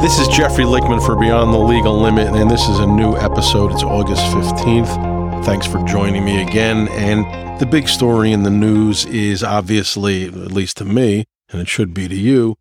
This 0.00 0.20
is 0.20 0.28
Jeffrey 0.28 0.62
Lichtman 0.62 1.04
for 1.04 1.16
Beyond 1.16 1.52
the 1.52 1.58
Legal 1.58 2.00
Limit, 2.00 2.28
and 2.28 2.48
this 2.48 2.68
is 2.68 2.78
a 2.78 2.86
new 2.86 3.16
episode. 3.16 3.72
It's 3.72 3.82
August 3.82 4.22
15th. 4.26 5.44
Thanks 5.44 5.66
for 5.66 5.84
joining 5.86 6.24
me 6.24 6.40
again. 6.40 6.86
And 6.90 7.60
the 7.60 7.66
big 7.66 7.88
story 7.88 8.30
in 8.30 8.44
the 8.44 8.50
news 8.50 9.06
is 9.06 9.42
obviously, 9.42 10.26
at 10.26 10.52
least 10.52 10.76
to 10.76 10.84
me, 10.84 11.24
and 11.48 11.60
it 11.60 11.66
should 11.66 11.92
be 11.94 12.06
to 12.06 12.14
you, 12.14 12.54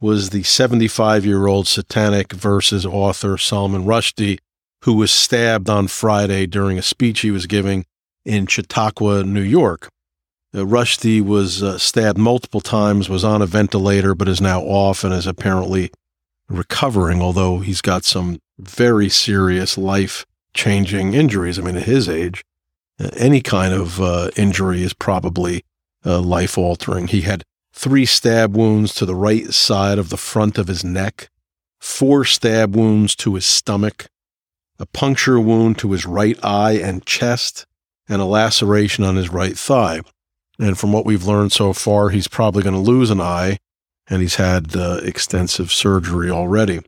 was 0.00 0.30
the 0.30 0.42
75 0.42 1.24
year 1.24 1.46
old 1.46 1.68
satanic 1.68 2.32
verses 2.32 2.84
author 2.84 3.38
Salman 3.38 3.84
Rushdie, 3.84 4.40
who 4.82 4.94
was 4.94 5.12
stabbed 5.12 5.70
on 5.70 5.86
Friday 5.86 6.44
during 6.46 6.76
a 6.76 6.82
speech 6.82 7.20
he 7.20 7.30
was 7.30 7.46
giving 7.46 7.86
in 8.24 8.46
Chautauqua, 8.48 9.22
New 9.22 9.42
York. 9.42 9.90
Uh, 10.52 10.64
Rushdie 10.64 11.22
was 11.22 11.62
uh, 11.62 11.78
stabbed 11.78 12.18
multiple 12.18 12.60
times, 12.60 13.08
was 13.08 13.22
on 13.22 13.42
a 13.42 13.46
ventilator, 13.46 14.16
but 14.16 14.28
is 14.28 14.40
now 14.40 14.60
off 14.62 15.04
and 15.04 15.14
is 15.14 15.28
apparently 15.28 15.92
recovering, 16.50 17.22
although 17.22 17.60
he's 17.60 17.80
got 17.80 18.04
some 18.04 18.40
very 18.58 19.08
serious 19.08 19.78
life 19.78 20.26
changing 20.52 21.14
injuries. 21.14 21.58
I 21.58 21.62
mean, 21.62 21.76
at 21.76 21.84
his 21.84 22.08
age, 22.08 22.44
uh, 22.98 23.08
any 23.16 23.40
kind 23.40 23.72
of 23.72 24.00
uh, 24.00 24.30
injury 24.36 24.82
is 24.82 24.92
probably 24.92 25.62
uh, 26.04 26.20
life 26.20 26.58
altering. 26.58 27.06
He 27.06 27.22
had 27.22 27.44
three 27.72 28.04
stab 28.04 28.56
wounds 28.56 28.94
to 28.94 29.06
the 29.06 29.14
right 29.14 29.52
side 29.54 29.98
of 29.98 30.10
the 30.10 30.16
front 30.16 30.58
of 30.58 30.66
his 30.66 30.84
neck, 30.84 31.30
four 31.78 32.24
stab 32.24 32.74
wounds 32.74 33.14
to 33.16 33.36
his 33.36 33.46
stomach, 33.46 34.08
a 34.78 34.86
puncture 34.86 35.38
wound 35.38 35.78
to 35.78 35.92
his 35.92 36.04
right 36.04 36.38
eye 36.42 36.72
and 36.72 37.06
chest, 37.06 37.66
and 38.08 38.20
a 38.20 38.24
laceration 38.24 39.04
on 39.04 39.16
his 39.16 39.30
right 39.30 39.56
thigh. 39.56 40.00
And 40.58 40.76
from 40.76 40.92
what 40.92 41.06
we've 41.06 41.24
learned 41.24 41.52
so 41.52 41.72
far, 41.72 42.10
he's 42.10 42.28
probably 42.28 42.62
going 42.62 42.74
to 42.74 42.80
lose 42.80 43.10
an 43.10 43.20
eye, 43.20 43.58
and 44.10 44.20
he's 44.20 44.34
had 44.34 44.76
uh, 44.76 45.00
extensive 45.02 45.72
surgery 45.72 46.28
already. 46.28 46.80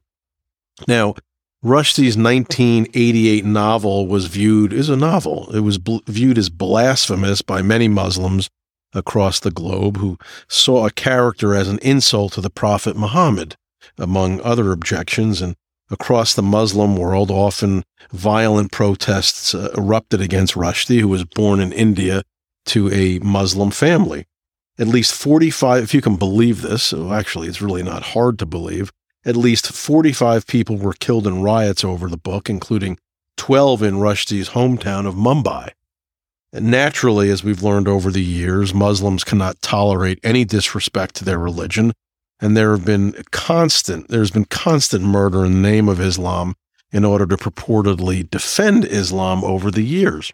Now, 0.88 1.14
Rushdie's 1.64 2.16
1988 2.16 3.44
novel 3.44 4.08
was 4.08 4.26
viewed 4.26 4.72
as 4.72 4.88
a 4.88 4.96
novel. 4.96 5.54
It 5.54 5.60
was 5.60 5.78
bl- 5.78 5.98
viewed 6.06 6.36
as 6.36 6.50
blasphemous 6.50 7.40
by 7.40 7.62
many 7.62 7.86
Muslims 7.86 8.50
across 8.92 9.38
the 9.38 9.52
globe 9.52 9.98
who 9.98 10.18
saw 10.48 10.86
a 10.86 10.90
character 10.90 11.54
as 11.54 11.68
an 11.68 11.78
insult 11.78 12.32
to 12.32 12.40
the 12.40 12.50
Prophet 12.50 12.96
Muhammad, 12.96 13.54
among 13.96 14.40
other 14.40 14.72
objections. 14.72 15.40
And 15.40 15.54
across 15.88 16.34
the 16.34 16.42
Muslim 16.42 16.96
world, 16.96 17.30
often 17.30 17.84
violent 18.10 18.72
protests 18.72 19.54
uh, 19.54 19.72
erupted 19.76 20.20
against 20.20 20.54
Rushdie, 20.54 21.00
who 21.00 21.08
was 21.08 21.24
born 21.24 21.60
in 21.60 21.72
India 21.72 22.22
to 22.66 22.92
a 22.92 23.20
Muslim 23.20 23.70
family. 23.70 24.26
At 24.78 24.88
least 24.88 25.14
45, 25.14 25.82
if 25.82 25.94
you 25.94 26.00
can 26.00 26.16
believe 26.16 26.62
this, 26.62 26.92
actually, 26.92 27.48
it's 27.48 27.60
really 27.60 27.82
not 27.82 28.02
hard 28.02 28.38
to 28.38 28.46
believe, 28.46 28.90
at 29.24 29.36
least 29.36 29.72
45 29.72 30.46
people 30.46 30.78
were 30.78 30.94
killed 30.94 31.26
in 31.26 31.42
riots 31.42 31.84
over 31.84 32.08
the 32.08 32.16
book, 32.16 32.48
including 32.48 32.98
12 33.36 33.82
in 33.82 33.94
Rushdie's 33.96 34.50
hometown 34.50 35.06
of 35.06 35.14
Mumbai. 35.14 35.70
And 36.52 36.70
naturally, 36.70 37.30
as 37.30 37.44
we've 37.44 37.62
learned 37.62 37.88
over 37.88 38.10
the 38.10 38.22
years, 38.22 38.74
Muslims 38.74 39.24
cannot 39.24 39.62
tolerate 39.62 40.18
any 40.22 40.44
disrespect 40.44 41.14
to 41.16 41.24
their 41.24 41.38
religion, 41.38 41.92
and 42.40 42.56
there 42.56 42.72
have 42.72 42.84
been 42.84 43.14
constant 43.30 44.08
there's 44.08 44.30
been 44.30 44.44
constant 44.44 45.04
murder 45.04 45.44
in 45.44 45.52
the 45.52 45.70
name 45.70 45.88
of 45.88 46.00
Islam 46.00 46.54
in 46.90 47.04
order 47.04 47.26
to 47.26 47.36
purportedly 47.36 48.28
defend 48.28 48.84
Islam 48.84 49.42
over 49.44 49.70
the 49.70 49.84
years. 49.84 50.32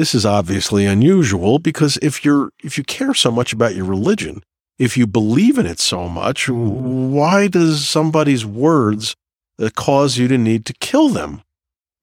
This 0.00 0.14
is 0.14 0.24
obviously 0.24 0.86
unusual 0.86 1.58
because 1.58 1.98
if 2.00 2.24
you're 2.24 2.52
if 2.64 2.78
you 2.78 2.84
care 2.84 3.12
so 3.12 3.30
much 3.30 3.52
about 3.52 3.74
your 3.74 3.84
religion, 3.84 4.42
if 4.78 4.96
you 4.96 5.06
believe 5.06 5.58
in 5.58 5.66
it 5.66 5.78
so 5.78 6.08
much, 6.08 6.48
why 6.48 7.48
does 7.48 7.86
somebody's 7.86 8.46
words 8.46 9.14
uh, 9.58 9.68
cause 9.76 10.16
you 10.16 10.26
to 10.28 10.38
need 10.38 10.64
to 10.64 10.72
kill 10.80 11.10
them? 11.10 11.42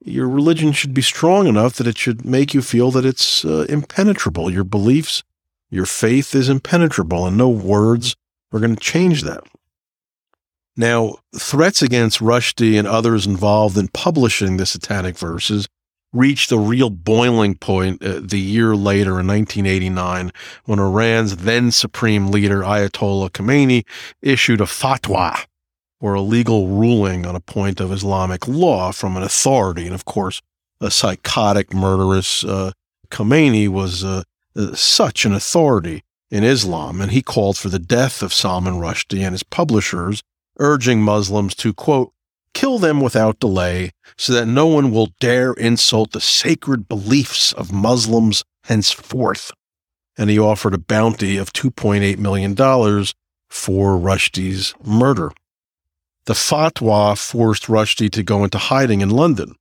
Your 0.05 0.29
religion 0.29 0.73
should 0.73 0.93
be 0.93 1.01
strong 1.01 1.47
enough 1.47 1.73
that 1.77 1.87
it 1.87 1.97
should 1.97 2.23
make 2.23 2.53
you 2.53 2.61
feel 2.61 2.91
that 2.91 3.03
it's 3.03 3.43
uh, 3.43 3.65
impenetrable. 3.67 4.51
Your 4.51 4.63
beliefs, 4.63 5.23
your 5.71 5.87
faith 5.87 6.35
is 6.35 6.49
impenetrable, 6.49 7.25
and 7.25 7.35
no 7.35 7.49
words 7.49 8.15
are 8.51 8.59
going 8.59 8.75
to 8.75 8.79
change 8.93 9.23
that. 9.23 9.43
Now, 10.75 11.15
threats 11.35 11.81
against 11.81 12.19
Rushdie 12.19 12.77
and 12.77 12.87
others 12.87 13.25
involved 13.25 13.75
in 13.75 13.87
publishing 13.87 14.57
the 14.57 14.67
Satanic 14.67 15.17
Verses 15.17 15.67
reached 16.13 16.51
a 16.51 16.57
real 16.57 16.89
boiling 16.89 17.55
point 17.55 18.03
uh, 18.03 18.19
the 18.23 18.39
year 18.39 18.75
later 18.75 19.19
in 19.19 19.27
1989 19.27 20.31
when 20.65 20.79
Iran's 20.79 21.37
then 21.37 21.69
supreme 21.71 22.31
leader 22.31 22.61
Ayatollah 22.61 23.29
Khomeini 23.29 23.85
issued 24.21 24.61
a 24.61 24.65
fatwa 24.65 25.45
or 25.99 26.13
a 26.13 26.21
legal 26.21 26.67
ruling 26.67 27.25
on 27.25 27.35
a 27.35 27.39
point 27.39 27.79
of 27.79 27.91
Islamic 27.91 28.47
law 28.47 28.91
from 28.91 29.17
an 29.17 29.23
authority. 29.23 29.85
And 29.85 29.95
of 29.95 30.05
course, 30.05 30.41
a 30.79 30.91
psychotic, 30.91 31.73
murderous 31.73 32.43
uh, 32.43 32.71
Khomeini 33.09 33.67
was 33.67 34.03
uh, 34.03 34.23
uh 34.55 34.75
such 34.75 35.25
an 35.25 35.33
authority 35.33 36.03
in 36.29 36.43
Islam, 36.43 37.01
and 37.01 37.11
he 37.11 37.21
called 37.21 37.57
for 37.57 37.69
the 37.69 37.79
death 37.79 38.21
of 38.21 38.33
Salman 38.33 38.75
Rushdie 38.75 39.21
and 39.21 39.33
his 39.33 39.43
publishers, 39.43 40.21
urging 40.59 41.01
Muslims 41.01 41.55
to, 41.55 41.73
quote, 41.73 42.11
kill 42.53 42.79
them 42.79 43.01
without 43.01 43.39
delay 43.39 43.91
so 44.17 44.33
that 44.33 44.45
no 44.45 44.65
one 44.65 44.91
will 44.91 45.09
dare 45.19 45.53
insult 45.53 46.11
the 46.11 46.21
sacred 46.21 46.87
beliefs 46.87 47.53
of 47.53 47.71
Muslims 47.71 48.43
henceforth. 48.63 49.51
And 50.17 50.29
he 50.29 50.39
offered 50.39 50.73
a 50.73 50.79
bounty 50.79 51.37
of 51.37 51.53
$2.8 51.53 52.17
million 52.17 52.55
for 53.49 53.97
Rushdie's 53.97 54.73
murder. 54.83 55.31
The 56.25 56.33
fatwa 56.33 57.17
forced 57.17 57.67
Rushdie 57.67 58.11
to 58.11 58.23
go 58.23 58.43
into 58.43 58.57
hiding 58.57 59.01
in 59.01 59.09
London. 59.09 59.55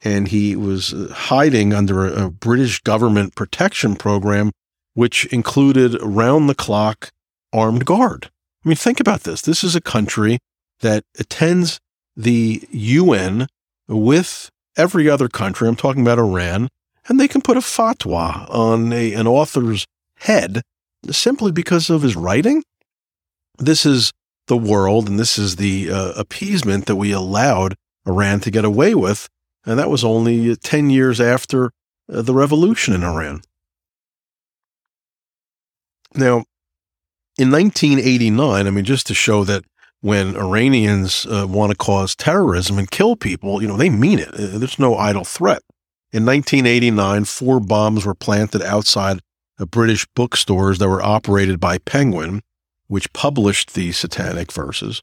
And 0.00 0.28
he 0.28 0.54
was 0.54 0.94
uh, 0.94 1.08
hiding 1.12 1.74
under 1.74 2.06
a, 2.06 2.30
British 2.30 2.80
government 2.82 3.34
protection 3.34 3.96
program, 3.96 4.52
which 4.94 5.24
included 5.26 6.00
round 6.00 6.48
the 6.48 6.54
clock 6.54 7.10
armed 7.52 7.84
guard. 7.84 8.30
I 8.64 8.68
mean, 8.68 8.76
think 8.76 9.00
about 9.00 9.22
this. 9.22 9.40
This 9.40 9.64
is 9.64 9.74
a 9.74 9.80
country 9.80 10.38
that 10.80 11.02
attends 11.18 11.80
the 12.18 12.68
UN 12.72 13.46
with 13.86 14.50
every 14.76 15.08
other 15.08 15.28
country. 15.28 15.68
I'm 15.68 15.76
talking 15.76 16.02
about 16.02 16.18
Iran, 16.18 16.68
and 17.08 17.18
they 17.18 17.28
can 17.28 17.40
put 17.40 17.56
a 17.56 17.60
fatwa 17.60 18.52
on 18.52 18.92
a, 18.92 19.14
an 19.14 19.26
author's 19.26 19.86
head 20.16 20.62
simply 21.10 21.52
because 21.52 21.88
of 21.88 22.02
his 22.02 22.16
writing. 22.16 22.64
This 23.58 23.86
is 23.86 24.12
the 24.48 24.56
world, 24.56 25.08
and 25.08 25.18
this 25.18 25.38
is 25.38 25.56
the 25.56 25.90
uh, 25.90 26.12
appeasement 26.16 26.86
that 26.86 26.96
we 26.96 27.12
allowed 27.12 27.76
Iran 28.06 28.40
to 28.40 28.50
get 28.50 28.64
away 28.64 28.94
with. 28.94 29.28
And 29.64 29.78
that 29.78 29.90
was 29.90 30.04
only 30.04 30.56
10 30.56 30.90
years 30.90 31.20
after 31.20 31.70
uh, 32.12 32.22
the 32.22 32.34
revolution 32.34 32.94
in 32.94 33.04
Iran. 33.04 33.42
Now, 36.14 36.44
in 37.36 37.52
1989, 37.52 38.66
I 38.66 38.70
mean, 38.70 38.84
just 38.84 39.06
to 39.06 39.14
show 39.14 39.44
that 39.44 39.64
when 40.00 40.36
Iranians 40.36 41.26
uh, 41.26 41.46
want 41.48 41.70
to 41.70 41.76
cause 41.76 42.14
terrorism 42.14 42.78
and 42.78 42.90
kill 42.90 43.16
people, 43.16 43.60
you 43.60 43.68
know, 43.68 43.76
they 43.76 43.90
mean 43.90 44.18
it. 44.18 44.28
Uh, 44.28 44.58
there's 44.58 44.78
no 44.78 44.96
idle 44.96 45.24
threat. 45.24 45.62
In 46.12 46.24
1989, 46.24 47.24
four 47.24 47.60
bombs 47.60 48.06
were 48.06 48.14
planted 48.14 48.62
outside 48.62 49.20
of 49.58 49.70
British 49.70 50.06
bookstores 50.14 50.78
that 50.78 50.88
were 50.88 51.02
operated 51.02 51.60
by 51.60 51.78
Penguin, 51.78 52.42
which 52.86 53.12
published 53.12 53.74
the 53.74 53.92
Satanic 53.92 54.52
Verses. 54.52 55.02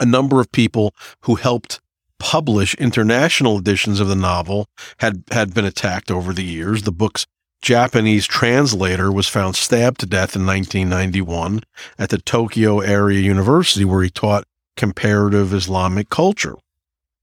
A 0.00 0.06
number 0.06 0.40
of 0.40 0.52
people 0.52 0.94
who 1.22 1.34
helped 1.36 1.80
publish 2.18 2.74
international 2.74 3.58
editions 3.58 3.98
of 3.98 4.06
the 4.06 4.14
novel 4.14 4.68
had, 4.98 5.24
had 5.32 5.52
been 5.52 5.64
attacked 5.64 6.10
over 6.10 6.32
the 6.32 6.44
years. 6.44 6.82
The 6.82 6.92
book's 6.92 7.26
Japanese 7.62 8.26
translator 8.26 9.12
was 9.12 9.28
found 9.28 9.54
stabbed 9.54 10.00
to 10.00 10.06
death 10.06 10.34
in 10.34 10.44
1991 10.44 11.60
at 11.96 12.10
the 12.10 12.18
Tokyo 12.18 12.80
Area 12.80 13.20
University, 13.20 13.84
where 13.84 14.02
he 14.02 14.10
taught 14.10 14.44
comparative 14.76 15.54
Islamic 15.54 16.10
culture. 16.10 16.56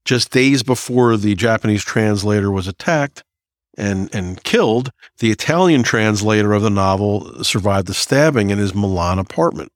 Just 0.06 0.30
days 0.30 0.62
before 0.62 1.18
the 1.18 1.34
Japanese 1.34 1.84
translator 1.84 2.50
was 2.50 2.66
attacked 2.66 3.22
and, 3.76 4.12
and 4.14 4.42
killed, 4.42 4.90
the 5.18 5.30
Italian 5.30 5.82
translator 5.82 6.54
of 6.54 6.62
the 6.62 6.70
novel 6.70 7.44
survived 7.44 7.86
the 7.86 7.94
stabbing 7.94 8.48
in 8.48 8.58
his 8.58 8.74
Milan 8.74 9.18
apartment. 9.18 9.70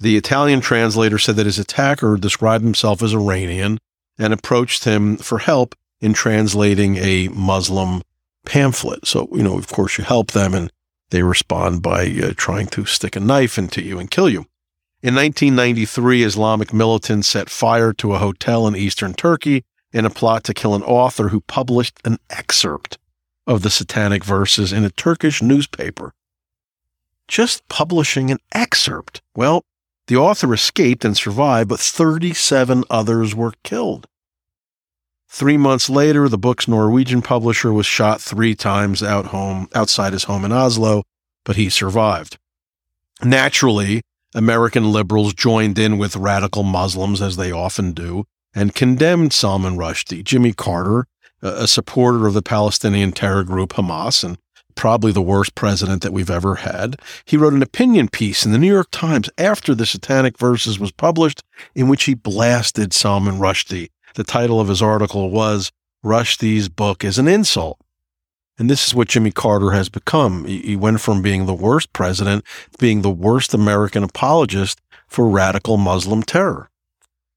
The 0.00 0.16
Italian 0.16 0.60
translator 0.60 1.18
said 1.18 1.36
that 1.36 1.46
his 1.46 1.60
attacker 1.60 2.16
described 2.16 2.64
himself 2.64 3.02
as 3.02 3.14
Iranian 3.14 3.78
and 4.18 4.32
approached 4.32 4.84
him 4.84 5.16
for 5.16 5.38
help 5.38 5.74
in 6.00 6.12
translating 6.12 6.96
a 6.96 7.28
Muslim 7.28 8.02
pamphlet. 8.46 9.06
So, 9.06 9.28
you 9.32 9.42
know, 9.42 9.58
of 9.58 9.68
course, 9.68 9.98
you 9.98 10.04
help 10.04 10.30
them 10.30 10.54
and 10.54 10.72
they 11.10 11.22
respond 11.22 11.82
by 11.82 12.06
uh, 12.06 12.32
trying 12.36 12.68
to 12.68 12.86
stick 12.86 13.14
a 13.14 13.20
knife 13.20 13.58
into 13.58 13.82
you 13.82 13.98
and 13.98 14.10
kill 14.10 14.28
you. 14.28 14.46
In 15.02 15.14
1993, 15.14 16.24
Islamic 16.24 16.72
militants 16.72 17.28
set 17.28 17.50
fire 17.50 17.92
to 17.92 18.14
a 18.14 18.18
hotel 18.18 18.66
in 18.66 18.74
eastern 18.74 19.12
Turkey 19.12 19.62
in 19.92 20.04
a 20.04 20.10
plot 20.10 20.42
to 20.44 20.54
kill 20.54 20.74
an 20.74 20.82
author 20.82 21.28
who 21.28 21.42
published 21.42 22.00
an 22.04 22.18
excerpt 22.30 22.98
of 23.46 23.62
the 23.62 23.70
satanic 23.70 24.24
verses 24.24 24.72
in 24.72 24.84
a 24.84 24.90
Turkish 24.90 25.40
newspaper. 25.40 26.12
Just 27.28 27.68
publishing 27.68 28.30
an 28.30 28.38
excerpt. 28.52 29.20
Well, 29.36 29.62
The 30.08 30.16
author 30.16 30.54
escaped 30.54 31.04
and 31.04 31.16
survived, 31.16 31.68
but 31.68 31.80
37 31.80 32.84
others 32.88 33.34
were 33.34 33.54
killed. 33.64 34.06
Three 35.28 35.56
months 35.56 35.90
later, 35.90 36.28
the 36.28 36.38
book's 36.38 36.68
Norwegian 36.68 37.20
publisher 37.20 37.72
was 37.72 37.86
shot 37.86 38.20
three 38.20 38.54
times 38.54 39.02
out 39.02 39.26
home, 39.26 39.68
outside 39.74 40.12
his 40.12 40.24
home 40.24 40.44
in 40.44 40.52
Oslo, 40.52 41.02
but 41.44 41.56
he 41.56 41.68
survived. 41.68 42.38
Naturally, 43.22 44.02
American 44.34 44.92
liberals 44.92 45.34
joined 45.34 45.78
in 45.78 45.98
with 45.98 46.16
radical 46.16 46.62
Muslims, 46.62 47.22
as 47.22 47.36
they 47.36 47.50
often 47.50 47.92
do, 47.92 48.24
and 48.54 48.74
condemned 48.74 49.32
Salman 49.32 49.76
Rushdie. 49.76 50.24
Jimmy 50.24 50.52
Carter, 50.52 51.06
a 51.42 51.66
supporter 51.66 52.26
of 52.26 52.34
the 52.34 52.42
Palestinian 52.42 53.12
terror 53.12 53.44
group 53.44 53.74
Hamas 53.74 54.24
and 54.24 54.38
probably 54.74 55.10
the 55.10 55.22
worst 55.22 55.54
president 55.54 56.02
that 56.02 56.12
we've 56.12 56.30
ever 56.30 56.56
had, 56.56 56.96
he 57.24 57.36
wrote 57.36 57.54
an 57.54 57.62
opinion 57.62 58.08
piece 58.08 58.44
in 58.44 58.52
the 58.52 58.58
New 58.58 58.72
York 58.72 58.88
Times 58.90 59.30
after 59.38 59.74
the 59.74 59.86
Satanic 59.86 60.38
Verses 60.38 60.78
was 60.78 60.92
published 60.92 61.42
in 61.74 61.88
which 61.88 62.04
he 62.04 62.14
blasted 62.14 62.92
Salman 62.92 63.38
Rushdie. 63.38 63.88
The 64.14 64.24
title 64.24 64.60
of 64.60 64.68
his 64.68 64.80
article 64.82 65.30
was 65.30 65.72
Rushdie's 66.04 66.68
book 66.68 67.04
is 67.04 67.18
an 67.18 67.28
insult. 67.28 67.78
And 68.58 68.70
this 68.70 68.86
is 68.86 68.94
what 68.94 69.08
Jimmy 69.08 69.32
Carter 69.32 69.72
has 69.72 69.88
become. 69.88 70.46
He 70.46 70.76
went 70.76 71.00
from 71.00 71.20
being 71.20 71.44
the 71.44 71.54
worst 71.54 71.92
president 71.92 72.44
to 72.72 72.78
being 72.78 73.02
the 73.02 73.10
worst 73.10 73.52
American 73.52 74.02
apologist 74.02 74.80
for 75.08 75.28
radical 75.28 75.76
Muslim 75.76 76.22
terror. 76.22 76.70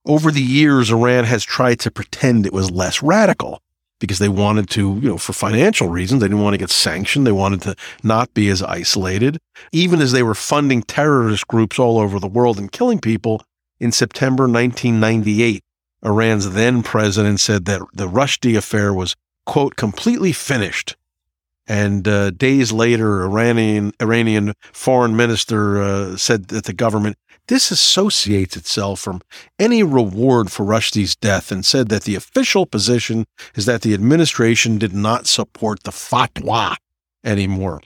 Over 0.05 0.31
the 0.31 0.41
years, 0.41 0.91
Iran 0.91 1.25
has 1.25 1.43
tried 1.43 1.79
to 1.81 1.91
pretend 1.91 2.45
it 2.45 2.53
was 2.53 2.71
less 2.71 3.03
radical 3.03 3.61
because 3.99 4.19
they 4.19 4.29
wanted 4.29 4.69
to, 4.69 4.97
you 5.01 5.09
know, 5.09 5.17
for 5.17 5.33
financial 5.33 5.89
reasons. 5.89 6.21
They 6.21 6.27
didn't 6.27 6.41
want 6.41 6.53
to 6.53 6.57
get 6.57 6.69
sanctioned. 6.69 7.27
They 7.27 7.33
wanted 7.33 7.61
to 7.63 7.75
not 8.01 8.33
be 8.33 8.47
as 8.47 8.63
isolated. 8.63 9.39
Even 9.73 9.99
as 9.99 10.13
they 10.13 10.23
were 10.23 10.35
funding 10.35 10.83
terrorist 10.83 11.47
groups 11.47 11.77
all 11.77 11.99
over 11.99 12.17
the 12.17 12.27
world 12.27 12.57
and 12.57 12.71
killing 12.71 12.99
people, 12.99 13.43
in 13.79 13.91
September 13.91 14.43
1998, 14.43 15.63
Iran's 16.03 16.51
then 16.51 16.83
president 16.83 17.39
said 17.39 17.65
that 17.65 17.81
the 17.93 18.07
Rushdie 18.07 18.57
affair 18.57 18.93
was, 18.93 19.15
quote, 19.45 19.75
completely 19.75 20.31
finished 20.31 20.95
and 21.69 22.07
uh, 22.07 22.31
days 22.31 22.71
later, 22.71 23.23
Iranian 23.23 23.93
Iranian 24.01 24.53
foreign 24.73 25.15
minister 25.15 25.79
uh, 25.79 26.17
said 26.17 26.47
that 26.47 26.65
the 26.65 26.73
government 26.73 27.15
disassociates 27.47 28.57
itself 28.57 28.99
from 28.99 29.21
any 29.59 29.83
reward 29.83 30.51
for 30.51 30.65
Rushdie's 30.65 31.15
death 31.15 31.51
and 31.51 31.63
said 31.63 31.89
that 31.89 32.03
the 32.03 32.15
official 32.15 32.65
position 32.65 33.25
is 33.53 33.67
that 33.67 33.83
the 33.83 33.93
administration 33.93 34.79
did 34.79 34.93
not 34.93 35.27
support 35.27 35.83
the 35.83 35.91
fatwa 35.91 36.75
anymore. 37.23 37.81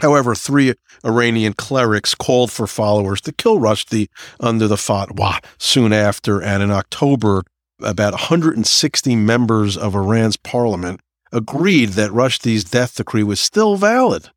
However, 0.00 0.34
three 0.34 0.74
Iranian 1.04 1.52
clerics 1.52 2.14
called 2.14 2.50
for 2.50 2.66
followers 2.66 3.20
to 3.22 3.32
kill 3.32 3.58
Rushdie 3.58 4.08
under 4.40 4.66
the 4.66 4.76
fatwa 4.76 5.44
soon 5.58 5.92
after, 5.92 6.42
and 6.42 6.62
in 6.62 6.70
October, 6.70 7.42
about 7.80 8.12
160 8.12 9.16
members 9.16 9.76
of 9.76 9.94
Iran's 9.94 10.36
parliament 10.36 11.00
agreed 11.32 11.90
that 11.90 12.10
Rushdie's 12.10 12.64
death 12.64 12.96
decree 12.96 13.22
was 13.22 13.40
still 13.40 13.76
valid. 13.76 14.30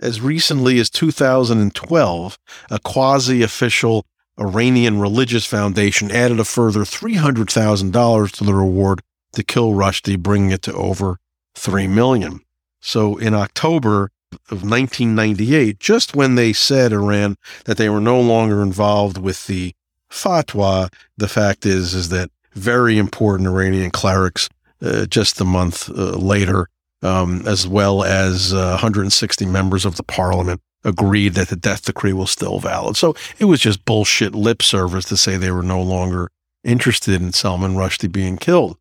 As 0.00 0.20
recently 0.20 0.78
as 0.78 0.88
2012, 0.90 2.38
a 2.70 2.78
quasi 2.80 3.42
official 3.42 4.06
Iranian 4.38 4.98
religious 4.98 5.44
foundation 5.44 6.10
added 6.10 6.40
a 6.40 6.44
further 6.44 6.80
$300,000 6.80 8.32
to 8.32 8.44
the 8.44 8.54
reward 8.54 9.02
to 9.32 9.42
kill 9.42 9.72
Rushdie, 9.72 10.18
bringing 10.18 10.50
it 10.50 10.62
to 10.62 10.72
over 10.72 11.18
3 11.54 11.86
million. 11.86 12.40
So 12.80 13.18
in 13.18 13.34
October 13.34 14.10
of 14.50 14.62
1998, 14.62 15.78
just 15.78 16.14
when 16.14 16.34
they 16.34 16.52
said 16.52 16.92
Iran 16.92 17.36
that 17.64 17.76
they 17.76 17.88
were 17.88 18.00
no 18.00 18.20
longer 18.20 18.62
involved 18.62 19.18
with 19.18 19.46
the 19.46 19.72
fatwa, 20.10 20.92
the 21.16 21.28
fact 21.28 21.66
is 21.66 21.94
is 21.94 22.08
that 22.10 22.30
very 22.54 22.98
important 22.98 23.48
Iranian 23.48 23.90
clerics 23.90 24.48
uh, 24.82 25.06
just 25.06 25.40
a 25.40 25.44
month 25.44 25.88
uh, 25.90 26.16
later, 26.16 26.68
um, 27.02 27.42
as 27.46 27.66
well 27.66 28.02
as 28.02 28.52
uh, 28.52 28.70
160 28.70 29.46
members 29.46 29.84
of 29.84 29.96
the 29.96 30.02
parliament 30.02 30.60
agreed 30.84 31.34
that 31.34 31.48
the 31.48 31.56
death 31.56 31.84
decree 31.84 32.12
was 32.12 32.30
still 32.30 32.58
valid. 32.58 32.96
So 32.96 33.14
it 33.38 33.44
was 33.44 33.60
just 33.60 33.84
bullshit 33.84 34.34
lip 34.34 34.62
service 34.62 35.04
to 35.06 35.16
say 35.16 35.36
they 35.36 35.50
were 35.50 35.62
no 35.62 35.82
longer 35.82 36.30
interested 36.64 37.20
in 37.20 37.32
Salman 37.32 37.74
Rushdie 37.74 38.10
being 38.10 38.36
killed. 38.36 38.78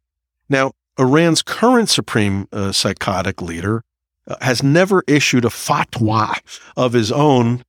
Now, 0.48 0.72
Iran's 0.98 1.42
current 1.42 1.90
supreme 1.90 2.48
uh, 2.52 2.72
psychotic 2.72 3.42
leader 3.42 3.84
has 4.42 4.64
never 4.64 5.04
issued 5.08 5.46
a 5.46 5.50
fatwa 5.50 6.40
of 6.76 6.94
his 6.94 7.12
own, 7.12 7.64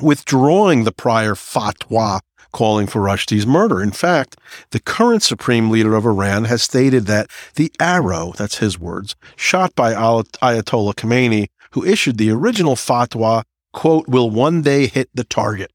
withdrawing 0.00 0.84
the 0.84 0.92
prior 0.92 1.34
fatwa 1.34 2.20
calling 2.52 2.86
for 2.86 3.02
Rushdie's 3.02 3.46
murder. 3.46 3.82
In 3.82 3.90
fact, 3.90 4.36
the 4.70 4.80
current 4.80 5.22
supreme 5.22 5.70
leader 5.70 5.94
of 5.94 6.06
Iran 6.06 6.44
has 6.44 6.62
stated 6.62 7.06
that 7.06 7.30
the 7.56 7.70
arrow, 7.80 8.32
that's 8.36 8.58
his 8.58 8.78
words, 8.78 9.14
shot 9.36 9.74
by 9.74 9.92
Ayatollah 9.92 10.94
Khomeini, 10.94 11.48
who 11.72 11.84
issued 11.84 12.16
the 12.16 12.30
original 12.30 12.76
fatwa, 12.76 13.42
quote, 13.72 14.08
will 14.08 14.30
one 14.30 14.62
day 14.62 14.86
hit 14.86 15.10
the 15.12 15.24
target. 15.24 15.70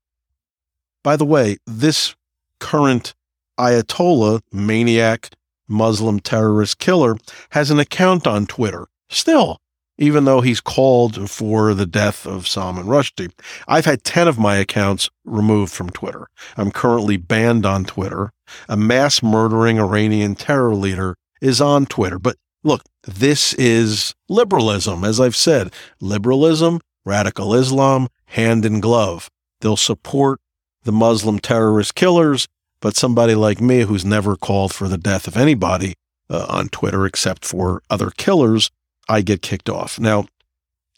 By 1.03 1.15
the 1.17 1.25
way, 1.25 1.57
this 1.67 2.15
current 2.59 3.13
Ayatollah, 3.59 4.41
maniac, 4.51 5.29
Muslim 5.67 6.19
terrorist 6.19 6.79
killer, 6.79 7.15
has 7.51 7.69
an 7.69 7.79
account 7.79 8.25
on 8.25 8.47
Twitter. 8.47 8.87
Still, 9.09 9.57
even 10.01 10.25
though 10.25 10.41
he's 10.41 10.59
called 10.59 11.29
for 11.29 11.75
the 11.75 11.85
death 11.85 12.25
of 12.25 12.47
Salman 12.47 12.87
Rushdie. 12.87 13.31
I've 13.67 13.85
had 13.85 14.03
10 14.03 14.27
of 14.27 14.39
my 14.39 14.55
accounts 14.55 15.11
removed 15.25 15.71
from 15.71 15.91
Twitter. 15.91 16.27
I'm 16.57 16.71
currently 16.71 17.17
banned 17.17 17.67
on 17.67 17.85
Twitter. 17.85 18.31
A 18.67 18.75
mass 18.75 19.21
murdering 19.21 19.79
Iranian 19.79 20.33
terror 20.33 20.73
leader 20.73 21.17
is 21.39 21.61
on 21.61 21.85
Twitter. 21.85 22.17
But 22.17 22.37
look, 22.63 22.81
this 23.03 23.53
is 23.53 24.15
liberalism. 24.27 25.03
As 25.03 25.19
I've 25.19 25.35
said, 25.35 25.71
liberalism, 25.99 26.79
radical 27.05 27.53
Islam, 27.53 28.07
hand 28.25 28.65
in 28.65 28.79
glove. 28.79 29.29
They'll 29.59 29.77
support 29.77 30.39
the 30.81 30.91
Muslim 30.91 31.37
terrorist 31.37 31.93
killers, 31.93 32.47
but 32.81 32.95
somebody 32.95 33.35
like 33.35 33.61
me 33.61 33.81
who's 33.81 34.03
never 34.03 34.35
called 34.35 34.73
for 34.73 34.87
the 34.87 34.97
death 34.97 35.27
of 35.27 35.37
anybody 35.37 35.93
uh, 36.27 36.47
on 36.49 36.69
Twitter 36.69 37.05
except 37.05 37.45
for 37.45 37.83
other 37.91 38.09
killers 38.09 38.71
I 39.09 39.21
get 39.21 39.41
kicked 39.41 39.69
off. 39.69 39.99
Now, 39.99 40.25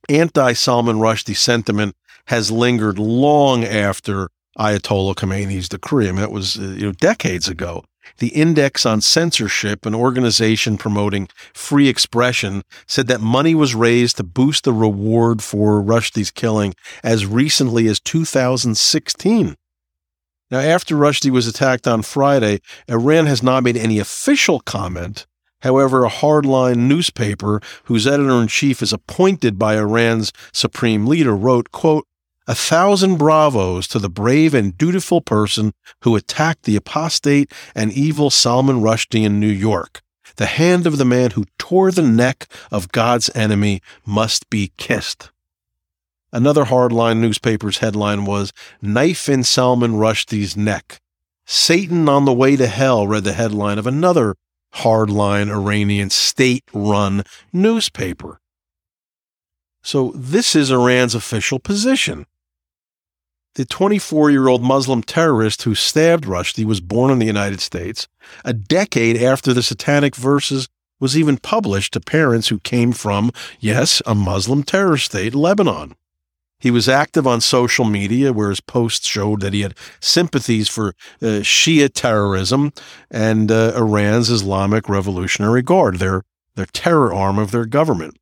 anti 0.10 0.54
Salman 0.54 0.98
Rushdie 0.98 1.36
sentiment 1.36 1.96
has 2.28 2.52
lingered 2.52 3.00
long 3.00 3.64
after 3.64 4.30
Ayatollah 4.58 5.16
Khomeini's 5.16 5.70
decree. 5.70 6.08
I 6.08 6.12
mean, 6.12 6.22
that 6.22 6.32
was 6.32 6.58
uh, 6.58 6.64
you 6.64 6.86
know 6.86 6.92
decades 6.92 7.48
ago. 7.48 7.84
The 8.18 8.30
Index 8.30 8.86
on 8.86 9.02
Censorship, 9.02 9.86
an 9.86 9.96
organization 9.96 10.78
promoting 10.78 11.30
free 11.54 11.88
expression, 11.88 12.64
said 12.86 13.08
that 13.08 13.22
money 13.22 13.56
was 13.56 13.76
raised 13.76 14.18
to 14.18 14.24
boost 14.24 14.66
the 14.66 14.74
reward 14.74 15.42
for 15.42 15.82
Rushdie's 15.82 16.30
killing 16.30 16.76
as 17.04 17.26
recently 17.26 17.88
as 17.88 18.00
2016. 18.02 19.56
Now, 20.52 20.60
after 20.60 20.96
Rushdie 20.96 21.32
was 21.32 21.48
attacked 21.48 21.88
on 21.88 22.04
Friday, 22.04 22.60
Iran 22.88 23.26
has 23.26 23.42
not 23.42 23.64
made 23.64 23.78
any 23.78 24.00
official 24.00 24.60
comment 24.60 25.26
However, 25.64 26.04
a 26.04 26.10
hardline 26.10 26.90
newspaper 26.90 27.62
whose 27.86 28.06
editor 28.06 28.42
in 28.42 28.50
chief 28.50 28.82
is 28.82 28.92
appointed 28.92 29.58
by 29.58 29.78
Iran's 29.78 30.34
supreme 30.52 31.08
leader 31.08 31.34
wrote, 31.34 31.72
quote, 31.72 32.06
a 32.46 32.54
thousand 32.54 33.16
bravos 33.16 33.88
to 33.88 34.00
the 34.00 34.10
brave 34.10 34.54
and 34.54 34.78
dutiful 34.78 35.22
person 35.22 35.74
who 36.02 36.18
attacked 36.18 36.64
the 36.64 36.76
apostate 36.76 37.50
and 37.74 37.94
evil 37.94 38.30
Salman 38.30 38.82
Rushdie 38.82 39.24
in 39.24 39.40
New 39.40 39.48
York. 39.48 40.02
The 40.36 40.48
hand 40.48 40.86
of 40.86 40.98
the 40.98 41.06
man 41.06 41.32
who 41.32 41.46
tore 41.58 41.92
the 41.92 42.02
neck 42.02 42.48
of 42.70 42.92
God's 42.92 43.30
enemy 43.34 43.82
must 44.06 44.50
be 44.50 44.74
kissed. 44.76 45.32
Another 46.34 46.66
hardline 46.66 47.20
newspaper's 47.20 47.78
headline 47.78 48.26
was 48.26 48.52
Knife 48.82 49.30
in 49.30 49.46
Salman 49.46 49.94
Rushdie's 49.94 50.58
Neck. 50.58 51.00
Satan 51.46 52.10
on 52.10 52.26
the 52.26 52.34
way 52.34 52.58
to 52.58 52.68
hell 52.68 53.08
read 53.08 53.24
the 53.24 53.32
headline 53.32 53.78
of 53.78 53.88
another 53.88 54.36
hardline 54.76 55.52
Iranian 55.52 56.10
state 56.10 56.64
run 56.74 57.24
newspaper. 57.52 58.40
So, 59.82 60.14
this 60.16 60.56
is 60.56 60.72
Iran's 60.72 61.14
official 61.14 61.60
position. 61.60 62.26
The 63.56 63.66
24 63.66 64.32
year 64.32 64.48
old 64.48 64.64
Muslim 64.64 65.04
terrorist 65.04 65.64
who 65.64 65.76
stabbed 65.76 66.24
Rushdie 66.24 66.66
was 66.66 66.80
born 66.80 67.12
in 67.12 67.20
the 67.20 67.26
United 67.26 67.62
States 67.62 68.08
a 68.44 68.54
decade 68.54 69.22
after 69.22 69.54
the 69.54 69.62
Satanic 69.62 70.16
Verses 70.16 70.68
was 71.00 71.18
even 71.18 71.38
published 71.38 71.94
to 71.94 72.00
parents 72.00 72.48
who 72.48 72.60
came 72.60 72.94
from, 72.94 73.32
yes, 73.60 74.02
a 74.06 74.16
Muslim 74.16 74.64
terror 74.64 74.98
state, 74.98 75.36
Lebanon. 75.36 75.96
He 76.64 76.72
was 76.72 76.88
active 76.88 77.28
on 77.28 77.42
social 77.42 77.84
media, 77.84 78.32
where 78.32 78.48
his 78.48 78.62
posts 78.62 79.06
showed 79.06 79.42
that 79.42 79.52
he 79.52 79.64
had 79.64 79.76
sympathies 80.00 80.70
for 80.70 80.96
uh, 81.22 81.44
Shia 81.44 81.92
terrorism 81.94 82.72
and 83.12 83.52
uh, 83.52 83.74
Iran's 83.76 84.30
Islamic 84.30 84.88
Revolutionary 84.88 85.62
Guard, 85.62 86.00
their, 86.00 86.24
their 86.56 86.68
terror 86.68 87.14
arm 87.14 87.38
of 87.38 87.52
their 87.52 87.66
government. 87.66 88.16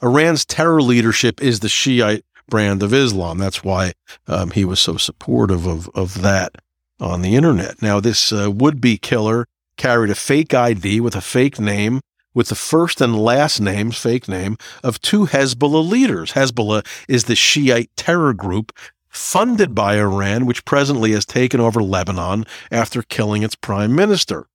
Iran's 0.00 0.44
terror 0.44 0.80
leadership 0.80 1.42
is 1.42 1.58
the 1.58 1.68
Shiite 1.68 2.24
brand 2.48 2.80
of 2.80 2.94
Islam. 2.94 3.38
That's 3.38 3.64
why 3.64 3.94
um, 4.28 4.52
he 4.52 4.64
was 4.64 4.78
so 4.78 4.96
supportive 4.96 5.66
of, 5.66 5.88
of 5.96 6.22
that 6.22 6.52
on 7.00 7.22
the 7.22 7.34
internet. 7.34 7.82
Now, 7.82 7.98
this 7.98 8.32
uh, 8.32 8.52
would 8.52 8.80
be 8.80 8.98
killer 8.98 9.48
carried 9.76 10.10
a 10.10 10.14
fake 10.14 10.54
ID 10.54 11.00
with 11.00 11.16
a 11.16 11.20
fake 11.20 11.58
name, 11.58 12.02
with 12.34 12.48
the 12.48 12.54
first 12.54 13.00
and 13.00 13.18
last 13.18 13.60
names, 13.60 13.98
fake 13.98 14.28
name, 14.28 14.56
of 14.82 15.00
two 15.00 15.26
Hezbollah 15.26 15.88
leaders. 15.88 16.32
Hezbollah 16.32 16.86
is 17.08 17.24
the 17.24 17.36
Shiite 17.36 17.90
terror 17.96 18.32
group 18.32 18.72
funded 19.08 19.74
by 19.74 19.98
Iran, 19.98 20.46
which 20.46 20.64
presently 20.64 21.12
has 21.12 21.26
taken 21.26 21.60
over 21.60 21.82
Lebanon 21.82 22.44
after 22.70 23.02
killing 23.02 23.42
its 23.42 23.54
prime 23.54 23.94
minister. 23.94 24.46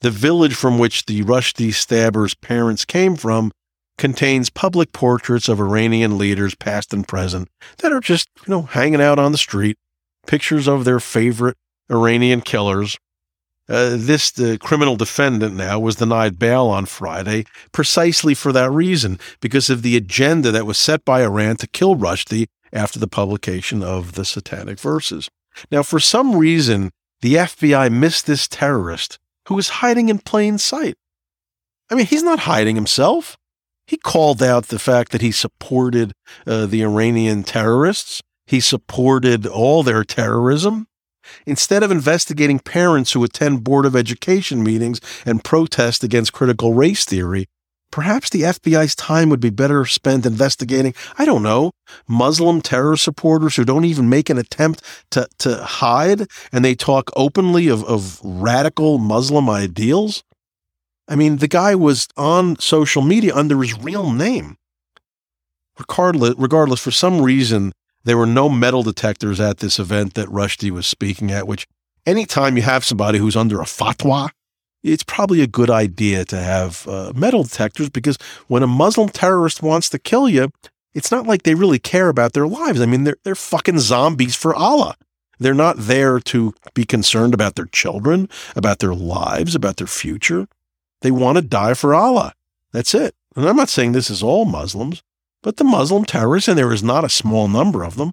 The 0.00 0.10
village 0.10 0.54
from 0.54 0.78
which 0.78 1.06
the 1.06 1.22
Rushdie 1.22 1.74
stabbers' 1.74 2.34
parents 2.34 2.84
came 2.84 3.16
from 3.16 3.52
contains 3.98 4.48
public 4.48 4.92
portraits 4.92 5.48
of 5.48 5.60
Iranian 5.60 6.16
leaders, 6.16 6.54
past 6.54 6.94
and 6.94 7.06
present, 7.06 7.48
that 7.78 7.92
are 7.92 8.00
just, 8.00 8.28
you 8.46 8.50
know, 8.50 8.62
hanging 8.62 9.02
out 9.02 9.18
on 9.18 9.32
the 9.32 9.38
street, 9.38 9.76
pictures 10.26 10.66
of 10.66 10.84
their 10.84 11.00
favorite 11.00 11.58
Iranian 11.90 12.40
killers. 12.40 12.96
Uh, 13.70 13.96
this 13.96 14.32
the 14.32 14.58
criminal 14.58 14.96
defendant 14.96 15.54
now 15.54 15.78
was 15.78 15.94
denied 15.96 16.40
bail 16.40 16.66
on 16.66 16.86
Friday 16.86 17.44
precisely 17.70 18.34
for 18.34 18.52
that 18.52 18.70
reason, 18.70 19.18
because 19.40 19.70
of 19.70 19.82
the 19.82 19.96
agenda 19.96 20.50
that 20.50 20.66
was 20.66 20.76
set 20.76 21.04
by 21.04 21.22
Iran 21.22 21.56
to 21.58 21.68
kill 21.68 21.94
Rushdie 21.94 22.48
after 22.72 22.98
the 22.98 23.06
publication 23.06 23.82
of 23.82 24.12
the 24.12 24.24
Satanic 24.24 24.78
Verses. 24.80 25.30
Now, 25.70 25.84
for 25.84 26.00
some 26.00 26.36
reason, 26.36 26.90
the 27.20 27.34
FBI 27.34 27.92
missed 27.92 28.26
this 28.26 28.48
terrorist 28.48 29.18
who 29.46 29.54
was 29.54 29.68
hiding 29.68 30.08
in 30.08 30.18
plain 30.18 30.58
sight. 30.58 30.96
I 31.90 31.94
mean, 31.94 32.06
he's 32.06 32.22
not 32.22 32.40
hiding 32.40 32.76
himself. 32.76 33.36
He 33.86 33.96
called 33.96 34.42
out 34.42 34.68
the 34.68 34.78
fact 34.78 35.12
that 35.12 35.22
he 35.22 35.32
supported 35.32 36.12
uh, 36.46 36.66
the 36.66 36.82
Iranian 36.82 37.42
terrorists. 37.42 38.20
He 38.46 38.60
supported 38.60 39.46
all 39.46 39.82
their 39.82 40.04
terrorism. 40.04 40.86
Instead 41.46 41.82
of 41.82 41.90
investigating 41.90 42.58
parents 42.58 43.12
who 43.12 43.24
attend 43.24 43.64
Board 43.64 43.86
of 43.86 43.96
Education 43.96 44.62
meetings 44.62 45.00
and 45.24 45.44
protest 45.44 46.02
against 46.02 46.32
critical 46.32 46.74
race 46.74 47.04
theory, 47.04 47.46
Perhaps 47.90 48.30
the 48.30 48.42
FBI's 48.42 48.94
time 48.94 49.30
would 49.30 49.40
be 49.40 49.50
better 49.50 49.84
spent 49.84 50.24
investigating, 50.24 50.94
I 51.18 51.24
don't 51.24 51.42
know, 51.42 51.72
Muslim 52.06 52.60
terror 52.60 52.96
supporters 52.96 53.56
who 53.56 53.64
don't 53.64 53.84
even 53.84 54.08
make 54.08 54.30
an 54.30 54.38
attempt 54.38 54.82
to, 55.10 55.26
to 55.38 55.56
hide 55.56 56.28
and 56.52 56.64
they 56.64 56.76
talk 56.76 57.10
openly 57.16 57.66
of, 57.66 57.82
of 57.84 58.20
radical 58.22 58.98
Muslim 58.98 59.50
ideals. 59.50 60.22
I 61.08 61.16
mean, 61.16 61.38
the 61.38 61.48
guy 61.48 61.74
was 61.74 62.06
on 62.16 62.56
social 62.60 63.02
media 63.02 63.34
under 63.34 63.60
his 63.60 63.76
real 63.76 64.12
name. 64.12 64.56
Regardless, 65.76 66.34
regardless, 66.38 66.80
for 66.80 66.92
some 66.92 67.20
reason, 67.20 67.72
there 68.04 68.16
were 68.16 68.26
no 68.26 68.48
metal 68.48 68.82
detectors 68.82 69.40
at 69.40 69.58
this 69.58 69.78
event 69.78 70.14
that 70.14 70.28
Rushdie 70.28 70.70
was 70.70 70.86
speaking 70.86 71.30
at, 71.30 71.46
which 71.46 71.66
anytime 72.06 72.56
you 72.56 72.62
have 72.62 72.84
somebody 72.84 73.18
who's 73.18 73.36
under 73.36 73.60
a 73.60 73.64
fatwa, 73.64 74.30
it's 74.82 75.04
probably 75.04 75.42
a 75.42 75.46
good 75.46 75.70
idea 75.70 76.24
to 76.24 76.36
have 76.36 76.86
uh, 76.88 77.12
metal 77.14 77.42
detectors 77.42 77.90
because 77.90 78.16
when 78.48 78.62
a 78.62 78.66
Muslim 78.66 79.08
terrorist 79.08 79.62
wants 79.62 79.88
to 79.90 79.98
kill 79.98 80.28
you, 80.28 80.50
it's 80.94 81.10
not 81.10 81.26
like 81.26 81.42
they 81.42 81.54
really 81.54 81.78
care 81.78 82.08
about 82.08 82.32
their 82.32 82.46
lives. 82.46 82.80
I 82.80 82.86
mean, 82.86 83.04
they're 83.04 83.16
they're 83.22 83.34
fucking 83.34 83.78
zombies 83.78 84.34
for 84.34 84.54
Allah. 84.54 84.96
They're 85.38 85.54
not 85.54 85.76
there 85.78 86.20
to 86.20 86.54
be 86.74 86.84
concerned 86.84 87.32
about 87.32 87.54
their 87.54 87.66
children, 87.66 88.28
about 88.54 88.78
their 88.80 88.94
lives, 88.94 89.54
about 89.54 89.78
their 89.78 89.86
future. 89.86 90.46
They 91.00 91.10
want 91.10 91.36
to 91.36 91.42
die 91.42 91.74
for 91.74 91.94
Allah. 91.94 92.34
That's 92.72 92.94
it. 92.94 93.14
And 93.36 93.48
I'm 93.48 93.56
not 93.56 93.70
saying 93.70 93.92
this 93.92 94.10
is 94.10 94.22
all 94.22 94.44
Muslims, 94.44 95.02
but 95.42 95.56
the 95.56 95.64
Muslim 95.64 96.04
terrorists, 96.04 96.48
and 96.48 96.58
there 96.58 96.72
is 96.72 96.82
not 96.82 97.04
a 97.04 97.08
small 97.08 97.48
number 97.48 97.84
of 97.84 97.96
them. 97.96 98.12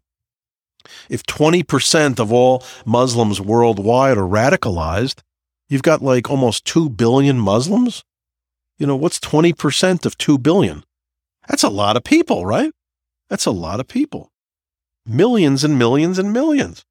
If 1.09 1.23
20% 1.23 2.19
of 2.19 2.31
all 2.31 2.63
Muslims 2.85 3.41
worldwide 3.41 4.17
are 4.17 4.21
radicalized, 4.21 5.21
You've 5.69 5.83
got 5.83 6.01
like 6.01 6.29
almost 6.29 6.65
2 6.65 6.89
billion 6.89 7.39
Muslims. 7.39 8.03
You 8.77 8.87
know, 8.87 8.95
what's 8.95 9.19
20% 9.19 10.05
of 10.05 10.17
2 10.17 10.37
billion? 10.37 10.83
That's 11.47 11.63
a 11.63 11.69
lot 11.69 11.97
of 11.97 12.03
people, 12.03 12.45
right? 12.45 12.71
That's 13.29 13.45
a 13.45 13.51
lot 13.51 13.79
of 13.79 13.87
people. 13.87 14.29
Millions 15.05 15.63
and 15.63 15.77
millions 15.77 16.19
and 16.19 16.31
millions. 16.31 16.83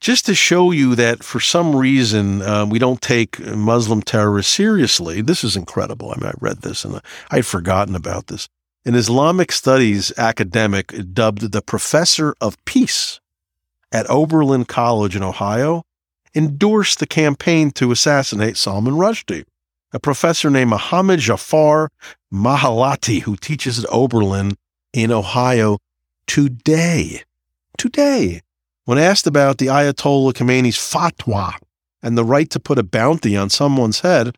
Just 0.00 0.26
to 0.26 0.34
show 0.34 0.72
you 0.72 0.94
that 0.94 1.24
for 1.24 1.40
some 1.40 1.74
reason 1.74 2.42
uh, 2.42 2.66
we 2.66 2.78
don't 2.78 3.00
take 3.00 3.40
Muslim 3.40 4.02
terrorists 4.02 4.52
seriously, 4.52 5.22
this 5.22 5.42
is 5.42 5.56
incredible. 5.56 6.12
I 6.12 6.20
mean, 6.20 6.28
I 6.28 6.34
read 6.38 6.60
this 6.60 6.84
and 6.84 7.00
I'd 7.30 7.46
forgotten 7.46 7.94
about 7.94 8.26
this. 8.26 8.48
An 8.86 8.94
Islamic 8.94 9.50
studies 9.50 10.16
academic 10.16 10.94
dubbed 11.12 11.50
the 11.50 11.60
professor 11.60 12.36
of 12.40 12.64
peace 12.64 13.18
at 13.90 14.08
Oberlin 14.08 14.64
College 14.64 15.16
in 15.16 15.24
Ohio 15.24 15.82
endorsed 16.36 17.00
the 17.00 17.06
campaign 17.08 17.72
to 17.72 17.90
assassinate 17.90 18.56
Salman 18.56 18.94
Rushdie. 18.94 19.44
A 19.92 19.98
professor 19.98 20.50
named 20.50 20.70
Mohammed 20.70 21.18
Jafar 21.18 21.90
Mahallati, 22.32 23.22
who 23.22 23.34
teaches 23.34 23.82
at 23.82 23.90
Oberlin 23.90 24.56
in 24.92 25.10
Ohio 25.10 25.78
today, 26.28 27.24
today, 27.76 28.40
when 28.84 28.98
asked 28.98 29.26
about 29.26 29.58
the 29.58 29.66
Ayatollah 29.66 30.32
Khomeini's 30.32 30.76
fatwa 30.76 31.54
and 32.04 32.16
the 32.16 32.24
right 32.24 32.48
to 32.50 32.60
put 32.60 32.78
a 32.78 32.84
bounty 32.84 33.36
on 33.36 33.50
someone's 33.50 34.02
head, 34.02 34.36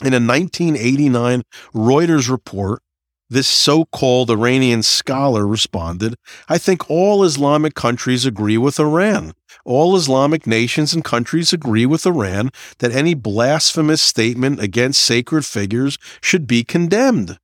in 0.00 0.14
a 0.14 0.18
1989 0.18 1.44
Reuters 1.72 2.28
report, 2.28 2.82
this 3.30 3.46
so 3.46 3.84
called 3.86 4.30
Iranian 4.30 4.82
scholar 4.82 5.46
responded 5.46 6.14
I 6.48 6.58
think 6.58 6.90
all 6.90 7.24
Islamic 7.24 7.74
countries 7.74 8.24
agree 8.24 8.58
with 8.58 8.80
Iran. 8.80 9.34
All 9.64 9.96
Islamic 9.96 10.46
nations 10.46 10.94
and 10.94 11.04
countries 11.04 11.52
agree 11.52 11.86
with 11.86 12.06
Iran 12.06 12.50
that 12.78 12.92
any 12.92 13.14
blasphemous 13.14 14.00
statement 14.00 14.60
against 14.60 15.00
sacred 15.00 15.44
figures 15.44 15.98
should 16.20 16.46
be 16.46 16.64
condemned. 16.64 17.38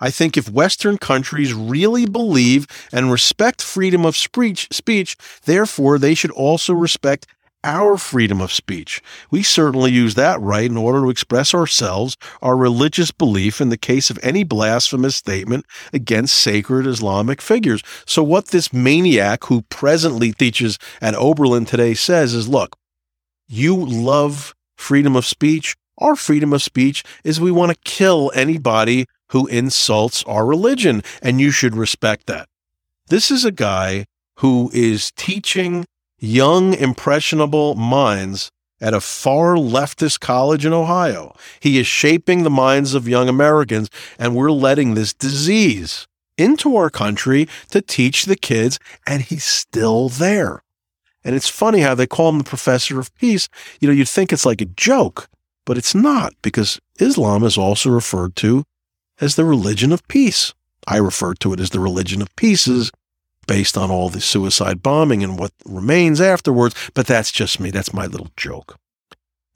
I 0.00 0.10
think 0.10 0.36
if 0.36 0.50
Western 0.50 0.98
countries 0.98 1.54
really 1.54 2.04
believe 2.04 2.66
and 2.92 3.10
respect 3.10 3.62
freedom 3.62 4.04
of 4.04 4.16
speech, 4.16 4.68
speech, 4.70 5.16
therefore 5.44 5.98
they 5.98 6.14
should 6.14 6.32
also 6.32 6.74
respect 6.74 7.26
our 7.64 7.96
freedom 7.96 8.40
of 8.40 8.52
speech. 8.52 9.02
We 9.30 9.42
certainly 9.42 9.90
use 9.90 10.14
that 10.14 10.40
right 10.40 10.70
in 10.70 10.76
order 10.76 11.00
to 11.00 11.10
express 11.10 11.54
ourselves, 11.54 12.16
our 12.42 12.56
religious 12.56 13.10
belief 13.10 13.60
in 13.60 13.70
the 13.70 13.76
case 13.76 14.10
of 14.10 14.20
any 14.22 14.44
blasphemous 14.44 15.16
statement 15.16 15.66
against 15.92 16.36
sacred 16.36 16.86
Islamic 16.86 17.40
figures. 17.40 17.82
So, 18.06 18.22
what 18.22 18.48
this 18.48 18.72
maniac 18.72 19.44
who 19.44 19.62
presently 19.62 20.32
teaches 20.32 20.78
at 21.00 21.14
Oberlin 21.14 21.64
today 21.64 21.94
says 21.94 22.34
is 22.34 22.48
look, 22.48 22.76
you 23.48 23.74
love 23.74 24.54
freedom 24.76 25.16
of 25.16 25.26
speech. 25.26 25.74
Our 25.98 26.16
freedom 26.16 26.52
of 26.52 26.62
speech 26.62 27.04
is 27.24 27.40
we 27.40 27.50
want 27.50 27.72
to 27.72 27.78
kill 27.84 28.30
anybody 28.34 29.06
who 29.28 29.46
insults 29.46 30.22
our 30.24 30.44
religion, 30.44 31.02
and 31.22 31.40
you 31.40 31.50
should 31.50 31.76
respect 31.76 32.26
that. 32.26 32.48
This 33.08 33.30
is 33.30 33.44
a 33.44 33.52
guy 33.52 34.06
who 34.38 34.70
is 34.74 35.12
teaching 35.12 35.86
young, 36.24 36.74
impressionable 36.74 37.74
minds 37.74 38.50
at 38.80 38.94
a 38.94 39.00
far 39.00 39.54
leftist 39.54 40.20
college 40.20 40.66
in 40.66 40.72
Ohio. 40.72 41.34
He 41.60 41.78
is 41.78 41.86
shaping 41.86 42.42
the 42.42 42.50
minds 42.50 42.94
of 42.94 43.08
young 43.08 43.28
Americans, 43.28 43.88
and 44.18 44.34
we're 44.34 44.50
letting 44.50 44.94
this 44.94 45.14
disease 45.14 46.06
into 46.36 46.76
our 46.76 46.90
country 46.90 47.48
to 47.70 47.80
teach 47.80 48.24
the 48.24 48.36
kids, 48.36 48.78
and 49.06 49.22
he's 49.22 49.44
still 49.44 50.08
there. 50.08 50.62
And 51.22 51.34
it's 51.34 51.48
funny 51.48 51.80
how 51.80 51.94
they 51.94 52.06
call 52.06 52.28
him 52.28 52.38
the 52.38 52.44
professor 52.44 53.00
of 53.00 53.14
peace. 53.14 53.48
You 53.80 53.88
know, 53.88 53.94
you'd 53.94 54.08
think 54.08 54.32
it's 54.32 54.44
like 54.44 54.60
a 54.60 54.66
joke, 54.66 55.28
but 55.64 55.78
it's 55.78 55.94
not 55.94 56.34
because 56.42 56.78
Islam 56.98 57.44
is 57.44 57.56
also 57.56 57.90
referred 57.90 58.36
to 58.36 58.64
as 59.20 59.36
the 59.36 59.44
religion 59.44 59.92
of 59.92 60.06
peace. 60.08 60.52
I 60.86 60.98
refer 60.98 61.34
to 61.34 61.52
it 61.54 61.60
as 61.60 61.70
the 61.70 61.80
religion 61.80 62.20
of 62.20 62.34
pieces 62.36 62.90
based 63.46 63.76
on 63.76 63.90
all 63.90 64.08
the 64.08 64.20
suicide 64.20 64.82
bombing 64.82 65.22
and 65.22 65.38
what 65.38 65.52
remains 65.64 66.20
afterwards, 66.20 66.74
but 66.94 67.06
that's 67.06 67.32
just 67.32 67.60
me. 67.60 67.70
That's 67.70 67.92
my 67.92 68.06
little 68.06 68.30
joke. 68.36 68.78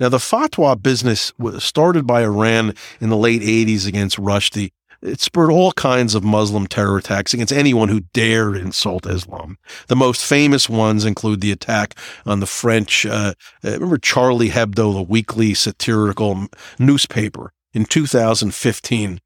Now, 0.00 0.08
the 0.08 0.18
fatwa 0.18 0.80
business 0.80 1.32
was 1.38 1.64
started 1.64 2.06
by 2.06 2.22
Iran 2.22 2.74
in 3.00 3.10
the 3.10 3.16
late 3.16 3.42
80s 3.42 3.86
against 3.86 4.16
Rushdie. 4.16 4.70
It 5.00 5.20
spurred 5.20 5.50
all 5.50 5.72
kinds 5.72 6.14
of 6.14 6.24
Muslim 6.24 6.66
terror 6.66 6.98
attacks 6.98 7.32
against 7.32 7.52
anyone 7.52 7.88
who 7.88 8.00
dared 8.12 8.56
insult 8.56 9.06
Islam. 9.06 9.56
The 9.86 9.96
most 9.96 10.24
famous 10.24 10.68
ones 10.68 11.04
include 11.04 11.40
the 11.40 11.52
attack 11.52 11.94
on 12.26 12.40
the 12.40 12.46
French, 12.46 13.06
uh, 13.06 13.34
uh 13.64 13.70
remember 13.70 13.98
Charlie 13.98 14.50
Hebdo, 14.50 14.92
the 14.92 15.02
weekly 15.02 15.54
satirical 15.54 16.46
newspaper 16.78 17.52
in 17.72 17.84
2015. 17.84 19.20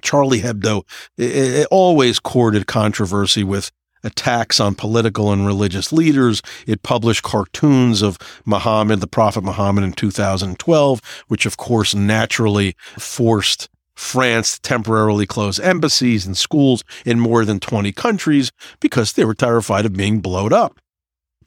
Charlie 0.00 0.40
Hebdo 0.40 0.82
it, 1.16 1.34
it 1.34 1.68
always 1.70 2.20
courted 2.20 2.66
controversy 2.66 3.42
with 3.42 3.70
attacks 4.04 4.60
on 4.60 4.74
political 4.74 5.32
and 5.32 5.46
religious 5.46 5.92
leaders. 5.92 6.42
It 6.66 6.82
published 6.82 7.22
cartoons 7.22 8.02
of 8.02 8.18
Muhammad, 8.44 9.00
the 9.00 9.06
Prophet 9.06 9.44
Muhammad 9.44 9.84
in 9.84 9.92
2012, 9.92 11.24
which 11.28 11.46
of 11.46 11.56
course 11.56 11.94
naturally 11.94 12.76
forced 12.98 13.68
France 13.94 14.54
to 14.54 14.62
temporarily 14.62 15.26
close 15.26 15.58
embassies 15.58 16.24
and 16.24 16.36
schools 16.36 16.84
in 17.04 17.18
more 17.18 17.44
than 17.44 17.58
20 17.58 17.90
countries 17.92 18.52
because 18.80 19.14
they 19.14 19.24
were 19.24 19.34
terrified 19.34 19.84
of 19.84 19.92
being 19.94 20.20
blown 20.20 20.52
up. 20.52 20.78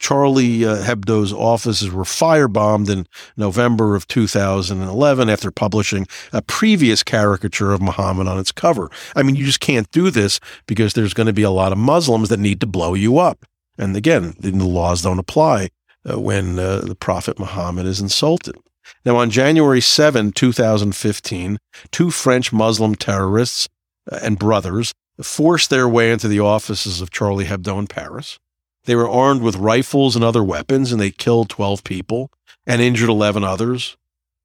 Charlie 0.02 0.64
uh, 0.64 0.82
Hebdo's 0.82 1.32
offices 1.32 1.92
were 1.92 2.02
firebombed 2.02 2.90
in 2.90 3.06
November 3.36 3.94
of 3.94 4.08
2011 4.08 5.30
after 5.30 5.52
publishing 5.52 6.08
a 6.32 6.42
previous 6.42 7.04
caricature 7.04 7.72
of 7.72 7.80
Muhammad 7.80 8.26
on 8.26 8.36
its 8.36 8.50
cover. 8.50 8.90
I 9.14 9.22
mean, 9.22 9.36
you 9.36 9.46
just 9.46 9.60
can't 9.60 9.88
do 9.92 10.10
this 10.10 10.40
because 10.66 10.94
there's 10.94 11.14
going 11.14 11.28
to 11.28 11.32
be 11.32 11.44
a 11.44 11.50
lot 11.50 11.70
of 11.70 11.78
Muslims 11.78 12.30
that 12.30 12.40
need 12.40 12.60
to 12.62 12.66
blow 12.66 12.94
you 12.94 13.18
up. 13.18 13.46
And 13.78 13.96
again, 13.96 14.34
the 14.40 14.50
laws 14.50 15.02
don't 15.02 15.20
apply 15.20 15.68
uh, 16.10 16.18
when 16.18 16.58
uh, 16.58 16.78
the 16.80 16.96
Prophet 16.96 17.38
Muhammad 17.38 17.86
is 17.86 18.00
insulted. 18.00 18.56
Now, 19.04 19.16
on 19.16 19.30
January 19.30 19.80
7, 19.80 20.32
2015, 20.32 21.58
two 21.92 22.10
French 22.10 22.52
Muslim 22.52 22.96
terrorists 22.96 23.68
uh, 24.10 24.18
and 24.20 24.36
brothers 24.36 24.92
forced 25.22 25.70
their 25.70 25.88
way 25.88 26.10
into 26.10 26.26
the 26.26 26.40
offices 26.40 27.00
of 27.00 27.10
Charlie 27.10 27.44
Hebdo 27.44 27.78
in 27.78 27.86
Paris. 27.86 28.40
They 28.84 28.96
were 28.96 29.08
armed 29.08 29.42
with 29.42 29.56
rifles 29.56 30.16
and 30.16 30.24
other 30.24 30.42
weapons, 30.42 30.92
and 30.92 31.00
they 31.00 31.10
killed 31.10 31.48
12 31.48 31.84
people 31.84 32.30
and 32.66 32.80
injured 32.80 33.08
11 33.08 33.44
others. 33.44 33.96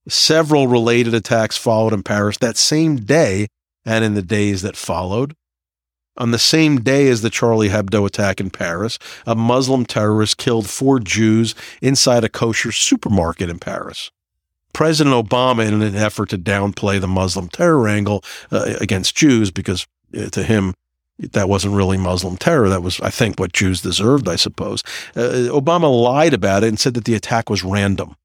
Several 0.08 0.67
related 0.67 1.13
attacks 1.13 1.58
followed 1.58 1.94
in 1.94 2.03
Paris 2.03 2.38
that 2.38 2.58
same 2.58 2.98
day 2.98 3.48
and 3.86 4.06
in 4.06 4.13
the 4.13 4.22
days 4.22 4.62
that 4.62 4.75
followed. 4.75 5.36
On 6.17 6.32
the 6.32 6.39
same 6.39 6.82
day 6.82 7.10
as 7.10 7.22
the 7.22 7.29
Charlie 7.29 7.70
Hebdo 7.70 8.06
attack 8.06 8.39
in 8.39 8.50
Paris, 8.50 8.98
a 9.25 9.36
Muslim 9.36 9.86
terrorist 9.86 10.38
killed 10.38 10.67
four 10.67 11.00
Jews 11.00 11.53
inside 11.82 12.24
a 12.24 12.29
kosher 12.29 12.72
supermarket 12.72 13.50
in 13.50 13.60
Paris. 13.60 14.10
President 14.74 15.15
Obama, 15.15 15.67
in 15.67 15.82
an 15.82 15.96
effort 15.96 16.29
to 16.29 16.38
downplay 16.38 17.00
the 17.00 17.08
Muslim 17.08 17.50
terror 17.50 17.88
angle 17.88 18.24
uh, 18.51 18.75
against 18.79 19.15
Jews, 19.15 19.51
because 19.51 19.88
uh, 20.17 20.29
to 20.29 20.44
him, 20.44 20.74
that 21.20 21.50
wasn't 21.50 21.76
really 21.76 21.98
Muslim 21.98 22.38
terror. 22.38 22.70
That 22.70 22.84
was, 22.84 23.00
I 23.02 23.10
think, 23.10 23.40
what 23.40 23.54
Jews 23.54 23.82
deserved, 23.82 24.28
I 24.28 24.36
suppose. 24.36 24.84
Uh, 25.16 25.50
Obama 25.50 25.90
lied 25.90 26.34
about 26.34 26.64
it 26.64 26.68
and 26.68 26.80
said 26.80 26.94
that 26.94 27.06
the 27.06 27.16
attack 27.16 27.50
was 27.50 27.64
random. 27.64 28.16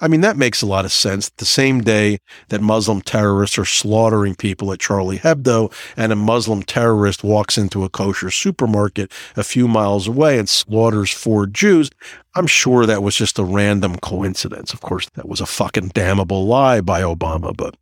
I 0.00 0.08
mean, 0.08 0.20
that 0.20 0.36
makes 0.36 0.62
a 0.62 0.66
lot 0.66 0.84
of 0.84 0.92
sense. 0.92 1.30
The 1.30 1.44
same 1.44 1.80
day 1.80 2.18
that 2.48 2.60
Muslim 2.60 3.00
terrorists 3.00 3.58
are 3.58 3.64
slaughtering 3.64 4.34
people 4.34 4.72
at 4.72 4.80
Charlie 4.80 5.18
Hebdo, 5.18 5.72
and 5.96 6.12
a 6.12 6.16
Muslim 6.16 6.62
terrorist 6.62 7.24
walks 7.24 7.58
into 7.58 7.84
a 7.84 7.88
kosher 7.88 8.30
supermarket 8.30 9.10
a 9.36 9.42
few 9.42 9.66
miles 9.66 10.06
away 10.06 10.38
and 10.38 10.48
slaughters 10.48 11.10
four 11.10 11.46
Jews, 11.46 11.90
I'm 12.34 12.46
sure 12.46 12.86
that 12.86 13.02
was 13.02 13.16
just 13.16 13.38
a 13.38 13.44
random 13.44 13.96
coincidence. 13.96 14.72
Of 14.72 14.80
course, 14.80 15.08
that 15.10 15.28
was 15.28 15.40
a 15.40 15.46
fucking 15.46 15.88
damnable 15.88 16.46
lie 16.46 16.80
by 16.80 17.02
Obama, 17.02 17.54
but 17.54 17.76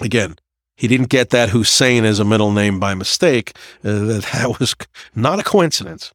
again, 0.00 0.36
he 0.78 0.86
didn't 0.86 1.08
get 1.08 1.30
that 1.30 1.50
Hussein 1.50 2.04
as 2.04 2.20
a 2.20 2.24
middle 2.24 2.52
name 2.52 2.78
by 2.78 2.94
mistake. 2.94 3.52
Uh, 3.84 4.04
that 4.04 4.56
was 4.60 4.76
not 5.12 5.40
a 5.40 5.42
coincidence. 5.42 6.12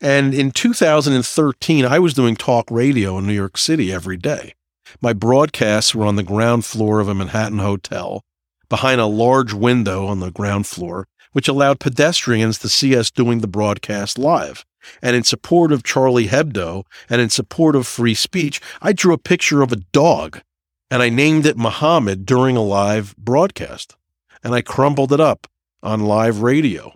And 0.00 0.34
in 0.34 0.50
2013, 0.50 1.84
I 1.84 1.98
was 2.00 2.12
doing 2.12 2.34
talk 2.34 2.68
radio 2.70 3.16
in 3.18 3.26
New 3.26 3.32
York 3.32 3.56
City 3.56 3.92
every 3.92 4.16
day. 4.16 4.54
My 5.00 5.12
broadcasts 5.12 5.94
were 5.94 6.06
on 6.06 6.16
the 6.16 6.24
ground 6.24 6.64
floor 6.64 6.98
of 6.98 7.08
a 7.08 7.14
Manhattan 7.14 7.60
hotel, 7.60 8.24
behind 8.68 9.00
a 9.00 9.06
large 9.06 9.52
window 9.52 10.06
on 10.06 10.18
the 10.18 10.32
ground 10.32 10.66
floor, 10.66 11.06
which 11.30 11.46
allowed 11.46 11.78
pedestrians 11.78 12.58
to 12.58 12.68
see 12.68 12.96
us 12.96 13.12
doing 13.12 13.38
the 13.38 13.46
broadcast 13.46 14.18
live. 14.18 14.64
And 15.00 15.14
in 15.14 15.22
support 15.22 15.70
of 15.70 15.84
Charlie 15.84 16.26
Hebdo 16.26 16.82
and 17.08 17.20
in 17.20 17.30
support 17.30 17.76
of 17.76 17.86
free 17.86 18.14
speech, 18.14 18.60
I 18.82 18.92
drew 18.92 19.12
a 19.12 19.18
picture 19.18 19.62
of 19.62 19.70
a 19.70 19.76
dog 19.76 20.40
and 20.90 21.00
I 21.00 21.10
named 21.10 21.46
it 21.46 21.56
Muhammad 21.56 22.26
during 22.26 22.56
a 22.56 22.62
live 22.62 23.14
broadcast. 23.16 23.94
And 24.42 24.54
I 24.54 24.62
crumpled 24.62 25.12
it 25.12 25.20
up 25.20 25.46
on 25.82 26.00
live 26.00 26.42
radio. 26.42 26.94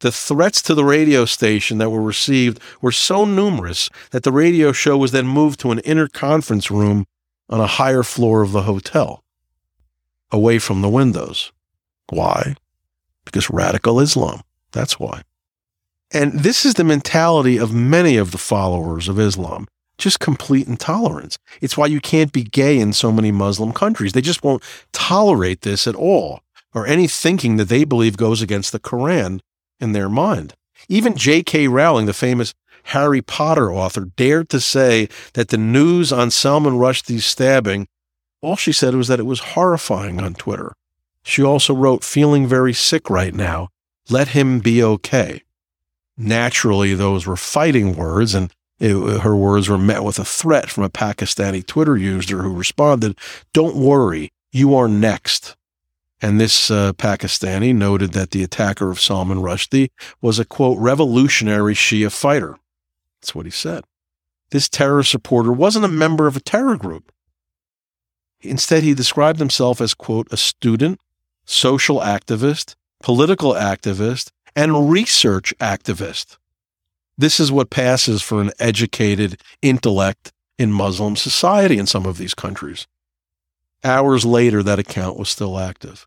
The 0.00 0.12
threats 0.12 0.60
to 0.62 0.74
the 0.74 0.84
radio 0.84 1.24
station 1.24 1.78
that 1.78 1.90
were 1.90 2.02
received 2.02 2.60
were 2.82 2.92
so 2.92 3.24
numerous 3.24 3.88
that 4.10 4.24
the 4.24 4.32
radio 4.32 4.72
show 4.72 4.96
was 4.98 5.12
then 5.12 5.26
moved 5.26 5.58
to 5.60 5.70
an 5.70 5.78
inner 5.80 6.06
conference 6.06 6.70
room 6.70 7.06
on 7.48 7.60
a 7.60 7.66
higher 7.66 8.02
floor 8.02 8.42
of 8.42 8.52
the 8.52 8.62
hotel, 8.62 9.24
away 10.30 10.58
from 10.58 10.82
the 10.82 10.90
windows. 10.90 11.52
Why? 12.10 12.56
Because 13.24 13.48
radical 13.48 14.00
Islam. 14.00 14.42
That's 14.72 15.00
why. 15.00 15.22
And 16.12 16.40
this 16.40 16.66
is 16.66 16.74
the 16.74 16.84
mentality 16.84 17.56
of 17.58 17.72
many 17.72 18.16
of 18.16 18.32
the 18.32 18.38
followers 18.38 19.08
of 19.08 19.18
Islam 19.18 19.66
just 19.98 20.20
complete 20.20 20.68
intolerance. 20.68 21.38
It's 21.60 21.76
why 21.76 21.86
you 21.86 22.00
can't 22.00 22.32
be 22.32 22.44
gay 22.44 22.78
in 22.78 22.92
so 22.92 23.10
many 23.10 23.32
Muslim 23.32 23.72
countries. 23.72 24.12
They 24.12 24.20
just 24.20 24.44
won't 24.44 24.62
tolerate 24.92 25.62
this 25.62 25.86
at 25.86 25.94
all, 25.94 26.40
or 26.76 26.86
any 26.86 27.08
thinking 27.08 27.56
that 27.56 27.70
they 27.70 27.84
believe 27.84 28.18
goes 28.18 28.42
against 28.42 28.70
the 28.70 28.78
Quran 28.78 29.40
in 29.80 29.92
their 29.92 30.10
mind. 30.10 30.52
Even 30.90 31.16
J.K. 31.16 31.68
Rowling, 31.68 32.04
the 32.04 32.12
famous 32.12 32.52
Harry 32.84 33.22
Potter 33.22 33.72
author, 33.72 34.04
dared 34.14 34.50
to 34.50 34.60
say 34.60 35.08
that 35.32 35.48
the 35.48 35.56
news 35.56 36.12
on 36.12 36.30
Salman 36.30 36.74
Rushdie's 36.74 37.24
stabbing, 37.24 37.88
all 38.42 38.56
she 38.56 38.72
said 38.72 38.94
was 38.94 39.08
that 39.08 39.18
it 39.18 39.24
was 39.24 39.40
horrifying 39.40 40.20
on 40.20 40.34
Twitter. 40.34 40.74
She 41.24 41.42
also 41.42 41.74
wrote, 41.74 42.04
feeling 42.04 42.46
very 42.46 42.74
sick 42.74 43.08
right 43.08 43.34
now. 43.34 43.70
Let 44.10 44.28
him 44.28 44.60
be 44.60 44.82
okay. 44.82 45.42
Naturally, 46.18 46.92
those 46.92 47.26
were 47.26 47.36
fighting 47.36 47.96
words, 47.96 48.34
and 48.34 48.52
it, 48.78 49.20
her 49.22 49.34
words 49.34 49.70
were 49.70 49.78
met 49.78 50.04
with 50.04 50.18
a 50.18 50.24
threat 50.26 50.68
from 50.68 50.84
a 50.84 50.90
Pakistani 50.90 51.66
Twitter 51.66 51.96
user 51.96 52.42
who 52.42 52.54
responded, 52.54 53.18
Don't 53.54 53.76
worry, 53.76 54.30
you 54.52 54.76
are 54.76 54.88
next. 54.88 55.56
And 56.22 56.40
this 56.40 56.70
uh, 56.70 56.92
Pakistani 56.94 57.74
noted 57.74 58.12
that 58.12 58.30
the 58.30 58.42
attacker 58.42 58.90
of 58.90 59.00
Salman 59.00 59.38
Rushdie 59.38 59.90
was 60.20 60.38
a 60.38 60.44
quote, 60.44 60.78
revolutionary 60.78 61.74
Shia 61.74 62.10
fighter. 62.10 62.56
That's 63.20 63.34
what 63.34 63.44
he 63.44 63.50
said. 63.50 63.84
This 64.50 64.68
terror 64.68 65.02
supporter 65.02 65.52
wasn't 65.52 65.84
a 65.84 65.88
member 65.88 66.26
of 66.26 66.36
a 66.36 66.40
terror 66.40 66.76
group. 66.76 67.12
Instead, 68.40 68.82
he 68.82 68.94
described 68.94 69.38
himself 69.38 69.80
as, 69.80 69.94
quote, 69.94 70.28
a 70.30 70.36
student, 70.36 71.00
social 71.44 72.00
activist, 72.00 72.76
political 73.02 73.52
activist, 73.52 74.30
and 74.54 74.90
research 74.90 75.54
activist. 75.58 76.38
This 77.18 77.40
is 77.40 77.50
what 77.50 77.70
passes 77.70 78.22
for 78.22 78.40
an 78.40 78.52
educated 78.58 79.40
intellect 79.62 80.32
in 80.58 80.72
Muslim 80.72 81.16
society 81.16 81.78
in 81.78 81.86
some 81.86 82.06
of 82.06 82.18
these 82.18 82.34
countries. 82.34 82.86
Hours 83.84 84.24
later, 84.24 84.62
that 84.62 84.78
account 84.78 85.18
was 85.18 85.28
still 85.28 85.58
active. 85.58 86.06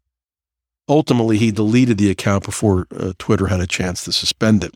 Ultimately, 0.88 1.38
he 1.38 1.52
deleted 1.52 1.98
the 1.98 2.10
account 2.10 2.44
before 2.44 2.88
uh, 2.96 3.14
Twitter 3.18 3.48
had 3.48 3.60
a 3.60 3.68
chance 3.68 4.04
to 4.04 4.12
suspend 4.12 4.64
it. 4.64 4.76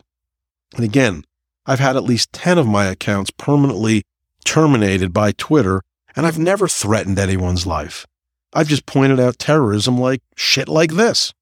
And 0.74 0.84
again, 0.84 1.24
I've 1.66 1.80
had 1.80 1.96
at 1.96 2.04
least 2.04 2.32
10 2.32 2.58
of 2.58 2.66
my 2.66 2.86
accounts 2.86 3.30
permanently 3.30 4.04
terminated 4.44 5.12
by 5.12 5.32
Twitter, 5.32 5.82
and 6.14 6.26
I've 6.26 6.38
never 6.38 6.68
threatened 6.68 7.18
anyone's 7.18 7.66
life. 7.66 8.06
I've 8.52 8.68
just 8.68 8.86
pointed 8.86 9.18
out 9.18 9.38
terrorism 9.38 9.98
like 9.98 10.22
shit 10.36 10.68
like 10.68 10.92
this. 10.92 11.32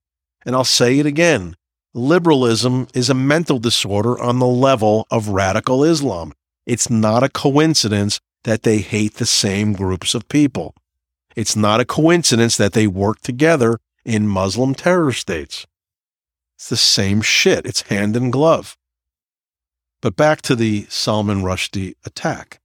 And 0.46 0.56
I'll 0.56 0.64
say 0.64 0.98
it 0.98 1.06
again 1.06 1.56
liberalism 1.94 2.88
is 2.94 3.10
a 3.10 3.14
mental 3.14 3.58
disorder 3.58 4.18
on 4.18 4.38
the 4.38 4.46
level 4.46 5.06
of 5.10 5.28
radical 5.28 5.84
Islam. 5.84 6.32
It's 6.64 6.88
not 6.88 7.22
a 7.22 7.28
coincidence 7.28 8.18
that 8.44 8.62
they 8.62 8.78
hate 8.78 9.14
the 9.14 9.26
same 9.26 9.74
groups 9.74 10.14
of 10.14 10.28
people. 10.28 10.74
It's 11.36 11.56
not 11.56 11.80
a 11.80 11.84
coincidence 11.84 12.56
that 12.56 12.72
they 12.72 12.86
work 12.86 13.20
together 13.20 13.78
in 14.04 14.28
Muslim 14.28 14.74
terror 14.74 15.12
states. 15.12 15.66
It's 16.56 16.68
the 16.68 16.76
same 16.76 17.22
shit. 17.22 17.66
It's 17.66 17.82
hand 17.82 18.16
in 18.16 18.30
glove. 18.30 18.76
But 20.00 20.16
back 20.16 20.42
to 20.42 20.56
the 20.56 20.86
Salman 20.88 21.42
Rushdie 21.42 21.94
attack. 22.04 22.60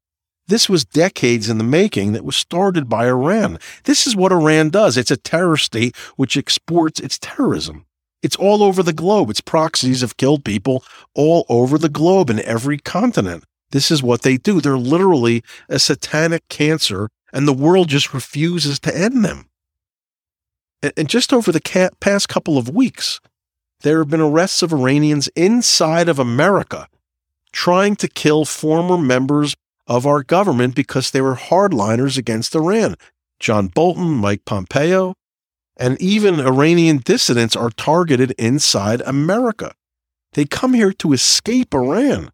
This 0.48 0.70
was 0.70 0.86
decades 0.86 1.50
in 1.50 1.58
the 1.58 1.64
making 1.64 2.14
that 2.14 2.24
was 2.24 2.36
started 2.36 2.88
by 2.88 3.08
Iran. 3.08 3.60
This 3.84 4.08
is 4.08 4.16
what 4.16 4.32
Iran 4.32 4.70
does. 4.70 4.98
It's 4.98 5.12
a 5.12 5.18
terror 5.18 5.58
state 5.58 5.96
which 6.16 6.38
exports 6.38 7.00
its 7.00 7.20
terrorism. 7.20 7.86
It's 8.24 8.36
all 8.36 8.64
over 8.64 8.82
the 8.82 8.94
globe. 8.94 9.30
Its 9.30 9.42
proxies 9.42 10.02
have 10.02 10.18
killed 10.18 10.46
people 10.46 10.84
all 11.14 11.46
over 11.50 11.78
the 11.78 11.90
globe 11.90 12.30
in 12.30 12.40
every 12.40 12.78
continent. 12.78 13.44
This 13.72 13.92
is 13.92 14.02
what 14.02 14.22
they 14.22 14.38
do. 14.38 14.62
They're 14.62 14.78
literally 14.78 15.44
a 15.68 15.80
satanic 15.80 16.48
cancer 16.48 17.10
and 17.34 17.48
the 17.48 17.54
world 17.54 17.90
just 17.90 18.14
refuses 18.14 18.80
to 18.82 18.98
end 18.98 19.24
them. 19.24 19.50
And 20.82 21.10
just 21.10 21.34
over 21.34 21.52
the 21.52 21.92
past 22.00 22.30
couple 22.30 22.58
of 22.58 22.70
weeks, 22.70 23.20
there 23.82 24.00
have 24.00 24.10
been 24.10 24.22
arrests 24.22 24.62
of 24.62 24.74
Iranians 24.74 25.28
inside 25.30 26.10
of 26.10 26.20
America 26.20 26.88
trying 27.52 27.96
to 27.96 28.08
kill 28.08 28.46
former 28.46 28.98
members 28.98 29.56
of 29.88 30.06
our 30.06 30.22
government 30.22 30.76
because 30.76 31.12
they 31.12 31.22
were 31.22 31.36
hardliners 31.36 32.18
against 32.18 32.56
Iran. 32.56 32.96
John 33.40 33.68
Bolton, 33.68 34.10
Mike 34.10 34.46
Pompeo, 34.46 35.16
and 35.78 36.00
even 36.02 36.40
Iranian 36.40 36.98
dissidents 36.98 37.56
are 37.56 37.70
targeted 37.70 38.32
inside 38.38 39.02
America. 39.02 39.74
They 40.34 40.46
come 40.46 40.74
here 40.74 40.92
to 40.94 41.14
escape 41.14 41.74
Iran, 41.74 42.32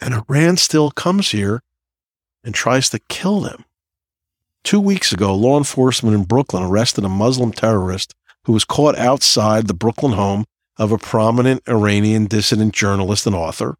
and 0.00 0.14
Iran 0.14 0.56
still 0.56 0.90
comes 0.90 1.30
here 1.30 1.62
and 2.42 2.54
tries 2.54 2.88
to 2.90 3.00
kill 3.08 3.40
them. 3.40 3.64
Two 4.68 4.80
weeks 4.80 5.12
ago, 5.14 5.34
law 5.34 5.56
enforcement 5.56 6.14
in 6.14 6.24
Brooklyn 6.24 6.62
arrested 6.62 7.02
a 7.02 7.08
Muslim 7.08 7.52
terrorist 7.52 8.14
who 8.44 8.52
was 8.52 8.66
caught 8.66 8.98
outside 8.98 9.66
the 9.66 9.72
Brooklyn 9.72 10.12
home 10.12 10.44
of 10.76 10.92
a 10.92 10.98
prominent 10.98 11.66
Iranian 11.66 12.26
dissident 12.26 12.74
journalist 12.74 13.26
and 13.26 13.34
author. 13.34 13.78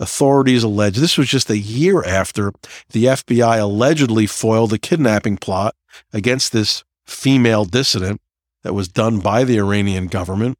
Authorities 0.00 0.64
allege 0.64 0.96
this 0.96 1.18
was 1.18 1.28
just 1.28 1.50
a 1.50 1.56
year 1.56 2.02
after 2.02 2.50
the 2.90 3.04
FBI 3.04 3.60
allegedly 3.60 4.26
foiled 4.26 4.72
a 4.72 4.78
kidnapping 4.78 5.36
plot 5.36 5.76
against 6.12 6.52
this 6.52 6.82
female 7.06 7.64
dissident 7.64 8.20
that 8.64 8.74
was 8.74 8.88
done 8.88 9.20
by 9.20 9.44
the 9.44 9.56
Iranian 9.56 10.08
government. 10.08 10.58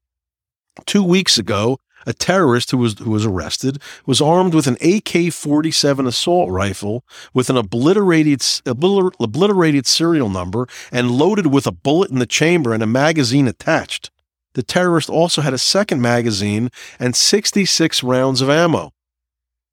Two 0.86 1.02
weeks 1.02 1.36
ago, 1.36 1.80
a 2.06 2.12
terrorist 2.12 2.70
who 2.70 2.78
was 2.78 2.98
who 2.98 3.10
was 3.10 3.26
arrested 3.26 3.80
was 4.06 4.20
armed 4.20 4.54
with 4.54 4.66
an 4.66 4.74
AK-47 4.74 6.06
assault 6.06 6.50
rifle 6.50 7.04
with 7.34 7.50
an 7.50 7.56
obliterated 7.56 8.42
obliterated 8.66 9.86
serial 9.86 10.28
number 10.28 10.66
and 10.92 11.10
loaded 11.10 11.46
with 11.46 11.66
a 11.66 11.72
bullet 11.72 12.10
in 12.10 12.18
the 12.18 12.26
chamber 12.26 12.72
and 12.72 12.82
a 12.82 12.86
magazine 12.86 13.48
attached. 13.48 14.10
The 14.54 14.62
terrorist 14.62 15.10
also 15.10 15.42
had 15.42 15.54
a 15.54 15.58
second 15.58 16.00
magazine 16.00 16.70
and 16.98 17.14
66 17.14 18.02
rounds 18.02 18.40
of 18.40 18.50
ammo. 18.50 18.92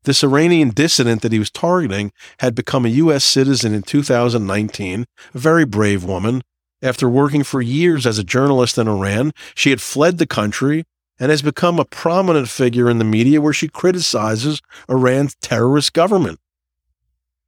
This 0.03 0.23
Iranian 0.23 0.69
dissident 0.69 1.23
that 1.23 1.31
he 1.31 1.39
was 1.39 1.49
targeting 1.49 2.11
had 2.39 2.53
become 2.53 2.85
a 2.85 2.89
U.S. 2.89 3.23
citizen 3.23 3.73
in 3.73 3.81
2019, 3.81 5.05
a 5.33 5.38
very 5.38 5.65
brave 5.65 6.03
woman. 6.03 6.43
After 6.83 7.09
working 7.09 7.43
for 7.43 7.61
years 7.61 8.05
as 8.05 8.19
a 8.19 8.23
journalist 8.23 8.77
in 8.77 8.88
Iran, 8.88 9.31
she 9.55 9.71
had 9.71 9.81
fled 9.81 10.19
the 10.19 10.27
country 10.27 10.85
and 11.19 11.32
has 11.32 11.41
become 11.41 11.80
a 11.80 11.86
prominent 11.86 12.49
figure 12.49 12.89
in 12.89 12.97
the 12.97 13.06
media 13.06 13.41
where 13.41 13.54
she 13.54 13.67
criticizes 13.67 14.62
Iran's 14.89 15.36
terrorist 15.41 15.93
government. 15.93 16.39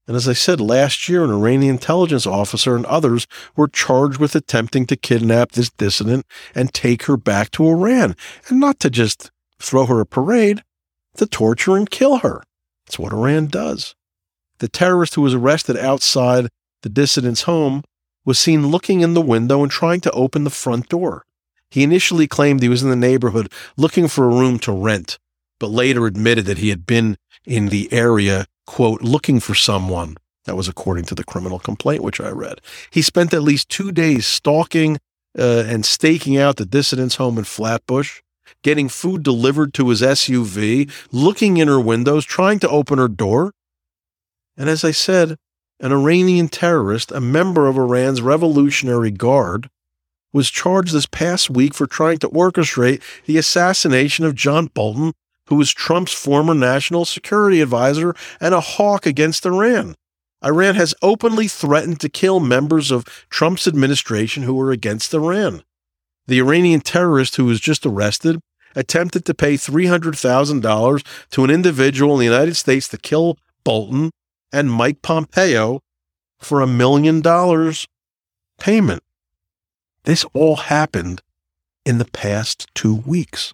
And 0.07 0.15
as 0.15 0.27
I 0.27 0.33
said 0.33 0.61
last 0.61 1.09
year, 1.09 1.23
an 1.25 1.31
Iranian 1.31 1.75
intelligence 1.75 2.25
officer 2.25 2.77
and 2.77 2.85
others 2.85 3.27
were 3.57 3.67
charged 3.67 4.19
with 4.19 4.35
attempting 4.35 4.85
to 4.87 4.95
kidnap 4.95 5.51
this 5.51 5.69
dissident 5.69 6.25
and 6.55 6.73
take 6.73 7.03
her 7.03 7.17
back 7.17 7.51
to 7.51 7.67
Iran, 7.67 8.15
and 8.47 8.59
not 8.59 8.79
to 8.79 8.89
just 8.89 9.31
throw 9.59 9.85
her 9.85 9.99
a 9.99 10.05
parade, 10.05 10.63
to 11.17 11.25
torture 11.25 11.75
and 11.75 11.89
kill 11.89 12.19
her. 12.19 12.41
That's 12.85 12.97
what 12.97 13.11
Iran 13.11 13.47
does. 13.47 13.95
The 14.59 14.69
terrorist 14.69 15.15
who 15.15 15.21
was 15.21 15.33
arrested 15.33 15.75
outside 15.75 16.47
the 16.83 16.89
dissident's 16.89 17.43
home 17.43 17.83
was 18.23 18.39
seen 18.39 18.67
looking 18.67 19.01
in 19.01 19.13
the 19.13 19.21
window 19.21 19.61
and 19.61 19.71
trying 19.71 19.99
to 20.01 20.11
open 20.11 20.45
the 20.45 20.49
front 20.49 20.87
door. 20.87 21.25
He 21.69 21.83
initially 21.83 22.27
claimed 22.27 22.61
he 22.61 22.69
was 22.69 22.83
in 22.83 22.89
the 22.89 22.95
neighborhood 22.95 23.51
looking 23.75 24.07
for 24.07 24.25
a 24.25 24.35
room 24.35 24.59
to 24.59 24.71
rent, 24.71 25.17
but 25.59 25.69
later 25.69 26.05
admitted 26.05 26.45
that 26.45 26.59
he 26.59 26.69
had 26.69 26.85
been 26.85 27.17
in 27.45 27.69
the 27.69 27.91
area, 27.91 28.45
quote, 28.65 29.01
looking 29.01 29.39
for 29.39 29.55
someone. 29.55 30.17
That 30.45 30.55
was 30.55 30.69
according 30.69 31.05
to 31.05 31.15
the 31.15 31.25
criminal 31.25 31.59
complaint, 31.59 32.03
which 32.03 32.21
I 32.21 32.29
read. 32.29 32.61
He 32.89 33.01
spent 33.01 33.33
at 33.33 33.43
least 33.43 33.67
two 33.67 33.91
days 33.91 34.25
stalking 34.25 34.97
uh, 35.37 35.65
and 35.67 35.85
staking 35.85 36.37
out 36.37 36.55
the 36.55 36.65
dissident's 36.65 37.15
home 37.15 37.37
in 37.37 37.43
Flatbush 37.43 38.21
getting 38.63 38.89
food 38.89 39.23
delivered 39.23 39.73
to 39.75 39.89
his 39.89 40.01
SUV, 40.01 40.91
looking 41.11 41.57
in 41.57 41.67
her 41.67 41.79
windows, 41.79 42.25
trying 42.25 42.59
to 42.59 42.69
open 42.69 42.97
her 42.97 43.07
door. 43.07 43.53
And 44.55 44.69
as 44.69 44.83
I 44.83 44.91
said, 44.91 45.37
an 45.79 45.91
Iranian 45.91 46.49
terrorist, 46.49 47.11
a 47.11 47.21
member 47.21 47.67
of 47.67 47.77
Iran's 47.77 48.21
Revolutionary 48.21 49.11
Guard, 49.11 49.69
was 50.37 50.51
charged 50.51 50.93
this 50.93 51.07
past 51.07 51.49
week 51.49 51.73
for 51.73 51.87
trying 51.87 52.19
to 52.19 52.29
orchestrate 52.29 53.01
the 53.25 53.37
assassination 53.37 54.23
of 54.23 54.35
John 54.35 54.67
Bolton, 54.67 55.13
who 55.47 55.55
was 55.55 55.73
Trump's 55.73 56.13
former 56.13 56.53
national 56.53 57.05
security 57.05 57.59
advisor 57.59 58.13
and 58.39 58.53
a 58.53 58.61
hawk 58.61 59.07
against 59.07 59.47
Iran. 59.47 59.95
Iran 60.45 60.75
has 60.75 60.93
openly 61.01 61.47
threatened 61.47 61.99
to 62.01 62.09
kill 62.09 62.39
members 62.39 62.91
of 62.91 63.03
Trump's 63.31 63.67
administration 63.67 64.43
who 64.43 64.53
were 64.53 64.71
against 64.71 65.11
Iran. 65.11 65.63
The 66.27 66.39
Iranian 66.39 66.81
terrorist 66.81 67.37
who 67.37 67.45
was 67.45 67.59
just 67.59 67.83
arrested 67.83 68.39
attempted 68.75 69.25
to 69.25 69.33
pay 69.33 69.55
$300,000 69.55 71.05
to 71.31 71.43
an 71.43 71.49
individual 71.49 72.13
in 72.13 72.19
the 72.19 72.25
United 72.25 72.55
States 72.55 72.87
to 72.89 72.99
kill 72.99 73.39
Bolton 73.63 74.11
and 74.53 74.71
Mike 74.71 75.01
Pompeo 75.01 75.81
for 76.37 76.61
a 76.61 76.67
million 76.67 77.21
dollars 77.21 77.87
payment. 78.59 79.01
This 80.07 80.23
all 80.33 80.55
happened 80.55 81.21
in 81.85 81.97
the 81.97 82.05
past 82.05 82.67
two 82.73 82.95
weeks. 82.95 83.53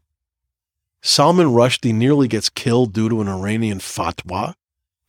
Salman 1.02 1.48
Rushdie 1.48 1.96
nearly 1.96 2.28
gets 2.28 2.48
killed 2.48 2.94
due 2.94 3.10
to 3.10 3.22
an 3.22 3.28
Iranian 3.28 3.80
fatwa. 3.80 4.54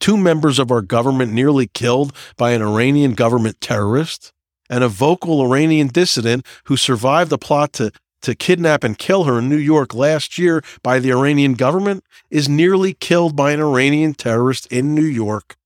Two 0.00 0.16
members 0.16 0.58
of 0.58 0.70
our 0.70 0.80
government 0.80 1.34
nearly 1.34 1.66
killed 1.66 2.14
by 2.38 2.52
an 2.52 2.62
Iranian 2.62 3.12
government 3.12 3.60
terrorist 3.60 4.32
and 4.70 4.82
a 4.82 4.88
vocal 4.88 5.42
Iranian 5.42 5.88
dissident 5.88 6.46
who 6.64 6.78
survived 6.78 7.30
a 7.30 7.36
plot 7.36 7.74
to, 7.74 7.92
to 8.22 8.34
kidnap 8.34 8.82
and 8.82 8.96
kill 8.96 9.24
her 9.24 9.40
in 9.40 9.50
New 9.50 9.58
York 9.58 9.92
last 9.92 10.38
year 10.38 10.62
by 10.82 10.98
the 10.98 11.12
Iranian 11.12 11.52
government, 11.52 12.04
is 12.30 12.48
nearly 12.48 12.94
killed 12.94 13.36
by 13.36 13.52
an 13.52 13.60
Iranian 13.60 14.14
terrorist 14.14 14.66
in 14.72 14.94
New 14.94 15.02
York 15.02 15.56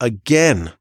again. 0.00 0.72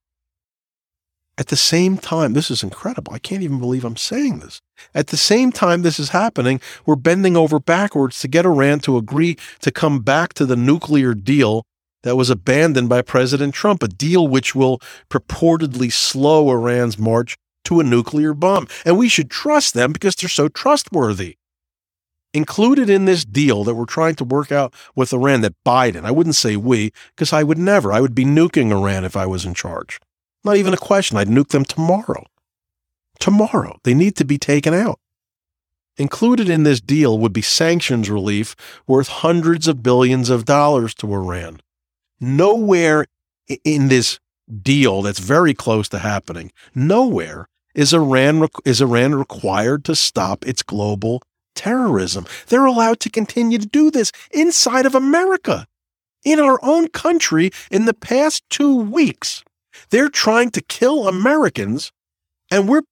At 1.39 1.47
the 1.47 1.55
same 1.55 1.97
time, 1.97 2.33
this 2.33 2.49
is 2.49 2.63
incredible. 2.63 3.13
I 3.13 3.19
can't 3.19 3.43
even 3.43 3.59
believe 3.59 3.85
I'm 3.85 3.95
saying 3.95 4.39
this. 4.39 4.59
At 4.95 5.07
the 5.07 5.17
same 5.17 5.51
time 5.51 5.83
this 5.83 5.99
is 5.99 6.09
happening, 6.09 6.59
we're 6.85 6.95
bending 6.95 7.37
over 7.37 7.59
backwards 7.59 8.19
to 8.21 8.27
get 8.27 8.45
Iran 8.45 8.79
to 8.81 8.97
agree 8.97 9.37
to 9.61 9.71
come 9.71 9.99
back 9.99 10.33
to 10.33 10.45
the 10.47 10.55
nuclear 10.55 11.13
deal 11.13 11.63
that 12.01 12.15
was 12.15 12.31
abandoned 12.31 12.89
by 12.89 13.01
President 13.01 13.53
Trump, 13.53 13.83
a 13.83 13.87
deal 13.87 14.27
which 14.27 14.55
will 14.55 14.79
purportedly 15.09 15.91
slow 15.91 16.49
Iran's 16.49 16.97
march 16.97 17.37
to 17.65 17.79
a 17.79 17.83
nuclear 17.83 18.33
bomb. 18.33 18.67
And 18.83 18.97
we 18.97 19.09
should 19.09 19.29
trust 19.29 19.73
them 19.73 19.93
because 19.93 20.15
they're 20.15 20.29
so 20.29 20.47
trustworthy. 20.47 21.35
Included 22.33 22.89
in 22.89 23.05
this 23.05 23.25
deal 23.25 23.63
that 23.63 23.75
we're 23.75 23.85
trying 23.85 24.15
to 24.15 24.23
work 24.23 24.51
out 24.51 24.73
with 24.95 25.13
Iran, 25.13 25.41
that 25.41 25.55
Biden, 25.65 26.03
I 26.03 26.11
wouldn't 26.11 26.35
say 26.35 26.55
we, 26.55 26.91
because 27.15 27.31
I 27.31 27.43
would 27.43 27.57
never, 27.57 27.91
I 27.93 28.01
would 28.01 28.15
be 28.15 28.25
nuking 28.25 28.71
Iran 28.71 29.05
if 29.05 29.15
I 29.15 29.25
was 29.25 29.45
in 29.45 29.53
charge. 29.53 29.99
Not 30.43 30.57
even 30.57 30.73
a 30.73 30.77
question. 30.77 31.17
I'd 31.17 31.27
nuke 31.27 31.49
them 31.49 31.65
tomorrow. 31.65 32.25
Tomorrow. 33.19 33.79
They 33.83 33.93
need 33.93 34.15
to 34.17 34.25
be 34.25 34.37
taken 34.37 34.73
out. 34.73 34.99
Included 35.97 36.47
in 36.47 36.63
this 36.63 36.79
deal 36.79 37.17
would 37.17 37.33
be 37.33 37.41
sanctions 37.41 38.09
relief 38.09 38.55
worth 38.85 39.07
hundreds 39.07 39.67
of 39.67 39.81
billions 39.81 40.29
of 40.29 40.45
dollars 40.45 40.93
to 40.95 41.11
Iran. 41.11 41.59
Nowhere 42.19 43.05
in 43.63 43.87
this 43.87 44.19
deal 44.61 45.01
that's 45.01 45.19
very 45.19 45.53
close 45.53 45.89
to 45.89 45.99
happening, 45.99 46.51
nowhere 46.75 47.47
is 47.73 47.93
Iran 47.93 48.47
is 48.65 48.81
Iran 48.81 49.15
required 49.15 49.83
to 49.85 49.95
stop 49.95 50.45
its 50.45 50.63
global 50.63 51.21
terrorism? 51.55 52.25
They're 52.47 52.65
allowed 52.65 52.99
to 53.01 53.09
continue 53.09 53.57
to 53.57 53.65
do 53.67 53.89
this 53.89 54.11
inside 54.31 54.85
of 54.85 54.95
America. 54.95 55.65
In 56.23 56.39
our 56.39 56.59
own 56.61 56.89
country 56.89 57.51
in 57.71 57.85
the 57.85 57.93
past 57.93 58.43
2 58.49 58.75
weeks, 58.75 59.43
they're 59.89 60.09
trying 60.09 60.51
to 60.51 60.61
kill 60.61 61.07
Americans 61.07 61.91
and 62.51 62.67
we're 62.67 62.83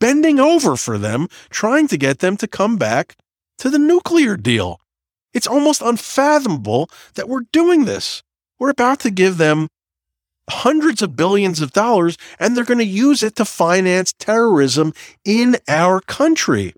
bending 0.00 0.38
over 0.40 0.76
for 0.76 0.98
them 0.98 1.28
trying 1.50 1.88
to 1.88 1.96
get 1.96 2.18
them 2.18 2.36
to 2.36 2.46
come 2.46 2.76
back 2.76 3.16
to 3.58 3.70
the 3.70 3.78
nuclear 3.78 4.36
deal. 4.36 4.80
It's 5.32 5.46
almost 5.46 5.82
unfathomable 5.82 6.88
that 7.14 7.28
we're 7.28 7.46
doing 7.52 7.84
this. 7.84 8.22
We're 8.58 8.70
about 8.70 9.00
to 9.00 9.10
give 9.10 9.36
them 9.36 9.68
hundreds 10.50 11.02
of 11.02 11.16
billions 11.16 11.60
of 11.60 11.72
dollars 11.72 12.18
and 12.38 12.56
they're 12.56 12.64
going 12.64 12.78
to 12.78 12.84
use 12.84 13.22
it 13.22 13.36
to 13.36 13.44
finance 13.44 14.12
terrorism 14.18 14.92
in 15.24 15.56
our 15.68 16.00
country. 16.00 16.74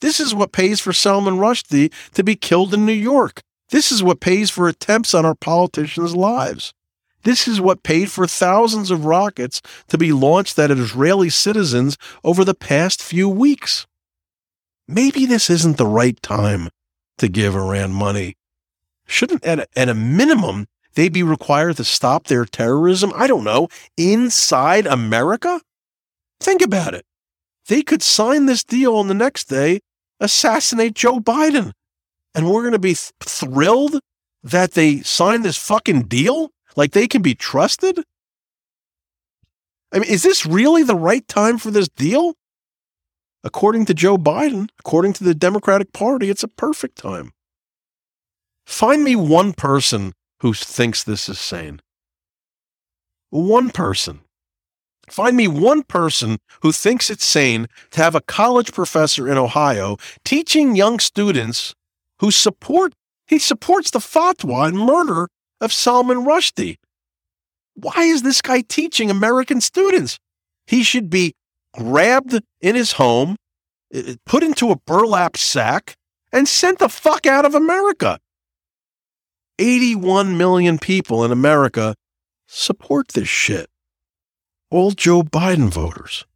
This 0.00 0.20
is 0.20 0.34
what 0.34 0.52
pays 0.52 0.80
for 0.80 0.92
Salman 0.92 1.38
Rushdie 1.38 1.92
to 2.12 2.22
be 2.22 2.36
killed 2.36 2.72
in 2.72 2.86
New 2.86 2.92
York. 2.92 3.40
This 3.70 3.90
is 3.90 4.02
what 4.02 4.20
pays 4.20 4.50
for 4.50 4.68
attempts 4.68 5.12
on 5.12 5.26
our 5.26 5.34
politicians' 5.34 6.14
lives. 6.14 6.72
This 7.24 7.48
is 7.48 7.60
what 7.60 7.82
paid 7.82 8.10
for 8.10 8.26
thousands 8.26 8.90
of 8.90 9.04
rockets 9.04 9.60
to 9.88 9.98
be 9.98 10.12
launched 10.12 10.58
at 10.58 10.70
Israeli 10.70 11.30
citizens 11.30 11.98
over 12.22 12.44
the 12.44 12.54
past 12.54 13.02
few 13.02 13.28
weeks. 13.28 13.86
Maybe 14.86 15.26
this 15.26 15.50
isn't 15.50 15.76
the 15.76 15.86
right 15.86 16.20
time 16.22 16.70
to 17.18 17.28
give 17.28 17.54
Iran 17.54 17.92
money. 17.92 18.36
Shouldn't, 19.06 19.44
at 19.44 19.58
a, 19.58 19.68
at 19.76 19.88
a 19.88 19.94
minimum, 19.94 20.66
they 20.94 21.08
be 21.08 21.22
required 21.22 21.76
to 21.76 21.84
stop 21.84 22.26
their 22.26 22.44
terrorism? 22.44 23.12
I 23.14 23.26
don't 23.26 23.44
know, 23.44 23.68
inside 23.96 24.86
America? 24.86 25.60
Think 26.40 26.62
about 26.62 26.94
it. 26.94 27.04
They 27.66 27.82
could 27.82 28.02
sign 28.02 28.46
this 28.46 28.64
deal 28.64 29.00
and 29.00 29.10
the 29.10 29.14
next 29.14 29.44
day 29.44 29.80
assassinate 30.20 30.94
Joe 30.94 31.20
Biden. 31.20 31.72
And 32.34 32.48
we're 32.48 32.62
going 32.62 32.72
to 32.72 32.78
be 32.78 32.94
th- 32.94 33.12
thrilled 33.20 34.00
that 34.42 34.72
they 34.72 35.00
signed 35.00 35.44
this 35.44 35.56
fucking 35.56 36.02
deal? 36.02 36.50
Like 36.78 36.92
they 36.92 37.08
can 37.08 37.22
be 37.22 37.34
trusted? 37.34 38.04
I 39.92 39.98
mean, 39.98 40.08
is 40.08 40.22
this 40.22 40.46
really 40.46 40.84
the 40.84 40.94
right 40.94 41.26
time 41.26 41.58
for 41.58 41.72
this 41.72 41.88
deal? 41.88 42.34
According 43.42 43.86
to 43.86 43.94
Joe 43.94 44.16
Biden, 44.16 44.68
according 44.78 45.14
to 45.14 45.24
the 45.24 45.34
Democratic 45.34 45.92
Party, 45.92 46.30
it's 46.30 46.44
a 46.44 46.48
perfect 46.48 46.96
time. 46.96 47.32
Find 48.64 49.02
me 49.02 49.16
one 49.16 49.54
person 49.54 50.12
who 50.40 50.54
thinks 50.54 51.02
this 51.02 51.28
is 51.28 51.40
sane. 51.40 51.80
One 53.30 53.70
person. 53.70 54.20
Find 55.10 55.36
me 55.36 55.48
one 55.48 55.82
person 55.82 56.38
who 56.62 56.70
thinks 56.70 57.10
it's 57.10 57.24
sane 57.24 57.66
to 57.90 58.00
have 58.00 58.14
a 58.14 58.20
college 58.20 58.72
professor 58.72 59.28
in 59.28 59.36
Ohio 59.36 59.96
teaching 60.24 60.76
young 60.76 61.00
students 61.00 61.74
who 62.20 62.30
support 62.30 62.92
he 63.26 63.40
supports 63.40 63.90
the 63.90 63.98
fatwa 63.98 64.68
and 64.68 64.78
murder 64.78 65.28
of 65.60 65.72
Salman 65.72 66.24
Rushdie. 66.24 66.78
Why 67.74 68.02
is 68.04 68.22
this 68.22 68.42
guy 68.42 68.62
teaching 68.62 69.10
American 69.10 69.60
students? 69.60 70.18
He 70.66 70.82
should 70.82 71.10
be 71.10 71.34
grabbed 71.72 72.40
in 72.60 72.74
his 72.74 72.92
home, 72.92 73.36
put 74.26 74.42
into 74.42 74.70
a 74.70 74.76
burlap 74.76 75.36
sack, 75.36 75.94
and 76.32 76.48
sent 76.48 76.78
the 76.78 76.88
fuck 76.88 77.26
out 77.26 77.44
of 77.44 77.54
America. 77.54 78.18
81 79.58 80.36
million 80.36 80.78
people 80.78 81.24
in 81.24 81.32
America 81.32 81.94
support 82.46 83.08
this 83.08 83.28
shit. 83.28 83.68
All 84.70 84.90
Joe 84.90 85.22
Biden 85.22 85.70
voters. 85.70 86.26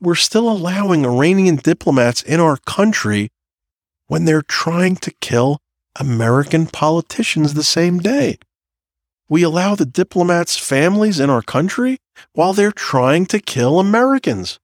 We're 0.00 0.14
still 0.14 0.50
allowing 0.50 1.04
Iranian 1.04 1.56
diplomats 1.56 2.22
in 2.22 2.40
our 2.40 2.56
country 2.56 3.30
when 4.06 4.24
they're 4.24 4.42
trying 4.42 4.96
to 4.96 5.10
kill 5.20 5.58
American 5.98 6.66
politicians 6.66 7.54
the 7.54 7.64
same 7.64 7.98
day. 7.98 8.38
We 9.28 9.42
allow 9.42 9.74
the 9.74 9.86
diplomats' 9.86 10.56
families 10.56 11.18
in 11.18 11.30
our 11.30 11.42
country 11.42 11.98
while 12.32 12.52
they're 12.52 12.72
trying 12.72 13.26
to 13.26 13.40
kill 13.40 13.80
Americans. 13.80 14.58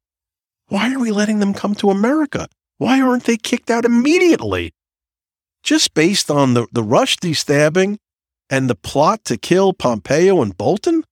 Why 0.69 0.95
are 0.95 0.99
we 0.99 1.11
letting 1.11 1.41
them 1.41 1.53
come 1.53 1.75
to 1.77 1.91
America? 1.91 2.49
Why 2.79 3.01
aren't 3.01 3.25
they 3.25 3.37
kicked 3.37 3.71
out 3.71 3.85
immediately? 3.85 4.73
Just 5.63 5.95
based 5.95 6.31
on 6.31 6.55
the, 6.55 6.67
the 6.73 6.83
Rushdie 6.83 7.37
stabbing 7.37 7.99
and 8.49 8.71
the 8.71 8.75
plot 8.75 9.25
to 9.27 9.37
kill 9.37 9.73
Pompeo 9.73 10.43
and 10.43 10.57
Bolton? 10.57 11.05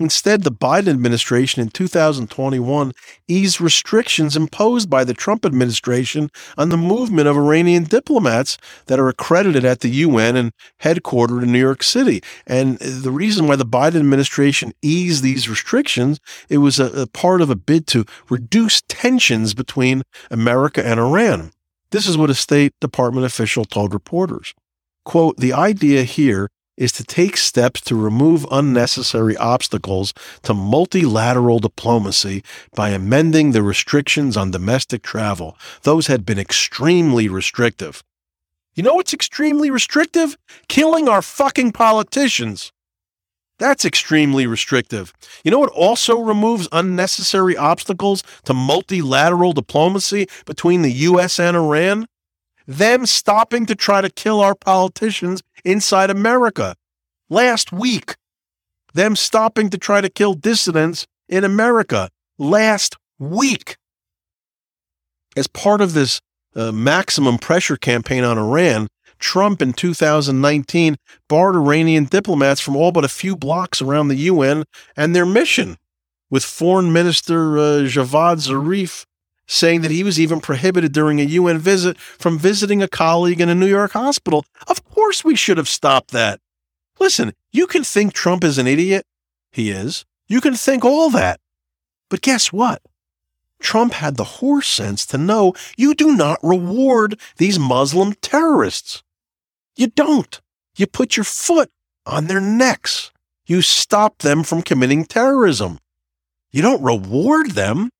Instead, 0.00 0.44
the 0.44 0.50
Biden 0.50 0.88
administration 0.88 1.60
in 1.60 1.68
2021 1.68 2.92
eased 3.28 3.60
restrictions 3.60 4.34
imposed 4.34 4.88
by 4.88 5.04
the 5.04 5.12
Trump 5.12 5.44
administration 5.44 6.30
on 6.56 6.70
the 6.70 6.78
movement 6.78 7.28
of 7.28 7.36
Iranian 7.36 7.84
diplomats 7.84 8.56
that 8.86 8.98
are 8.98 9.10
accredited 9.10 9.62
at 9.62 9.80
the 9.80 9.90
UN 9.90 10.36
and 10.36 10.52
headquartered 10.82 11.42
in 11.42 11.52
New 11.52 11.60
York 11.60 11.82
City. 11.82 12.22
And 12.46 12.78
the 12.78 13.10
reason 13.10 13.46
why 13.46 13.56
the 13.56 13.66
Biden 13.66 13.96
administration 13.96 14.72
eased 14.80 15.22
these 15.22 15.50
restrictions, 15.50 16.18
it 16.48 16.58
was 16.58 16.80
a, 16.80 17.02
a 17.02 17.06
part 17.06 17.42
of 17.42 17.50
a 17.50 17.54
bid 17.54 17.86
to 17.88 18.06
reduce 18.30 18.80
tensions 18.88 19.52
between 19.52 20.02
America 20.30 20.84
and 20.84 20.98
Iran. 20.98 21.52
This 21.90 22.06
is 22.06 22.16
what 22.16 22.30
a 22.30 22.34
State 22.34 22.72
Department 22.80 23.26
official 23.26 23.66
told 23.66 23.92
reporters. 23.92 24.54
Quote, 25.04 25.36
the 25.36 25.52
idea 25.52 26.04
here 26.04 26.48
is 26.76 26.92
to 26.92 27.04
take 27.04 27.36
steps 27.36 27.80
to 27.82 27.94
remove 27.94 28.46
unnecessary 28.50 29.36
obstacles 29.36 30.14
to 30.42 30.54
multilateral 30.54 31.58
diplomacy 31.58 32.42
by 32.74 32.90
amending 32.90 33.52
the 33.52 33.62
restrictions 33.62 34.36
on 34.36 34.50
domestic 34.50 35.02
travel. 35.02 35.56
Those 35.82 36.06
had 36.06 36.24
been 36.24 36.38
extremely 36.38 37.28
restrictive. 37.28 38.02
You 38.74 38.82
know 38.82 38.94
what's 38.94 39.12
extremely 39.12 39.70
restrictive? 39.70 40.38
Killing 40.68 41.08
our 41.08 41.22
fucking 41.22 41.72
politicians. 41.72 42.72
That's 43.58 43.84
extremely 43.84 44.46
restrictive. 44.46 45.12
You 45.44 45.50
know 45.50 45.58
what 45.58 45.72
also 45.72 46.18
removes 46.18 46.66
unnecessary 46.72 47.58
obstacles 47.58 48.22
to 48.44 48.54
multilateral 48.54 49.52
diplomacy 49.52 50.28
between 50.46 50.80
the 50.80 50.92
U.S. 50.92 51.38
and 51.38 51.54
Iran? 51.54 52.06
Them 52.70 53.04
stopping 53.04 53.66
to 53.66 53.74
try 53.74 54.00
to 54.00 54.08
kill 54.08 54.40
our 54.40 54.54
politicians 54.54 55.42
inside 55.64 56.08
America. 56.08 56.76
Last 57.28 57.72
week, 57.72 58.16
them 58.94 59.16
stopping 59.16 59.70
to 59.70 59.78
try 59.78 60.00
to 60.00 60.08
kill 60.08 60.34
dissidents 60.34 61.06
in 61.28 61.42
America. 61.42 62.10
Last 62.38 62.96
week. 63.18 63.76
As 65.36 65.48
part 65.48 65.80
of 65.80 65.94
this 65.94 66.20
uh, 66.54 66.70
maximum 66.70 67.38
pressure 67.38 67.76
campaign 67.76 68.22
on 68.22 68.38
Iran, 68.38 68.86
Trump 69.18 69.60
in 69.60 69.72
2019 69.72 70.96
barred 71.28 71.56
Iranian 71.56 72.04
diplomats 72.04 72.60
from 72.60 72.76
all 72.76 72.92
but 72.92 73.04
a 73.04 73.08
few 73.08 73.36
blocks 73.36 73.82
around 73.82 74.08
the 74.08 74.16
UN 74.16 74.64
and 74.96 75.14
their 75.14 75.26
mission, 75.26 75.76
with 76.30 76.44
Foreign 76.44 76.92
Minister 76.92 77.58
uh, 77.58 77.62
Javad 77.82 78.36
Zarif 78.46 79.06
saying 79.50 79.80
that 79.80 79.90
he 79.90 80.04
was 80.04 80.20
even 80.20 80.40
prohibited 80.40 80.92
during 80.92 81.20
a 81.20 81.24
UN 81.24 81.58
visit 81.58 81.98
from 81.98 82.38
visiting 82.38 82.82
a 82.82 82.88
colleague 82.88 83.40
in 83.40 83.48
a 83.48 83.54
New 83.54 83.66
York 83.66 83.90
hospital. 83.92 84.44
Of 84.68 84.84
course, 84.88 85.24
we 85.24 85.34
should 85.34 85.56
have 85.58 85.68
stopped 85.68 86.12
that. 86.12 86.40
Listen, 87.00 87.32
you 87.50 87.66
can 87.66 87.82
think 87.82 88.12
Trump 88.12 88.44
is 88.44 88.58
an 88.58 88.68
idiot. 88.68 89.06
He 89.50 89.70
is. 89.70 90.04
You 90.28 90.40
can 90.40 90.54
think 90.54 90.84
all 90.84 91.10
that. 91.10 91.40
But 92.08 92.20
guess 92.20 92.52
what? 92.52 92.80
Trump 93.58 93.92
had 93.94 94.16
the 94.16 94.38
horse 94.38 94.68
sense 94.68 95.04
to 95.06 95.18
know 95.18 95.54
you 95.76 95.94
do 95.94 96.14
not 96.14 96.38
reward 96.44 97.18
these 97.36 97.58
Muslim 97.58 98.12
terrorists. 98.22 99.02
You 99.74 99.88
don't. 99.88 100.40
You 100.76 100.86
put 100.86 101.16
your 101.16 101.24
foot 101.24 101.70
on 102.06 102.28
their 102.28 102.40
necks. 102.40 103.10
You 103.46 103.62
stop 103.62 104.18
them 104.18 104.44
from 104.44 104.62
committing 104.62 105.04
terrorism. 105.04 105.80
You 106.52 106.62
don't 106.62 106.82
reward 106.82 107.50
them. 107.52 107.90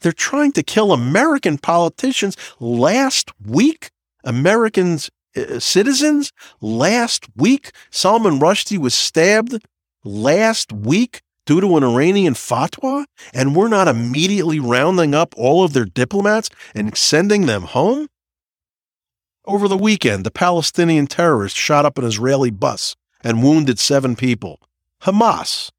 They're 0.00 0.12
trying 0.12 0.52
to 0.52 0.62
kill 0.62 0.92
American 0.92 1.58
politicians 1.58 2.36
last 2.60 3.30
week. 3.44 3.90
Americans, 4.24 5.10
uh, 5.36 5.58
citizens, 5.58 6.32
last 6.60 7.26
week. 7.36 7.72
Salman 7.90 8.38
Rushdie 8.38 8.78
was 8.78 8.94
stabbed 8.94 9.64
last 10.04 10.72
week 10.72 11.22
due 11.46 11.60
to 11.62 11.76
an 11.78 11.82
Iranian 11.82 12.34
fatwa, 12.34 13.06
and 13.32 13.56
we're 13.56 13.68
not 13.68 13.88
immediately 13.88 14.60
rounding 14.60 15.14
up 15.14 15.34
all 15.36 15.64
of 15.64 15.72
their 15.72 15.86
diplomats 15.86 16.50
and 16.74 16.94
sending 16.96 17.46
them 17.46 17.62
home? 17.62 18.08
Over 19.46 19.66
the 19.66 19.78
weekend, 19.78 20.24
the 20.24 20.30
Palestinian 20.30 21.06
terrorists 21.06 21.58
shot 21.58 21.86
up 21.86 21.96
an 21.96 22.04
Israeli 22.04 22.50
bus 22.50 22.96
and 23.24 23.42
wounded 23.42 23.78
seven 23.78 24.14
people. 24.14 24.60
Hamas, 25.02 25.70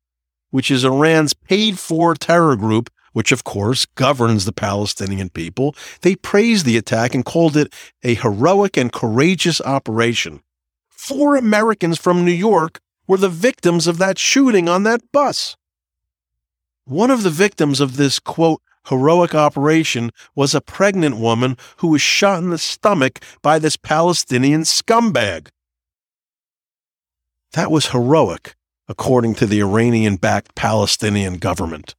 which 0.50 0.72
is 0.72 0.84
Iran's 0.84 1.36
paid 1.36 1.78
for 1.78 2.16
terror 2.16 2.56
group, 2.56 2.90
which 3.14 3.32
of 3.32 3.44
course 3.44 3.86
governs 3.86 4.46
the 4.46 4.52
Palestinian 4.52 5.30
people, 5.30 5.76
they 6.02 6.16
praised 6.16 6.66
the 6.66 6.78
attack 6.78 7.14
and 7.14 7.26
called 7.26 7.58
it 7.58 7.74
a 8.04 8.16
heroic 8.16 8.78
and 8.78 8.92
courageous 8.92 9.62
operation. 9.62 10.42
Four 10.90 11.36
Americans 11.36 11.98
from 11.98 12.26
New 12.26 12.32
York 12.32 12.80
were 13.08 13.18
the 13.18 13.30
victims 13.30 13.88
of 13.88 13.98
that 13.98 14.18
shooting 14.18 14.70
on 14.70 14.84
that 14.84 15.02
bus. 15.12 15.56
One 16.86 17.12
of 17.12 17.24
the 17.24 17.30
victims 17.30 17.80
of 17.80 17.98
this, 17.98 18.20
quote, 18.20 18.62
heroic 18.88 19.34
operation 19.36 20.12
was 20.36 20.54
a 20.54 20.62
pregnant 20.62 21.18
woman 21.18 21.58
who 21.78 21.88
was 21.90 22.02
shot 22.02 22.40
in 22.40 22.50
the 22.50 22.58
stomach 22.58 23.20
by 23.42 23.60
this 23.60 23.78
Palestinian 23.78 24.62
scumbag. 24.62 25.50
That 27.54 27.72
was 27.72 27.88
heroic, 27.88 28.56
according 28.88 29.36
to 29.36 29.46
the 29.46 29.60
Iranian 29.60 30.18
backed 30.18 30.56
Palestinian 30.56 31.38
government. 31.38 31.96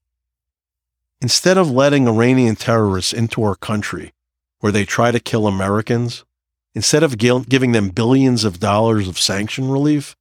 Instead 1.23 1.59
of 1.59 1.71
letting 1.71 2.09
Iranian 2.09 2.57
terrorists 2.57 3.13
into 3.13 3.43
our 3.43 3.55
country 3.55 4.13
where 4.61 4.73
they 4.73 4.85
try 4.85 5.11
to 5.11 5.21
kill 5.21 5.47
Americans, 5.47 6.25
instead 6.75 7.03
of 7.03 7.19
giving 7.19 7.73
them 7.73 7.91
billions 7.91 8.45
of 8.45 8.61
dollars 8.61 9.07
of 9.07 9.19
sanction 9.19 9.71
relief, 9.71 10.17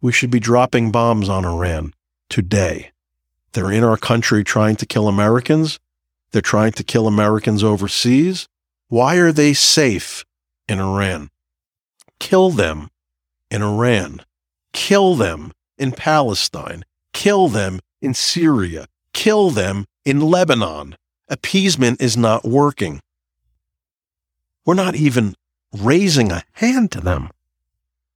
we 0.00 0.12
should 0.12 0.30
be 0.30 0.40
dropping 0.40 0.90
bombs 0.90 1.28
on 1.28 1.44
Iran 1.44 1.92
today. 2.28 2.92
They're 3.52 3.70
in 3.70 3.84
our 3.84 3.96
country 3.96 4.42
trying 4.44 4.76
to 4.76 4.86
kill 4.86 5.08
Americans. 5.08 5.78
They're 6.32 6.42
trying 6.42 6.72
to 6.72 6.84
kill 6.84 7.06
Americans 7.06 7.62
overseas. 7.62 8.48
Why 8.88 9.16
are 9.16 9.32
they 9.32 9.52
safe 9.52 10.24
in 10.68 10.80
Iran? 10.80 11.30
Kill 12.18 12.50
them 12.50 12.90
in 13.50 13.62
Iran. 13.62 14.22
Kill 14.72 15.14
them 15.14 15.52
in 15.78 15.92
Palestine. 15.92 16.84
Kill 17.12 17.48
them 17.48 17.80
in 18.00 18.14
Syria. 18.14 18.86
Kill 19.12 19.50
them 19.50 19.86
in 20.04 20.20
Lebanon, 20.20 20.96
appeasement 21.28 22.00
is 22.00 22.16
not 22.16 22.44
working. 22.44 23.00
We're 24.66 24.74
not 24.74 24.94
even 24.94 25.34
raising 25.72 26.30
a 26.30 26.44
hand 26.52 26.92
to 26.92 27.00
them 27.00 27.30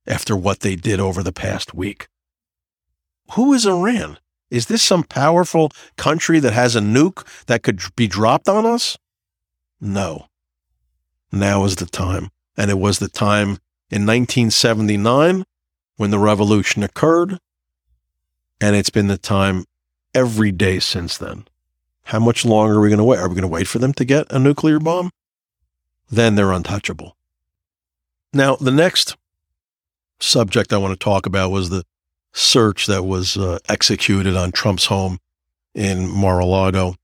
after 0.07 0.37
what 0.37 0.61
they 0.61 0.77
did 0.77 1.01
over 1.01 1.22
the 1.22 1.33
past 1.33 1.74
week. 1.74 2.09
Who 3.33 3.53
is 3.53 3.66
Iran? 3.66 4.18
Is 4.51 4.66
this 4.66 4.83
some 4.83 5.03
powerful 5.03 5.70
country 5.96 6.40
that 6.40 6.55
has 6.55 6.74
a 6.74 6.81
nuke 6.81 7.27
that 7.46 7.62
could 7.62 7.81
be 7.96 8.07
dropped 8.07 8.48
on 8.48 8.64
us? 8.64 8.96
No. 9.81 10.27
Now 11.31 11.64
is 11.64 11.77
the 11.77 11.87
time. 11.87 12.31
And 12.57 12.70
it 12.70 12.79
was 12.79 12.98
the 12.98 13.09
time 13.09 13.59
in 13.90 14.07
1979 14.07 15.44
when 15.96 16.11
the 16.11 16.18
revolution 16.18 16.83
occurred. 16.83 17.38
And 18.61 18.74
it's 18.74 18.90
been 18.90 19.09
the 19.09 19.18
time 19.18 19.66
every 20.14 20.51
day 20.51 20.81
since 20.81 21.18
then. 21.18 21.44
How 22.09 22.18
much 22.18 22.47
longer 22.47 22.77
are 22.77 22.81
we 22.81 22.88
going 22.88 22.97
to 22.97 23.05
wait? 23.05 23.18
Are 23.18 23.29
we 23.29 23.35
going 23.35 23.42
to 23.42 23.49
wait 23.49 23.68
for 23.68 23.79
them 23.79 23.92
to 23.92 24.05
get 24.05 24.33
a 24.33 24.38
nuclear 24.38 24.79
bomb? 24.79 25.11
Then 26.11 26.37
they're 26.37 26.53
untouchable. 26.53 27.18
Now, 28.33 28.57
the 28.57 28.71
next 28.71 29.14
subject 30.18 30.73
I 30.73 30.79
want 30.79 30.99
to 30.99 31.05
talk 31.05 31.27
about 31.27 31.51
was 31.51 31.68
the 31.68 31.85
search 32.33 32.87
that 32.87 33.05
was 33.05 33.37
uh, 33.37 33.59
executed 33.68 34.37
on 34.38 34.53
Trump's 34.53 34.87
home 34.87 35.18
in 35.75 36.09
Mar-a-Lago. 36.09 36.94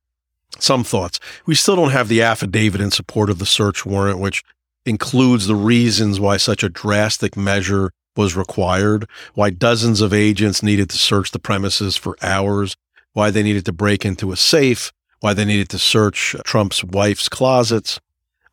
Some 0.58 0.84
thoughts. 0.84 1.20
We 1.44 1.54
still 1.54 1.76
don't 1.76 1.92
have 1.92 2.08
the 2.08 2.22
affidavit 2.22 2.80
in 2.80 2.90
support 2.90 3.28
of 3.28 3.38
the 3.38 3.44
search 3.44 3.84
warrant, 3.84 4.20
which 4.20 4.42
includes 4.86 5.46
the 5.46 5.54
reasons 5.54 6.18
why 6.18 6.38
such 6.38 6.62
a 6.62 6.70
drastic 6.70 7.36
measure 7.36 7.90
was 8.16 8.36
required, 8.36 9.06
why 9.34 9.50
dozens 9.50 10.00
of 10.00 10.14
agents 10.14 10.62
needed 10.62 10.88
to 10.88 10.96
search 10.96 11.32
the 11.32 11.38
premises 11.38 11.94
for 11.94 12.16
hours, 12.22 12.74
why 13.14 13.30
they 13.30 13.42
needed 13.42 13.64
to 13.64 13.72
break 13.72 14.04
into 14.04 14.30
a 14.30 14.36
safe, 14.36 14.92
why 15.20 15.32
they 15.32 15.44
needed 15.44 15.70
to 15.70 15.78
search 15.78 16.36
Trump's 16.44 16.84
wife's 16.84 17.30
closets. 17.30 17.98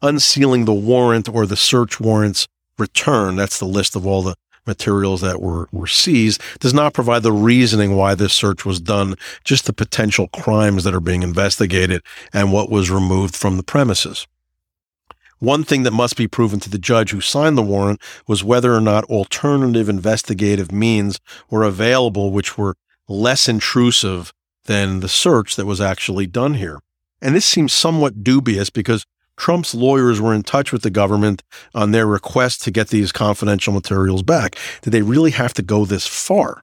Unsealing 0.02 0.66
the 0.66 0.74
warrant 0.74 1.28
or 1.28 1.46
the 1.46 1.58
search 1.58 2.00
warrant's 2.00 2.48
return, 2.78 3.36
that's 3.36 3.60
the 3.60 3.66
list 3.66 3.96
of 3.96 4.08
all 4.08 4.24
the 4.24 4.36
materials 4.66 5.22
that 5.22 5.42
were, 5.42 5.68
were 5.72 5.88
seized, 5.88 6.42
does 6.60 6.74
not 6.74 6.94
provide 6.94 7.24
the 7.24 7.32
reasoning 7.32 7.96
why 7.96 8.16
this 8.16 8.34
search 8.34 8.66
was 8.66 8.80
done, 8.80 9.16
just 9.44 9.66
the 9.66 9.74
potential 9.74 10.28
crimes 10.30 10.84
that 10.84 10.94
are 10.94 11.00
being 11.00 11.24
investigated 11.24 12.02
and 12.32 12.54
what 12.54 12.70
was 12.70 12.90
removed 12.90 13.36
from 13.36 13.58
the 13.58 13.64
premises. 13.64 14.28
One 15.40 15.64
thing 15.64 15.82
that 15.84 15.92
must 15.92 16.16
be 16.16 16.28
proven 16.28 16.60
to 16.60 16.70
the 16.70 16.78
judge 16.78 17.10
who 17.10 17.22
signed 17.22 17.58
the 17.58 17.64
warrant 17.64 18.00
was 18.28 18.44
whether 18.44 18.76
or 18.76 18.82
not 18.82 19.06
alternative 19.06 19.90
investigative 19.90 20.72
means 20.72 21.20
were 21.50 21.64
available, 21.64 22.32
which 22.32 22.60
were 22.60 22.76
less 23.08 23.50
intrusive 23.50 24.32
than 24.72 25.02
the 25.02 25.10
search 25.10 25.58
that 25.58 25.66
was 25.66 25.82
actually 25.82 26.26
done 26.26 26.54
here. 26.54 26.80
And 27.22 27.36
this 27.36 27.46
seems 27.46 27.74
somewhat 27.74 28.24
dubious 28.24 28.70
because 28.70 29.06
Trump's 29.36 29.76
lawyers 29.76 30.22
were 30.22 30.34
in 30.34 30.44
touch 30.44 30.72
with 30.72 30.82
the 30.82 30.90
government 30.90 31.44
on 31.76 31.92
their 31.92 32.08
request 32.08 32.64
to 32.64 32.72
get 32.72 32.88
these 32.88 33.12
confidential 33.12 33.74
materials 33.74 34.24
back. 34.24 34.56
Did 34.82 34.92
they 34.92 35.02
really 35.02 35.32
have 35.32 35.54
to 35.56 35.62
go 35.62 35.84
this 35.84 36.08
far? 36.08 36.62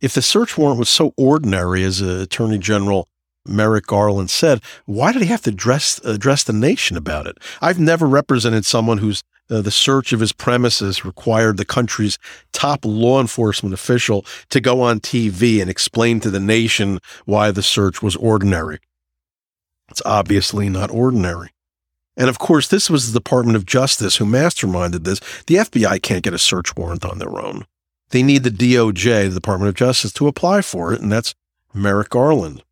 If 0.00 0.14
the 0.14 0.22
search 0.22 0.58
warrant 0.58 0.80
was 0.80 0.88
so 0.88 1.14
ordinary, 1.16 1.84
as 1.84 2.00
Attorney 2.00 2.58
General 2.58 3.06
Merrick 3.46 3.86
Garland 3.86 4.30
said, 4.30 4.60
why 4.84 5.12
did 5.12 5.22
he 5.22 5.28
have 5.28 5.42
to 5.42 5.50
address, 5.50 6.00
address 6.04 6.42
the 6.42 6.52
nation 6.52 6.96
about 6.96 7.28
it? 7.28 7.38
I've 7.60 7.78
never 7.78 8.08
represented 8.08 8.66
someone 8.66 8.98
whose 8.98 9.22
uh, 9.50 9.60
the 9.60 9.70
search 9.70 10.12
of 10.12 10.20
his 10.20 10.32
premises 10.32 11.04
required 11.04 11.56
the 11.56 11.64
country's 11.64 12.18
top 12.52 12.84
law 12.84 13.20
enforcement 13.20 13.74
official 13.74 14.24
to 14.50 14.60
go 14.60 14.80
on 14.80 15.00
TV 15.00 15.60
and 15.60 15.70
explain 15.70 16.20
to 16.20 16.30
the 16.30 16.40
nation 16.40 16.98
why 17.24 17.50
the 17.50 17.62
search 17.62 18.02
was 18.02 18.16
ordinary. 18.16 18.78
It's 19.90 20.02
obviously 20.04 20.68
not 20.68 20.90
ordinary. 20.90 21.50
And 22.16 22.28
of 22.28 22.38
course, 22.38 22.68
this 22.68 22.90
was 22.90 23.12
the 23.12 23.18
Department 23.18 23.56
of 23.56 23.64
Justice 23.64 24.16
who 24.16 24.24
masterminded 24.24 25.04
this. 25.04 25.20
The 25.46 25.56
FBI 25.56 26.02
can't 26.02 26.24
get 26.24 26.34
a 26.34 26.38
search 26.38 26.76
warrant 26.76 27.04
on 27.04 27.18
their 27.18 27.38
own. 27.38 27.64
They 28.10 28.22
need 28.22 28.42
the 28.42 28.50
DOJ, 28.50 29.28
the 29.28 29.34
Department 29.34 29.68
of 29.68 29.74
Justice, 29.74 30.12
to 30.14 30.28
apply 30.28 30.62
for 30.62 30.92
it, 30.92 31.00
and 31.00 31.12
that's 31.12 31.34
Merrick 31.72 32.08
Garland 32.08 32.62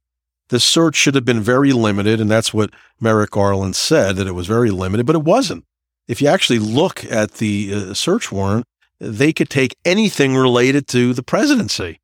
the 0.48 0.60
search 0.60 0.94
should 0.94 1.14
have 1.14 1.24
been 1.24 1.40
very 1.40 1.72
limited. 1.72 2.20
And 2.20 2.30
that's 2.30 2.54
what 2.54 2.70
Merrick 3.00 3.30
Garland 3.30 3.76
said, 3.76 4.16
that 4.16 4.26
it 4.26 4.32
was 4.32 4.46
very 4.46 4.70
limited, 4.70 5.06
but 5.06 5.16
it 5.16 5.24
wasn't. 5.24 5.64
If 6.08 6.22
you 6.22 6.28
actually 6.28 6.58
look 6.58 7.04
at 7.10 7.34
the 7.34 7.72
uh, 7.74 7.94
search 7.94 8.30
warrant, 8.30 8.66
they 9.00 9.32
could 9.32 9.50
take 9.50 9.76
anything 9.84 10.36
related 10.36 10.86
to 10.88 11.12
the 11.12 11.22
presidency. 11.22 12.00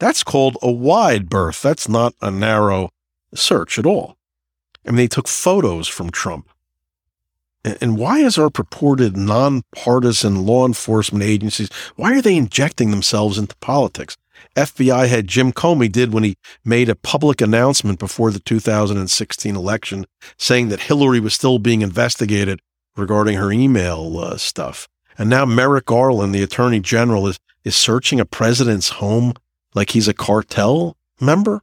That's 0.00 0.22
called 0.22 0.56
a 0.62 0.70
wide 0.70 1.28
berth. 1.28 1.62
That's 1.62 1.88
not 1.88 2.14
a 2.20 2.30
narrow 2.30 2.90
search 3.34 3.78
at 3.78 3.86
all. 3.86 4.16
I 4.86 4.90
mean, 4.90 4.96
they 4.96 5.08
took 5.08 5.28
photos 5.28 5.88
from 5.88 6.10
Trump. 6.10 6.48
And 7.64 7.98
why 7.98 8.20
is 8.20 8.38
our 8.38 8.50
purported 8.50 9.16
nonpartisan 9.16 10.46
law 10.46 10.64
enforcement 10.64 11.24
agencies, 11.24 11.68
why 11.96 12.16
are 12.16 12.22
they 12.22 12.36
injecting 12.36 12.90
themselves 12.90 13.36
into 13.36 13.56
politics? 13.56 14.16
FBI 14.56 15.08
head 15.08 15.26
Jim 15.26 15.52
Comey 15.52 15.90
did 15.90 16.12
when 16.12 16.22
he 16.22 16.36
made 16.64 16.88
a 16.88 16.94
public 16.94 17.40
announcement 17.40 17.98
before 17.98 18.30
the 18.30 18.38
2016 18.38 19.56
election 19.56 20.06
saying 20.38 20.68
that 20.68 20.82
Hillary 20.82 21.20
was 21.20 21.34
still 21.34 21.58
being 21.58 21.82
investigated 21.82 22.60
regarding 22.98 23.36
her 23.36 23.52
email 23.52 24.18
uh, 24.18 24.36
stuff. 24.36 24.88
And 25.16 25.30
now 25.30 25.44
Merrick 25.44 25.86
Garland, 25.86 26.34
the 26.34 26.42
attorney 26.42 26.80
general, 26.80 27.26
is, 27.26 27.38
is 27.64 27.74
searching 27.74 28.20
a 28.20 28.24
president's 28.24 28.88
home 28.88 29.34
like 29.74 29.90
he's 29.90 30.08
a 30.08 30.14
cartel 30.14 30.96
member. 31.20 31.62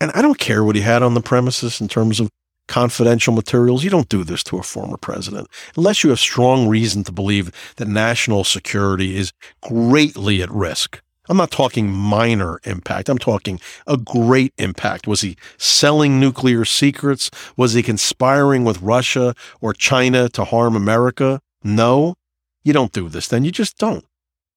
And 0.00 0.10
I 0.12 0.22
don't 0.22 0.38
care 0.38 0.64
what 0.64 0.76
he 0.76 0.82
had 0.82 1.02
on 1.02 1.14
the 1.14 1.22
premises 1.22 1.80
in 1.80 1.88
terms 1.88 2.20
of 2.20 2.30
confidential 2.66 3.32
materials. 3.32 3.84
You 3.84 3.90
don't 3.90 4.08
do 4.08 4.24
this 4.24 4.42
to 4.44 4.58
a 4.58 4.62
former 4.62 4.96
president 4.96 5.48
unless 5.76 6.02
you 6.02 6.10
have 6.10 6.18
strong 6.18 6.68
reason 6.68 7.04
to 7.04 7.12
believe 7.12 7.52
that 7.76 7.88
national 7.88 8.44
security 8.44 9.16
is 9.16 9.32
greatly 9.62 10.42
at 10.42 10.50
risk. 10.50 11.02
I'm 11.28 11.36
not 11.36 11.50
talking 11.50 11.90
minor 11.90 12.60
impact. 12.64 13.08
I'm 13.08 13.18
talking 13.18 13.58
a 13.86 13.96
great 13.96 14.52
impact. 14.58 15.06
Was 15.06 15.22
he 15.22 15.36
selling 15.56 16.20
nuclear 16.20 16.64
secrets? 16.64 17.30
Was 17.56 17.72
he 17.72 17.82
conspiring 17.82 18.64
with 18.64 18.82
Russia 18.82 19.34
or 19.60 19.72
China 19.72 20.28
to 20.30 20.44
harm 20.44 20.76
America? 20.76 21.40
No, 21.62 22.14
you 22.62 22.72
don't 22.72 22.92
do 22.92 23.08
this 23.08 23.28
then. 23.28 23.44
You 23.44 23.52
just 23.52 23.78
don't. 23.78 24.04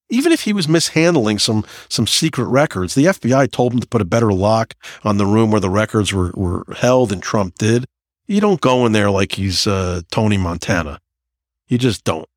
Even 0.10 0.32
if 0.32 0.41
he 0.41 0.53
was 0.53 0.69
mishandling 0.69 1.39
some 1.39 1.65
some 1.89 2.08
secret 2.08 2.45
records, 2.45 2.95
the 2.95 3.06
FBI 3.06 3.51
told 3.51 3.73
him 3.73 3.80
to 3.80 3.88
put 3.88 4.01
a 4.01 4.06
better 4.06 4.32
lock 4.32 4.73
on 5.03 5.17
the 5.17 5.25
room 5.25 5.51
where 5.51 5.60
the 5.60 5.69
records 5.69 6.13
were, 6.13 6.32
were 6.36 6.65
held 6.77 7.12
and 7.12 7.21
Trump 7.21 7.56
did. 7.56 7.86
You 8.25 8.41
don't 8.41 8.62
go 8.62 8.86
in 8.86 8.91
there 8.91 9.10
like 9.10 9.34
he's 9.34 9.67
uh, 9.67 10.01
Tony 10.12 10.38
Montana. 10.38 10.99
You 11.67 11.77
just 11.77 12.03
don't. 12.03 12.27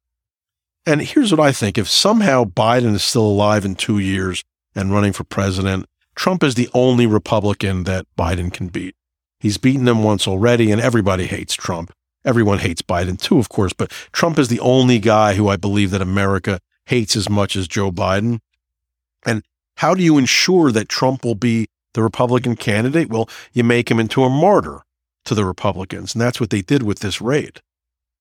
And 0.86 1.02
here's 1.02 1.30
what 1.30 1.40
I 1.40 1.52
think 1.52 1.78
if 1.78 1.88
somehow 1.88 2.44
Biden 2.44 2.94
is 2.94 3.02
still 3.02 3.26
alive 3.26 3.64
in 3.64 3.74
two 3.74 3.98
years 3.98 4.42
and 4.74 4.92
running 4.92 5.12
for 5.12 5.24
president, 5.24 5.86
Trump 6.14 6.42
is 6.42 6.54
the 6.54 6.68
only 6.74 7.06
Republican 7.06 7.84
that 7.84 8.06
Biden 8.18 8.52
can 8.52 8.68
beat. 8.68 8.94
He's 9.38 9.58
beaten 9.58 9.88
him 9.88 10.02
once 10.02 10.26
already, 10.26 10.70
and 10.70 10.80
everybody 10.80 11.26
hates 11.26 11.54
Trump. 11.54 11.92
Everyone 12.24 12.58
hates 12.58 12.82
Biden 12.82 13.20
too, 13.20 13.38
of 13.38 13.48
course, 13.48 13.72
but 13.72 13.90
Trump 14.12 14.38
is 14.38 14.48
the 14.48 14.60
only 14.60 14.98
guy 14.98 15.34
who 15.34 15.48
I 15.48 15.56
believe 15.56 15.90
that 15.90 16.02
America 16.02 16.60
hates 16.86 17.16
as 17.16 17.30
much 17.30 17.56
as 17.56 17.66
Joe 17.68 17.90
Biden. 17.90 18.40
And 19.24 19.42
how 19.76 19.94
do 19.94 20.02
you 20.02 20.18
ensure 20.18 20.70
that 20.72 20.88
Trump 20.88 21.24
will 21.24 21.34
be 21.34 21.68
the 21.94 22.02
Republican 22.02 22.56
candidate? 22.56 23.08
Well, 23.08 23.28
you 23.52 23.64
make 23.64 23.90
him 23.90 23.98
into 23.98 24.24
a 24.24 24.28
martyr 24.28 24.82
to 25.24 25.34
the 25.34 25.44
Republicans. 25.44 26.14
And 26.14 26.20
that's 26.20 26.40
what 26.40 26.50
they 26.50 26.62
did 26.62 26.82
with 26.82 26.98
this 26.98 27.20
raid. 27.20 27.60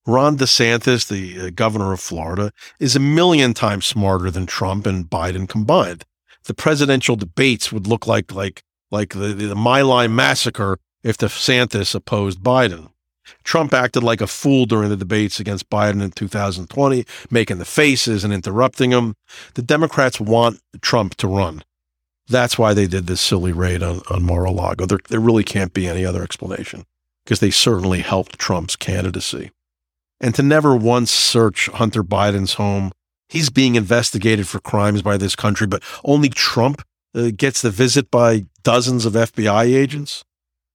Ron 0.10 0.38
DeSantis, 0.38 1.08
the 1.08 1.39
uh, 1.39 1.50
governor 1.52 1.93
of 1.93 2.00
Florida, 2.00 2.52
is 2.80 2.95
a 2.95 3.00
million 3.00 3.54
times 3.54 3.86
smarter 3.86 4.32
than 4.32 4.48
Trump 4.48 4.88
and 4.88 5.06
Biden 5.06 5.48
combined. 5.48 6.04
The 6.45 6.56
presidential 6.56 7.15
debates 7.15 7.72
would 7.72 7.86
look 7.86 8.08
like 8.08 8.34
like 8.34 8.63
like 8.89 9.13
the, 9.13 9.34
the 9.34 9.54
Lai 9.54 10.08
massacre 10.08 10.80
if 11.04 11.15
DeSantis 11.19 11.93
opposed 11.93 12.39
Biden. 12.39 12.89
Trump 13.43 13.72
acted 13.72 14.02
like 14.02 14.19
a 14.19 14.26
fool 14.26 14.65
during 14.65 14.89
the 14.89 14.98
debates 14.98 15.39
against 15.39 15.69
Biden 15.69 16.02
in 16.02 16.10
2020, 16.10 17.06
making 17.30 17.60
the 17.60 17.65
faces 17.65 18.24
and 18.24 18.34
interrupting 18.34 18.89
him. 18.89 19.13
The 19.54 19.62
Democrats 19.62 20.19
want 20.19 20.60
Trump 20.82 21.15
to 21.17 21.28
run. 21.28 21.63
That's 22.28 22.58
why 22.58 22.74
they 22.74 22.88
did 22.88 23.06
this 23.06 23.22
silly 23.22 23.52
raid 23.52 23.84
on, 23.84 24.02
on 24.10 24.24
Mar-a-Lago. 24.24 24.88
There, 24.88 25.00
there 25.10 25.19
really 25.19 25.43
can't 25.43 25.74
be 25.74 25.88
any 25.88 26.04
other 26.04 26.24
explanation 26.24 26.86
because 27.24 27.41
they 27.41 27.52
certainly 27.52 28.02
helped 28.02 28.39
Trump's 28.39 28.76
candidacy 28.76 29.52
and 30.21 30.36
to 30.36 30.43
never 30.43 30.75
once 30.75 31.12
search 31.12 31.67
Hunter 31.67 32.03
Biden's 32.03 32.55
home. 32.55 32.91
He's 33.27 33.49
being 33.49 33.75
investigated 33.75 34.47
for 34.47 34.60
crimes 34.60 35.01
by 35.01 35.17
this 35.17 35.36
country, 35.36 35.67
but 35.67 35.84
only 36.03 36.29
Trump 36.29 36.82
uh, 37.13 37.32
gets 37.36 37.62
the 37.62 37.69
visit 37.69 38.10
by 38.10 38.45
dozens 38.63 39.05
of 39.05 39.13
FBI 39.13 39.65
agents. 39.65 40.23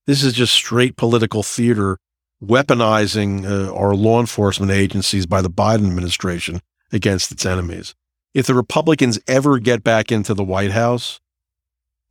This 0.07 0.23
is 0.23 0.35
just 0.35 0.53
straight 0.53 0.97
political 0.97 1.43
theater, 1.43 1.99
weaponizing 2.43 3.45
uh, 3.45 3.75
our 3.75 3.95
law 3.95 4.21
enforcement 4.21 4.71
agencies 4.71 5.27
by 5.27 5.43
the 5.43 5.51
Biden 5.51 5.87
administration 5.87 6.61
against 6.93 7.33
its 7.33 7.47
enemies. 7.47 7.95
If 8.35 8.47
the 8.47 8.55
Republicans 8.55 9.19
ever 9.27 9.59
get 9.59 9.83
back 9.83 10.13
into 10.13 10.35
the 10.35 10.45
White 10.45 10.73
House, 10.73 11.21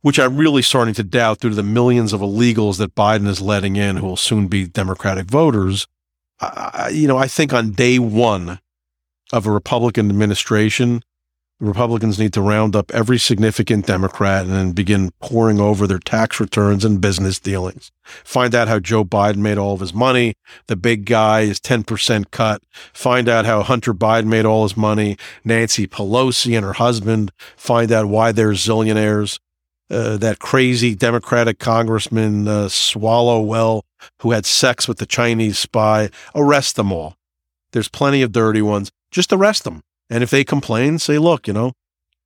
which 0.00 0.18
I'm 0.18 0.36
really 0.36 0.62
starting 0.62 0.94
to 0.94 1.02
doubt 1.02 1.40
due 1.40 1.48
to 1.48 1.54
the 1.54 1.62
millions 1.62 2.12
of 2.12 2.20
illegals 2.20 2.76
that 2.78 2.94
Biden 2.94 3.26
is 3.26 3.40
letting 3.40 3.76
in 3.76 3.96
who 3.96 4.06
will 4.06 4.16
soon 4.16 4.48
be 4.48 4.66
Democratic 4.66 5.26
voters, 5.26 5.86
I, 6.52 6.88
you 6.92 7.06
know, 7.08 7.16
I 7.16 7.28
think 7.28 7.52
on 7.52 7.72
day 7.72 7.98
one 7.98 8.60
of 9.32 9.46
a 9.46 9.50
Republican 9.50 10.10
administration, 10.10 11.02
Republicans 11.60 12.18
need 12.18 12.32
to 12.32 12.42
round 12.42 12.74
up 12.74 12.90
every 12.92 13.18
significant 13.18 13.86
Democrat 13.86 14.44
and 14.44 14.52
then 14.52 14.72
begin 14.72 15.10
poring 15.20 15.60
over 15.60 15.86
their 15.86 16.00
tax 16.00 16.40
returns 16.40 16.84
and 16.84 17.00
business 17.00 17.38
dealings. 17.38 17.92
Find 18.02 18.54
out 18.54 18.68
how 18.68 18.80
Joe 18.80 19.04
Biden 19.04 19.36
made 19.36 19.56
all 19.56 19.74
of 19.74 19.80
his 19.80 19.94
money. 19.94 20.34
The 20.66 20.76
big 20.76 21.06
guy 21.06 21.42
is 21.42 21.60
10% 21.60 22.30
cut. 22.30 22.62
Find 22.92 23.28
out 23.28 23.46
how 23.46 23.62
Hunter 23.62 23.94
Biden 23.94 24.26
made 24.26 24.44
all 24.44 24.64
his 24.64 24.76
money. 24.76 25.16
Nancy 25.44 25.86
Pelosi 25.86 26.56
and 26.56 26.64
her 26.64 26.74
husband. 26.74 27.30
Find 27.56 27.92
out 27.92 28.06
why 28.06 28.32
they're 28.32 28.52
zillionaires. 28.52 29.38
Uh, 29.90 30.16
that 30.16 30.38
crazy 30.38 30.94
Democratic 30.94 31.58
Congressman 31.58 32.48
uh, 32.48 32.64
Swalwell 32.66 33.82
who 34.20 34.32
had 34.32 34.46
sex 34.46 34.88
with 34.88 34.98
the 34.98 35.06
Chinese 35.06 35.58
spy, 35.58 36.10
arrest 36.34 36.76
them 36.76 36.92
all. 36.92 37.16
There's 37.72 37.88
plenty 37.88 38.22
of 38.22 38.32
dirty 38.32 38.62
ones. 38.62 38.90
Just 39.10 39.32
arrest 39.32 39.64
them. 39.64 39.82
And 40.10 40.22
if 40.22 40.30
they 40.30 40.44
complain, 40.44 40.98
say, 40.98 41.18
look, 41.18 41.46
you 41.46 41.54
know, 41.54 41.72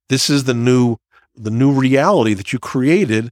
This 0.08 0.30
is 0.30 0.44
the 0.44 0.54
new 0.54 0.96
the 1.36 1.50
new 1.50 1.70
reality 1.70 2.34
that 2.34 2.52
you 2.52 2.58
created 2.58 3.30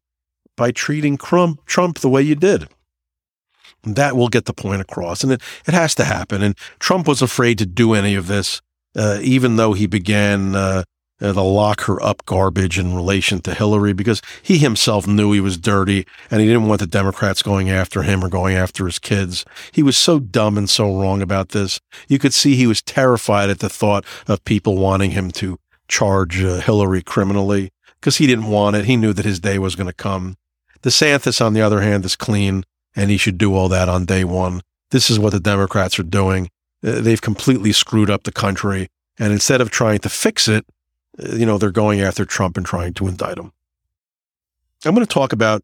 by 0.57 0.71
treating 0.71 1.17
Trump, 1.17 1.65
Trump 1.67 1.99
the 1.99 2.09
way 2.09 2.23
you 2.23 2.37
did. 2.37 2.69
That 3.83 4.17
will 4.17 4.29
get 4.29 4.45
the 4.45 4.53
point 4.53 4.81
across. 4.81 5.25
And 5.25 5.33
it, 5.33 5.43
it 5.67 5.75
has 5.75 5.95
to 5.97 6.05
happen. 6.05 6.43
And 6.43 6.57
Trump 6.79 7.09
was 7.09 7.21
afraid 7.21 7.59
to 7.59 7.67
do 7.67 7.95
any 7.95 8.15
of 8.15 8.27
this, 8.27 8.63
uh, 8.97 9.19
even 9.23 9.57
though 9.57 9.73
he 9.73 9.87
began 9.87 10.55
uh, 10.55 10.85
uh, 11.21 11.33
the 11.33 11.43
lock 11.43 11.83
her 11.83 12.03
up 12.03 12.25
garbage 12.27 12.79
in 12.79 12.95
relation 12.95 13.41
to 13.41 13.55
Hillary, 13.55 13.93
because 13.93 14.23
he 14.43 14.59
himself 14.59 15.07
knew 15.07 15.33
he 15.33 15.41
was 15.41 15.57
dirty 15.57 16.07
and 16.31 16.41
he 16.41 16.47
didn't 16.47 16.69
want 16.69 16.81
the 16.81 16.87
Democrats 16.87 17.43
going 17.43 17.71
after 17.71 18.03
him 18.03 18.25
or 18.25 18.29
going 18.29 18.57
after 18.57 18.87
his 18.87 18.99
kids. 18.99 19.45
He 19.73 19.83
was 19.83 19.97
so 19.97 20.19
dumb 20.19 20.59
and 20.59 20.69
so 20.69 20.99
wrong 20.99 21.23
about 21.23 21.51
this. 21.51 21.81
You 22.09 22.19
could 22.19 22.35
see 22.35 22.55
he 22.55 22.67
was 22.67 22.83
terrified 22.83 23.51
at 23.51 23.61
the 23.61 23.69
thought 23.69 24.05
of 24.27 24.45
people 24.45 24.77
wanting 24.77 25.13
him 25.13 25.31
to 25.33 25.59
charge 25.89 26.43
uh, 26.43 26.61
Hillary 26.61 27.03
criminally 27.03 27.71
because 28.01 28.17
he 28.17 28.27
didn't 28.27 28.51
want 28.51 28.77
it. 28.77 28.85
He 28.85 28.97
knew 28.97 29.13
that 29.13 29.25
his 29.25 29.41
day 29.41 29.59
was 29.59 29.75
going 29.75 29.89
to 29.89 29.93
come. 29.93 30.37
DeSantis, 30.83 31.45
on 31.45 31.55
the 31.55 31.63
other 31.63 31.81
hand, 31.81 32.05
is 32.05 32.17
clean 32.17 32.65
and 32.95 33.11
he 33.11 33.17
should 33.17 33.39
do 33.39 33.55
all 33.55 33.69
that 33.69 33.89
on 33.89 34.05
day 34.05 34.25
one. 34.25 34.63
This 34.91 35.11
is 35.11 35.19
what 35.19 35.33
the 35.33 35.41
Democrats 35.41 35.99
are 35.99 36.05
doing. 36.05 36.49
Uh, 36.85 37.01
they've 37.01 37.21
completely 37.21 37.73
screwed 37.73 38.11
up 38.11 38.23
the 38.25 38.33
country. 38.33 38.89
And 39.19 39.33
instead 39.33 39.61
of 39.61 39.71
trying 39.71 39.99
to 40.01 40.09
fix 40.09 40.47
it, 40.47 40.67
you 41.19 41.47
know, 41.47 41.59
they're 41.59 41.71
going 41.71 42.01
after 42.01 42.25
Trump 42.25 42.57
and 42.57 42.67
trying 42.67 42.95
to 42.95 43.09
indict 43.09 43.39
him. 43.39 43.53
I'm 44.85 44.95
going 44.95 45.07
to 45.07 45.13
talk 45.13 45.33
about 45.33 45.63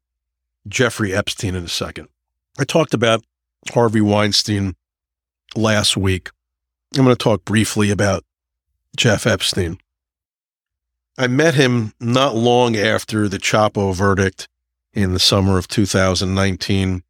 Jeffrey 0.66 1.14
Epstein 1.14 1.54
in 1.54 1.64
a 1.64 1.68
second. 1.68 2.08
I 2.58 2.64
talked 2.64 2.94
about 2.94 3.24
Harvey 3.70 4.00
Weinstein 4.00 4.74
last 5.54 5.96
week. 5.96 6.30
I'm 6.96 7.04
going 7.04 7.16
to 7.16 7.22
talk 7.22 7.44
briefly 7.44 7.90
about 7.90 8.24
Jeff 8.96 9.26
Epstein. 9.26 9.78
I 11.18 11.26
met 11.26 11.54
him 11.54 11.92
not 12.00 12.34
long 12.34 12.76
after 12.76 13.28
the 13.28 13.38
Chapo 13.38 13.94
verdict 13.94 14.48
in 14.92 15.12
the 15.12 15.18
summer 15.18 15.58
of 15.58 15.68
2019. 15.68 17.02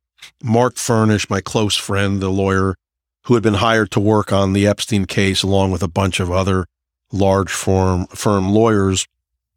Mark 0.42 0.74
Fernich, 0.74 1.30
my 1.30 1.40
close 1.40 1.76
friend, 1.76 2.20
the 2.20 2.30
lawyer 2.30 2.76
who 3.24 3.34
had 3.34 3.42
been 3.42 3.54
hired 3.54 3.90
to 3.92 4.00
work 4.00 4.32
on 4.32 4.52
the 4.52 4.66
Epstein 4.66 5.04
case 5.04 5.42
along 5.42 5.70
with 5.70 5.82
a 5.82 5.88
bunch 5.88 6.20
of 6.20 6.30
other 6.30 6.66
large 7.12 7.52
firm, 7.52 8.06
firm 8.06 8.50
lawyers, 8.52 9.06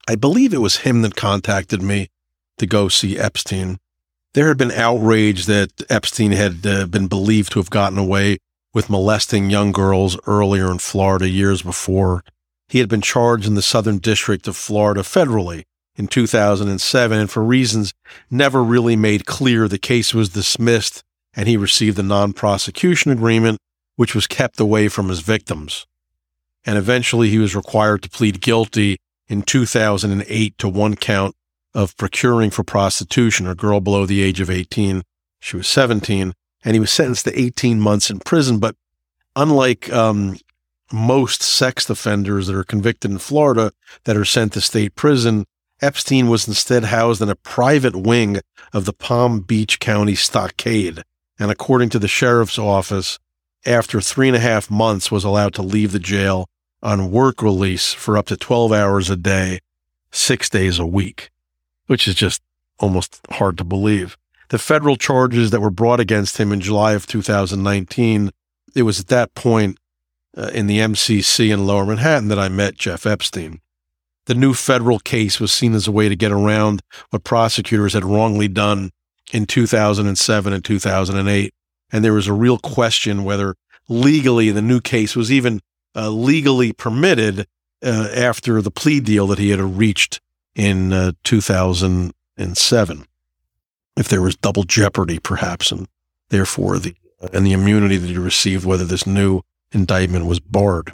I 0.08 0.16
believe 0.16 0.54
it 0.54 0.62
was 0.62 0.78
him 0.78 1.02
that 1.02 1.16
contacted 1.16 1.82
me 1.82 2.10
to 2.58 2.66
go 2.66 2.88
see 2.88 3.18
Epstein. 3.18 3.80
There 4.34 4.48
had 4.50 4.58
been 4.58 4.72
outrage 4.72 5.46
that 5.46 5.72
Epstein 5.90 6.34
had 6.34 6.66
uh, 6.66 6.86
been 6.88 7.08
believed 7.08 7.54
to 7.54 7.60
have 7.60 7.70
gotten 7.70 7.98
away 7.98 8.38
with 8.74 8.90
molesting 8.90 9.50
young 9.50 9.72
girls 9.72 10.20
earlier 10.28 10.70
in 10.70 10.80
Florida 10.80 11.30
years 11.30 11.62
before. 11.62 12.24
He 12.68 12.80
had 12.80 12.90
been 12.90 13.02
charged 13.02 13.48
in 13.48 13.56
the 13.56 13.62
Southern 13.62 14.00
District 14.00 14.48
of 14.48 14.58
Florida 14.58 15.02
federally 15.02 15.64
in 15.96 16.08
2007, 16.08 17.18
and 17.18 17.32
for 17.32 17.44
reasons 17.44 17.94
never 18.30 18.64
really 18.64 18.96
made 18.96 19.26
clear, 19.26 19.68
the 19.68 19.78
case 19.78 20.14
was 20.14 20.30
dismissed 20.30 21.04
and 21.36 21.48
he 21.48 21.58
received 21.58 22.00
a 22.00 22.04
non 22.04 22.34
prosecution 22.34 23.12
agreement, 23.12 23.60
which 23.96 24.16
was 24.16 24.28
kept 24.28 24.60
away 24.60 24.88
from 24.88 25.10
his 25.10 25.20
victims. 25.20 25.86
And 26.66 26.78
eventually 26.78 27.30
he 27.30 27.38
was 27.38 27.56
required 27.56 28.04
to 28.04 28.10
plead 28.10 28.42
guilty 28.42 28.98
in 29.28 29.44
2008 29.44 30.58
to 30.58 30.68
one 30.70 30.96
count 30.96 31.36
of 31.74 31.96
procuring 31.98 32.50
for 32.50 32.64
prostitution 32.64 33.48
a 33.48 33.56
girl 33.56 33.80
below 33.80 34.06
the 34.06 34.22
age 34.22 34.40
of 34.40 34.50
18. 34.50 35.04
She 35.40 35.58
was 35.58 35.68
17, 35.68 36.34
and 36.64 36.74
he 36.74 36.80
was 36.80 36.92
sentenced 36.92 37.26
to 37.26 37.40
18 37.40 37.80
months 37.80 38.10
in 38.10 38.20
prison. 38.20 38.60
But 38.60 38.76
unlike 39.36 39.92
um, 39.92 40.38
most 40.92 41.44
sex 41.44 41.90
offenders 41.90 42.48
that 42.48 42.56
are 42.56 42.64
convicted 42.64 43.12
in 43.12 43.18
Florida 43.18 43.72
that 44.06 44.18
are 44.18 44.26
sent 44.26 44.54
to 44.54 44.62
state 44.62 44.96
prison, 44.96 45.46
Epstein 45.82 46.30
was 46.30 46.48
instead 46.48 46.86
housed 46.86 47.22
in 47.22 47.30
a 47.30 47.36
private 47.36 47.96
wing 47.96 48.40
of 48.74 48.86
the 48.86 48.94
Palm 48.94 49.42
Beach 49.42 49.80
County 49.80 50.16
Stockade, 50.16 51.04
and 51.38 51.52
according 51.52 51.90
to 51.90 52.00
the 52.00 52.08
sheriff's 52.08 52.58
office, 52.58 53.20
after 53.66 54.00
three 54.00 54.28
and 54.28 54.38
a 54.38 54.40
half 54.40 54.72
months 54.72 55.12
was 55.12 55.24
allowed 55.24 55.54
to 55.56 55.62
leave 55.62 55.92
the 55.92 56.00
jail 56.00 56.48
on 56.86 57.10
work 57.10 57.42
release 57.42 57.94
for 57.94 58.16
up 58.16 58.28
to 58.28 58.38
12 58.38 58.72
hours 58.72 59.10
a 59.10 59.16
day, 59.16 59.60
six 60.12 60.50
days 60.50 60.78
a 60.78 60.86
week, 60.86 61.32
which 61.88 62.08
is 62.08 62.14
just 62.14 62.44
almost 62.80 63.20
hard 63.32 63.58
to 63.58 63.64
believe. 63.64 64.16
The 64.50 64.60
federal 64.60 64.96
charges 64.96 65.50
that 65.50 65.62
were 65.62 65.72
brought 65.72 66.00
against 66.00 66.38
him 66.38 66.52
in 66.52 66.62
July 66.62 66.94
of 66.94 67.08
2019, 67.08 68.30
it 68.76 68.84
was 68.84 69.00
at 69.00 69.08
that 69.08 69.34
point 69.34 69.80
uh, 70.38 70.52
in 70.54 70.68
the 70.68 70.78
MCC 70.78 71.52
in 71.52 71.66
Lower 71.66 71.86
Manhattan 71.88 72.28
that 72.28 72.38
I 72.38 72.50
met 72.50 72.76
Jeff 72.76 73.08
Epstein. 73.08 73.62
The 74.28 74.36
new 74.36 74.54
federal 74.54 75.00
case 75.00 75.40
was 75.40 75.52
seen 75.52 75.74
as 75.74 75.88
a 75.88 75.92
way 75.92 76.08
to 76.08 76.16
get 76.16 76.32
around 76.32 76.84
what 77.10 77.24
prosecutors 77.24 77.94
had 77.94 78.06
wrongly 78.06 78.48
done 78.48 78.92
in 79.34 79.48
2007 79.48 80.54
and 80.54 80.64
2008. 80.64 81.54
And 81.92 82.06
there 82.06 82.14
was 82.14 82.28
a 82.28 82.34
real 82.34 82.60
question 82.60 83.24
whether 83.24 83.56
legally 83.90 84.52
the 84.52 84.62
new 84.62 84.82
case 84.82 85.16
was 85.16 85.32
even 85.32 85.62
uh, 85.96 86.10
legally 86.10 86.74
permitted 86.74 87.48
uh, 87.84 88.10
after 88.14 88.62
the 88.62 88.72
plea 88.72 89.00
deal 89.00 89.28
that 89.28 89.40
he 89.40 89.50
had 89.50 89.62
reached 89.62 90.22
in 90.56 90.92
uh, 90.94 91.12
2007. 91.24 93.06
If 93.98 94.10
there 94.10 94.22
was 94.22 94.36
double 94.36 94.64
jeopardy, 94.64 95.20
perhaps, 95.20 95.72
and 95.72 95.88
therefore 96.30 96.80
the 96.80 96.96
and 97.34 97.46
the 97.46 97.54
immunity 97.54 97.98
that 97.98 98.10
he 98.10 98.18
received, 98.18 98.66
whether 98.66 98.86
this 98.86 99.08
new 99.08 99.42
indictment 99.72 100.26
was 100.26 100.40
barred. 100.40 100.92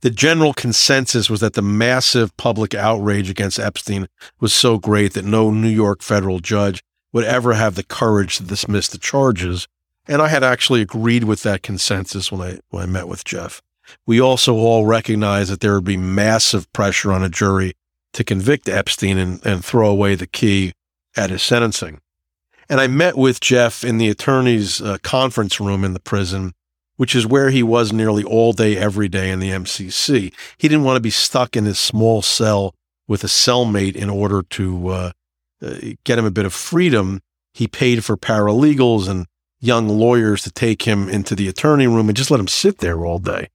The 0.00 0.10
general 0.10 0.52
consensus 0.52 1.30
was 1.30 1.40
that 1.40 1.54
the 1.54 1.62
massive 1.62 2.36
public 2.36 2.74
outrage 2.74 3.30
against 3.30 3.58
Epstein 3.58 4.08
was 4.40 4.52
so 4.52 4.78
great 4.78 5.14
that 5.14 5.24
no 5.24 5.50
New 5.50 5.68
York 5.68 6.02
federal 6.02 6.40
judge 6.40 6.82
would 7.12 7.24
ever 7.24 7.54
have 7.54 7.74
the 7.74 7.82
courage 7.82 8.36
to 8.36 8.42
dismiss 8.42 8.88
the 8.88 8.98
charges. 8.98 9.66
And 10.06 10.20
I 10.20 10.28
had 10.28 10.44
actually 10.44 10.82
agreed 10.82 11.24
with 11.24 11.42
that 11.42 11.62
consensus 11.62 12.30
when 12.30 12.40
I, 12.40 12.58
when 12.70 12.82
I 12.82 12.86
met 12.86 13.08
with 13.08 13.24
Jeff. 13.24 13.62
We 14.06 14.20
also 14.20 14.54
all 14.54 14.86
recognized 14.86 15.50
that 15.50 15.60
there 15.60 15.74
would 15.74 15.84
be 15.84 15.96
massive 15.96 16.70
pressure 16.72 17.12
on 17.12 17.22
a 17.22 17.28
jury 17.28 17.74
to 18.14 18.24
convict 18.24 18.68
Epstein 18.68 19.18
and, 19.18 19.44
and 19.44 19.64
throw 19.64 19.88
away 19.88 20.14
the 20.14 20.26
key 20.26 20.72
at 21.16 21.30
his 21.30 21.42
sentencing. 21.42 22.00
And 22.68 22.80
I 22.80 22.86
met 22.86 23.16
with 23.16 23.40
Jeff 23.40 23.84
in 23.84 23.98
the 23.98 24.10
attorney's 24.10 24.80
uh, 24.80 24.98
conference 25.02 25.58
room 25.58 25.84
in 25.84 25.94
the 25.94 26.00
prison 26.00 26.52
which 26.98 27.14
is 27.14 27.26
where 27.26 27.48
he 27.48 27.62
was 27.62 27.92
nearly 27.92 28.24
all 28.24 28.52
day, 28.52 28.76
every 28.76 29.08
day 29.08 29.30
in 29.30 29.38
the 29.38 29.50
MCC. 29.50 30.34
He 30.58 30.68
didn't 30.68 30.82
want 30.82 30.96
to 30.96 31.00
be 31.00 31.10
stuck 31.10 31.56
in 31.56 31.64
his 31.64 31.78
small 31.78 32.22
cell 32.22 32.74
with 33.06 33.22
a 33.22 33.28
cellmate 33.28 33.94
in 33.94 34.10
order 34.10 34.42
to 34.42 34.88
uh, 34.88 35.12
uh, 35.62 35.74
get 36.04 36.18
him 36.18 36.24
a 36.24 36.30
bit 36.30 36.44
of 36.44 36.52
freedom. 36.52 37.20
He 37.54 37.68
paid 37.68 38.04
for 38.04 38.16
paralegals 38.16 39.08
and 39.08 39.26
young 39.60 39.88
lawyers 39.88 40.42
to 40.42 40.50
take 40.50 40.82
him 40.82 41.08
into 41.08 41.36
the 41.36 41.48
attorney 41.48 41.86
room 41.86 42.08
and 42.08 42.16
just 42.16 42.32
let 42.32 42.40
him 42.40 42.48
sit 42.48 42.78
there 42.78 43.06
all 43.06 43.20
day. 43.20 43.48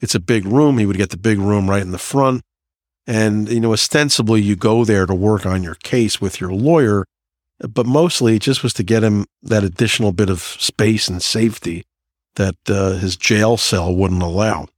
It's 0.00 0.14
a 0.14 0.20
big 0.20 0.44
room. 0.46 0.78
He 0.78 0.86
would 0.86 0.96
get 0.96 1.10
the 1.10 1.16
big 1.16 1.38
room 1.38 1.68
right 1.68 1.82
in 1.82 1.90
the 1.90 1.98
front. 1.98 2.42
And, 3.06 3.48
you 3.48 3.60
know, 3.60 3.72
ostensibly 3.72 4.40
you 4.40 4.56
go 4.56 4.84
there 4.84 5.06
to 5.06 5.14
work 5.14 5.46
on 5.46 5.62
your 5.62 5.74
case 5.76 6.20
with 6.20 6.40
your 6.40 6.52
lawyer, 6.52 7.04
but 7.58 7.86
mostly 7.86 8.36
it 8.36 8.42
just 8.42 8.62
was 8.62 8.72
to 8.74 8.82
get 8.82 9.02
him 9.02 9.26
that 9.42 9.64
additional 9.64 10.12
bit 10.12 10.30
of 10.30 10.40
space 10.40 11.08
and 11.08 11.22
safety 11.22 11.84
that 12.36 12.56
uh, 12.68 12.92
his 12.92 13.16
jail 13.16 13.56
cell 13.56 13.94
wouldn't 13.94 14.22
allow. 14.22 14.68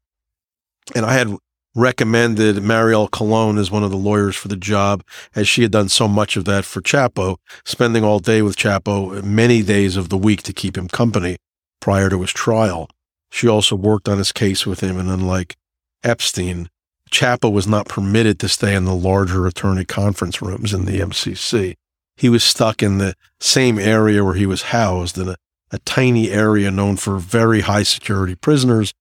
And 0.95 1.05
I 1.05 1.15
had 1.15 1.37
recommended 1.75 2.63
Mariel 2.63 3.09
Colón 3.09 3.59
as 3.59 3.71
one 3.71 3.83
of 3.83 3.91
the 3.91 3.97
lawyers 3.97 4.37
for 4.37 4.49
the 4.49 4.57
job, 4.57 5.03
as 5.35 5.49
she 5.49 5.63
had 5.63 5.71
done 5.71 5.89
so 5.89 6.07
much 6.07 6.37
of 6.37 6.45
that 6.45 6.65
for 6.65 6.81
Chapo, 6.81 7.37
spending 7.65 8.05
all 8.05 8.19
day 8.19 8.43
with 8.43 8.57
Chapo 8.57 9.23
many 9.23 9.63
days 9.63 9.97
of 9.97 10.09
the 10.09 10.19
week 10.19 10.43
to 10.43 10.53
keep 10.53 10.77
him 10.77 10.89
company 10.89 11.37
prior 11.81 12.11
to 12.11 12.21
his 12.21 12.33
trial. 12.33 12.89
She 13.33 13.49
also 13.49 13.75
worked 13.75 14.09
on 14.09 14.19
his 14.19 14.31
case 14.33 14.67
with 14.67 14.81
him, 14.81 14.99
and 14.99 15.11
unlike 15.11 15.57
Epstein, 16.05 16.69
Chapo 17.11 17.51
was 17.51 17.67
not 17.67 17.89
permitted 17.89 18.39
to 18.41 18.49
stay 18.49 18.75
in 18.75 18.85
the 18.85 18.95
larger 18.95 19.47
attorney 19.47 19.85
conference 19.85 20.41
rooms 20.41 20.73
in 20.73 20.85
the 20.85 21.01
MCC. 21.01 21.75
He 22.17 22.29
was 22.29 22.45
stuck 22.45 22.83
in 22.83 22.99
the 22.99 23.15
same 23.41 23.79
area 23.79 24.25
where 24.25 24.35
he 24.35 24.47
was 24.47 24.63
housed 24.63 25.19
in 25.19 25.29
a 25.29 25.37
a 25.73 25.79
tiny 25.79 26.31
area 26.31 26.71
known 26.71 26.97
for 26.97 27.19
very 27.19 27.63
high 27.63 27.83
security 27.83 28.35
prisoners 28.35 28.93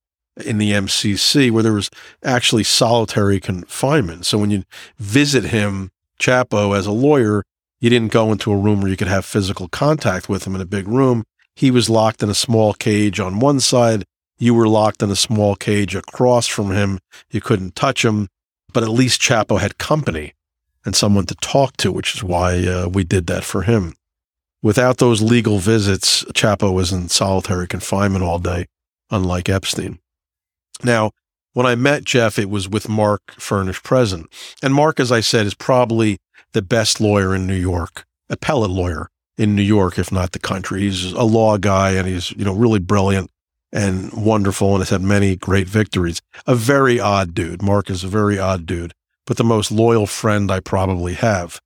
in 0.46 0.58
the 0.58 0.72
MCC 0.72 1.52
where 1.52 1.62
there 1.62 1.74
was 1.74 1.90
actually 2.24 2.64
solitary 2.64 3.40
confinement. 3.40 4.26
So 4.26 4.38
when 4.38 4.50
you 4.50 4.64
visit 4.98 5.46
him, 5.46 5.92
Chapo, 6.20 6.76
as 6.76 6.88
a 6.88 6.92
lawyer, 6.92 7.44
you 7.82 7.90
didn't 7.90 8.14
go 8.14 8.32
into 8.32 8.52
a 8.52 8.58
room 8.58 8.80
where 8.80 8.90
you 8.90 8.96
could 8.96 9.10
have 9.10 9.26
physical 9.26 9.68
contact 9.68 10.30
with 10.30 10.48
him 10.48 10.56
in 10.56 10.62
a 10.62 10.66
big 10.66 10.88
room. 10.88 11.26
He 11.56 11.70
was 11.70 11.90
locked 11.90 12.24
in 12.24 12.30
a 12.30 12.36
small 12.36 12.74
cage 12.74 13.20
on 13.20 13.40
one 13.40 13.60
side. 13.60 14.06
You 14.42 14.56
were 14.56 14.68
locked 14.68 15.04
in 15.04 15.12
a 15.12 15.16
small 15.16 15.56
cage 15.56 15.96
across 15.96 16.48
from 16.48 16.72
him. 16.72 16.98
You 17.30 17.42
couldn't 17.42 17.76
touch 17.76 18.04
him, 18.04 18.28
but 18.74 18.82
at 18.82 18.90
least 18.90 19.22
Chapo 19.22 19.60
had 19.60 19.78
company 19.78 20.34
and 20.84 20.96
someone 20.96 21.28
to 21.28 21.36
talk 21.36 21.78
to, 21.78 21.92
which 21.92 22.16
is 22.16 22.24
why 22.24 22.66
uh, 22.66 22.88
we 22.88 23.04
did 23.04 23.28
that 23.28 23.44
for 23.44 23.62
him. 23.62 23.94
Without 24.64 24.98
those 24.98 25.22
legal 25.22 25.60
visits, 25.60 26.24
Chapo 26.34 26.74
was 26.74 26.92
in 26.92 27.08
solitary 27.08 27.68
confinement 27.68 28.24
all 28.24 28.40
day, 28.40 28.66
unlike 29.12 29.48
Epstein. 29.48 30.00
Now, 30.84 31.12
When 31.54 31.66
I 31.66 31.76
met 31.76 32.06
Jeff, 32.06 32.40
it 32.40 32.50
was 32.50 32.70
with 32.70 32.88
Mark 32.88 33.36
Fernich 33.36 33.84
present. 33.84 34.28
And 34.64 34.74
Mark, 34.74 35.00
as 35.00 35.12
I 35.12 35.20
said, 35.20 35.46
is 35.46 35.54
probably 35.54 36.18
the 36.54 36.62
best 36.62 37.02
lawyer 37.02 37.36
in 37.36 37.46
New 37.46 37.56
York, 37.56 38.06
appellate 38.30 38.72
lawyer 38.72 39.10
in 39.38 39.56
New 39.56 39.62
York, 39.62 40.00
if 40.00 40.12
not 40.12 40.32
the 40.32 40.40
country. 40.40 40.82
He's 40.82 41.12
a 41.12 41.24
law 41.24 41.58
guy 41.58 41.92
and 41.92 42.08
he's, 42.08 42.32
you 42.32 42.46
know, 42.46 42.54
really 42.54 42.80
brilliant 42.80 43.30
and 43.72 44.12
wonderful 44.14 44.74
and 44.74 44.80
has 44.82 44.90
had 44.90 45.02
many 45.02 45.36
great 45.36 45.68
victories. 45.68 46.22
A 46.46 46.56
very 46.56 47.00
odd 47.00 47.34
dude. 47.34 47.62
Mark 47.62 47.90
is 47.90 48.04
a 48.04 48.08
very 48.08 48.38
odd 48.38 48.66
dude, 48.66 48.94
but 49.26 49.38
the 49.38 49.44
most 49.44 49.72
loyal 49.72 50.08
friend 50.08 50.52
I 50.52 50.60
probably 50.60 51.14
have. 51.14 51.60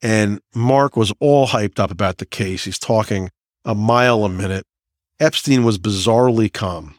And 0.00 0.40
Mark 0.54 0.96
was 0.96 1.12
all 1.20 1.48
hyped 1.48 1.78
up 1.78 1.90
about 1.90 2.18
the 2.18 2.26
case. 2.26 2.64
He's 2.64 2.78
talking 2.78 3.30
a 3.64 3.74
mile 3.74 4.24
a 4.24 4.28
minute. 4.28 4.64
Epstein 5.20 5.64
was 5.64 5.78
bizarrely 5.78 6.52
calm. 6.52 6.96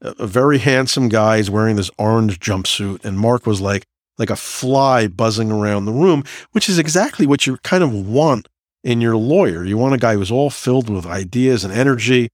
A, 0.00 0.26
very 0.26 0.58
handsome 0.58 1.08
guy. 1.08 1.36
He's 1.36 1.50
wearing 1.50 1.76
this 1.76 1.90
orange 1.96 2.40
jumpsuit. 2.40 3.04
And 3.04 3.18
Mark 3.18 3.46
was 3.46 3.60
like, 3.60 3.84
like 4.18 4.30
a 4.30 4.36
fly 4.36 5.06
buzzing 5.06 5.52
around 5.52 5.84
the 5.84 5.92
room, 5.92 6.24
which 6.52 6.68
is 6.68 6.78
exactly 6.78 7.26
what 7.26 7.46
you 7.46 7.58
kind 7.58 7.84
of 7.84 7.92
want 7.92 8.48
in 8.82 9.00
your 9.00 9.16
lawyer. 9.16 9.64
You 9.64 9.78
want 9.78 9.94
a 9.94 9.98
guy 9.98 10.14
who's 10.14 10.30
all 10.30 10.50
filled 10.50 10.90
with 10.90 11.06
ideas 11.06 11.64
and 11.64 11.72
energy. 11.72 12.28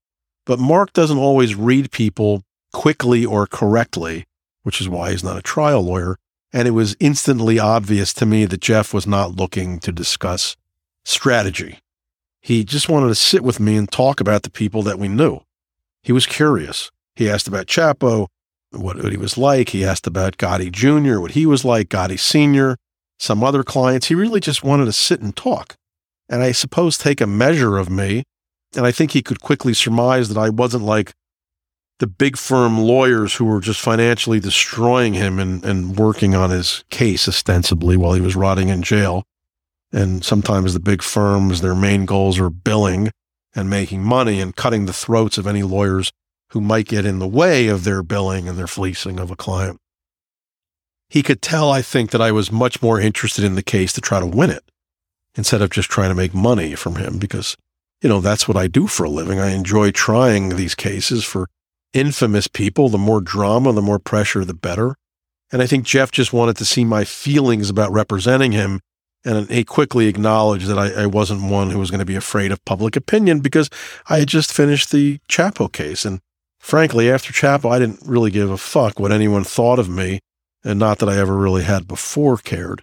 But 0.50 0.58
Mark 0.58 0.92
doesn't 0.92 1.16
always 1.16 1.54
read 1.54 1.92
people 1.92 2.42
quickly 2.72 3.24
or 3.24 3.46
correctly, 3.46 4.26
which 4.64 4.80
is 4.80 4.88
why 4.88 5.12
he's 5.12 5.22
not 5.22 5.36
a 5.36 5.42
trial 5.42 5.80
lawyer. 5.80 6.16
And 6.52 6.66
it 6.66 6.72
was 6.72 6.96
instantly 6.98 7.60
obvious 7.60 8.12
to 8.14 8.26
me 8.26 8.46
that 8.46 8.60
Jeff 8.60 8.92
was 8.92 9.06
not 9.06 9.36
looking 9.36 9.78
to 9.78 9.92
discuss 9.92 10.56
strategy. 11.04 11.78
He 12.40 12.64
just 12.64 12.88
wanted 12.88 13.10
to 13.10 13.14
sit 13.14 13.44
with 13.44 13.60
me 13.60 13.76
and 13.76 13.88
talk 13.88 14.20
about 14.20 14.42
the 14.42 14.50
people 14.50 14.82
that 14.82 14.98
we 14.98 15.06
knew. 15.06 15.38
He 16.02 16.10
was 16.10 16.26
curious. 16.26 16.90
He 17.14 17.30
asked 17.30 17.46
about 17.46 17.66
Chapo, 17.66 18.26
what, 18.72 18.96
what 18.96 19.12
he 19.12 19.18
was 19.18 19.38
like. 19.38 19.68
He 19.68 19.84
asked 19.84 20.08
about 20.08 20.36
Gotti 20.36 20.72
Jr., 20.72 21.20
what 21.20 21.30
he 21.30 21.46
was 21.46 21.64
like, 21.64 21.88
Gotti 21.88 22.18
Sr., 22.18 22.76
some 23.20 23.44
other 23.44 23.62
clients. 23.62 24.08
He 24.08 24.16
really 24.16 24.40
just 24.40 24.64
wanted 24.64 24.86
to 24.86 24.92
sit 24.92 25.20
and 25.20 25.36
talk. 25.36 25.76
And 26.28 26.42
I 26.42 26.50
suppose 26.50 26.98
take 26.98 27.20
a 27.20 27.26
measure 27.28 27.78
of 27.78 27.88
me. 27.88 28.24
And 28.76 28.86
I 28.86 28.92
think 28.92 29.10
he 29.10 29.22
could 29.22 29.40
quickly 29.40 29.74
surmise 29.74 30.28
that 30.28 30.38
I 30.38 30.48
wasn't 30.48 30.84
like 30.84 31.12
the 31.98 32.06
big 32.06 32.36
firm 32.36 32.78
lawyers 32.78 33.34
who 33.34 33.44
were 33.44 33.60
just 33.60 33.80
financially 33.80 34.40
destroying 34.40 35.14
him 35.14 35.38
and, 35.38 35.64
and 35.64 35.96
working 35.96 36.34
on 36.34 36.50
his 36.50 36.84
case 36.90 37.28
ostensibly 37.28 37.96
while 37.96 38.14
he 38.14 38.20
was 38.20 38.36
rotting 38.36 38.68
in 38.68 38.82
jail. 38.82 39.24
And 39.92 40.24
sometimes 40.24 40.72
the 40.72 40.80
big 40.80 41.02
firms, 41.02 41.60
their 41.60 41.74
main 41.74 42.06
goals 42.06 42.38
are 42.38 42.48
billing 42.50 43.10
and 43.54 43.68
making 43.68 44.02
money 44.02 44.40
and 44.40 44.56
cutting 44.56 44.86
the 44.86 44.92
throats 44.92 45.36
of 45.36 45.46
any 45.46 45.62
lawyers 45.62 46.10
who 46.50 46.60
might 46.60 46.86
get 46.86 47.04
in 47.04 47.18
the 47.18 47.28
way 47.28 47.68
of 47.68 47.84
their 47.84 48.02
billing 48.02 48.48
and 48.48 48.56
their 48.56 48.66
fleecing 48.66 49.18
of 49.18 49.30
a 49.30 49.36
client. 49.36 49.78
He 51.08 51.22
could 51.22 51.42
tell, 51.42 51.70
I 51.70 51.82
think, 51.82 52.10
that 52.10 52.22
I 52.22 52.30
was 52.30 52.52
much 52.52 52.80
more 52.80 53.00
interested 53.00 53.44
in 53.44 53.56
the 53.56 53.62
case 53.62 53.92
to 53.94 54.00
try 54.00 54.20
to 54.20 54.26
win 54.26 54.50
it 54.50 54.62
instead 55.34 55.60
of 55.60 55.70
just 55.70 55.90
trying 55.90 56.10
to 56.10 56.14
make 56.14 56.32
money 56.32 56.74
from 56.76 56.96
him 56.96 57.18
because, 57.18 57.56
you 58.02 58.08
know, 58.08 58.20
that's 58.20 58.48
what 58.48 58.56
I 58.56 58.66
do 58.66 58.86
for 58.86 59.04
a 59.04 59.10
living. 59.10 59.38
I 59.38 59.50
enjoy 59.50 59.90
trying 59.90 60.50
these 60.50 60.74
cases 60.74 61.24
for 61.24 61.48
infamous 61.92 62.48
people. 62.48 62.88
The 62.88 62.98
more 62.98 63.20
drama, 63.20 63.72
the 63.72 63.82
more 63.82 63.98
pressure, 63.98 64.44
the 64.44 64.54
better. 64.54 64.96
And 65.52 65.60
I 65.60 65.66
think 65.66 65.84
Jeff 65.84 66.10
just 66.10 66.32
wanted 66.32 66.56
to 66.58 66.64
see 66.64 66.84
my 66.84 67.04
feelings 67.04 67.68
about 67.68 67.92
representing 67.92 68.52
him. 68.52 68.80
And 69.24 69.50
he 69.50 69.64
quickly 69.64 70.06
acknowledged 70.06 70.66
that 70.68 70.78
I, 70.78 71.02
I 71.02 71.06
wasn't 71.06 71.50
one 71.50 71.70
who 71.70 71.78
was 71.78 71.90
going 71.90 71.98
to 71.98 72.06
be 72.06 72.16
afraid 72.16 72.52
of 72.52 72.64
public 72.64 72.96
opinion 72.96 73.40
because 73.40 73.68
I 74.08 74.20
had 74.20 74.28
just 74.28 74.52
finished 74.52 74.92
the 74.92 75.18
Chapo 75.28 75.70
case. 75.70 76.06
And 76.06 76.20
frankly, 76.58 77.10
after 77.10 77.32
Chapo, 77.32 77.70
I 77.70 77.78
didn't 77.78 78.00
really 78.06 78.30
give 78.30 78.50
a 78.50 78.56
fuck 78.56 78.98
what 78.98 79.12
anyone 79.12 79.44
thought 79.44 79.78
of 79.78 79.90
me. 79.90 80.20
And 80.64 80.78
not 80.78 80.98
that 80.98 81.08
I 81.08 81.18
ever 81.18 81.36
really 81.36 81.64
had 81.64 81.88
before 81.88 82.36
cared. 82.38 82.82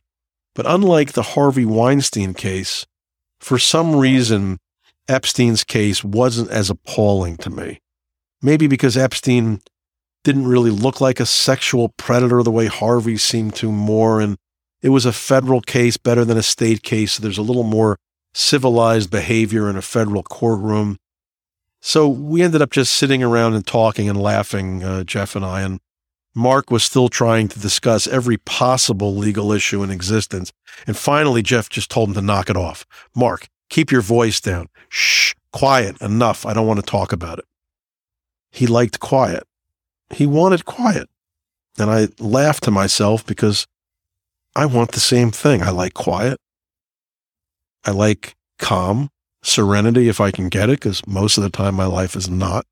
But 0.54 0.66
unlike 0.68 1.14
the 1.14 1.22
Harvey 1.22 1.66
Weinstein 1.66 2.34
case, 2.34 2.86
for 3.40 3.60
some 3.60 3.96
reason, 3.96 4.58
Epstein's 5.08 5.64
case 5.64 6.04
wasn't 6.04 6.50
as 6.50 6.70
appalling 6.70 7.38
to 7.38 7.50
me. 7.50 7.80
Maybe 8.42 8.68
because 8.68 8.98
Epstein 8.98 9.62
didn't 10.24 10.48
really 10.48 10.72
look 10.72 11.00
like 11.00 11.20
a 11.20 11.26
sexual 11.26 11.90
predator 11.98 12.44
the 12.44 12.52
way 12.52 12.68
Harvey 12.68 13.18
seemed 13.18 13.56
to 13.56 13.72
more. 13.72 14.20
And 14.20 14.38
it 14.82 14.90
was 14.90 15.06
a 15.06 15.14
federal 15.14 15.62
case 15.62 15.98
better 15.98 16.26
than 16.26 16.38
a 16.38 16.44
state 16.44 16.84
case. 16.84 17.14
So 17.14 17.24
there's 17.24 17.38
a 17.38 17.44
little 17.44 17.64
more 17.64 17.98
civilized 18.34 19.10
behavior 19.10 19.70
in 19.70 19.76
a 19.76 19.82
federal 19.82 20.24
courtroom. 20.24 20.98
So 21.80 22.08
we 22.08 22.42
ended 22.42 22.62
up 22.62 22.72
just 22.72 22.94
sitting 22.94 23.24
around 23.24 23.54
and 23.54 23.66
talking 23.66 24.10
and 24.10 24.22
laughing, 24.22 24.84
uh, 24.84 25.04
Jeff 25.04 25.36
and 25.36 25.46
I. 25.46 25.62
And 25.62 25.80
Mark 26.36 26.70
was 26.70 26.84
still 26.84 27.10
trying 27.10 27.48
to 27.48 27.60
discuss 27.60 28.06
every 28.06 28.38
possible 28.38 29.16
legal 29.16 29.52
issue 29.52 29.82
in 29.82 29.90
existence. 29.90 30.52
And 30.86 30.96
finally, 30.96 31.42
Jeff 31.42 31.70
just 31.70 31.90
told 31.90 32.10
him 32.10 32.16
to 32.16 32.22
knock 32.22 32.50
it 32.50 32.58
off. 32.58 32.86
Mark, 33.16 33.48
keep 33.70 33.92
your 33.92 34.02
voice 34.02 34.40
down. 34.42 34.68
Shh, 34.90 35.34
quiet, 35.52 36.02
enough. 36.02 36.46
I 36.46 36.54
don't 36.54 36.68
want 36.68 36.80
to 36.80 36.86
talk 36.86 37.12
about 37.12 37.40
it. 37.40 37.46
He 38.52 38.68
liked 38.68 39.00
quiet. 39.00 39.44
He 40.10 40.26
wanted 40.26 40.66
quiet. 40.66 41.10
And 41.78 41.90
I 41.92 42.08
laughed 42.20 42.64
to 42.64 42.72
myself 42.72 43.26
because 43.26 43.68
I 44.56 44.66
want 44.66 44.94
the 44.94 45.00
same 45.00 45.32
thing. 45.32 45.62
I 45.62 45.70
like 45.70 45.94
quiet. 45.94 46.40
I 47.86 47.92
like 47.92 48.36
calm, 48.58 49.10
serenity 49.44 50.10
if 50.10 50.20
I 50.20 50.32
can 50.32 50.50
get 50.50 50.70
it, 50.70 50.80
because 50.80 51.06
most 51.06 51.38
of 51.38 51.44
the 51.44 51.50
time 51.50 51.76
my 51.76 51.86
life 51.86 52.16
is 52.16 52.30
not. 52.30 52.66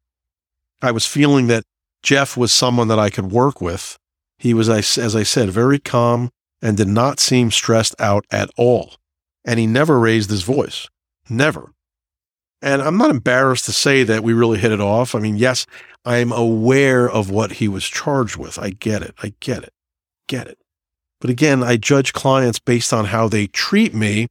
I 0.82 0.92
was 0.92 1.06
feeling 1.06 1.48
that 1.48 1.64
Jeff 2.04 2.36
was 2.36 2.52
someone 2.52 2.88
that 2.88 3.00
I 3.00 3.10
could 3.10 3.32
work 3.32 3.62
with. 3.62 3.98
He 4.38 4.54
was, 4.54 4.70
as 4.70 5.16
I 5.16 5.24
said, 5.24 5.50
very 5.50 5.80
calm 5.80 6.32
and 6.62 6.76
did 6.76 6.88
not 6.88 7.20
seem 7.20 7.52
stressed 7.52 7.96
out 8.00 8.26
at 8.32 8.50
all. 8.58 8.96
And 9.46 9.60
he 9.60 9.68
never 9.68 10.00
raised 10.00 10.30
his 10.30 10.44
voice. 10.44 10.90
Never. 11.30 11.72
And 12.62 12.82
I'm 12.82 12.98
not 12.98 13.12
embarrassed 13.12 13.66
to 13.66 13.72
say 13.72 14.04
that 14.04 14.24
we 14.24 14.34
really 14.34 14.58
hit 14.58 14.72
it 14.72 14.82
off. 14.82 15.14
I 15.14 15.20
mean, 15.20 15.38
yes, 15.38 15.66
I'm 16.04 16.32
aware 16.32 17.10
of 17.10 17.30
what 17.30 17.54
he 17.54 17.68
was 17.68 17.86
charged 17.86 18.38
with. 18.38 18.58
I 18.58 18.72
get 18.72 19.04
it. 19.04 19.14
I 19.22 19.34
get 19.40 19.64
it. 19.64 19.74
Get 20.28 20.48
it. 20.48 20.58
But 21.22 21.30
again, 21.30 21.64
I 21.64 21.78
judge 21.78 22.14
clients 22.14 22.60
based 22.60 22.92
on 22.92 23.06
how 23.06 23.28
they 23.28 23.48
treat 23.48 23.94
me 23.94 24.28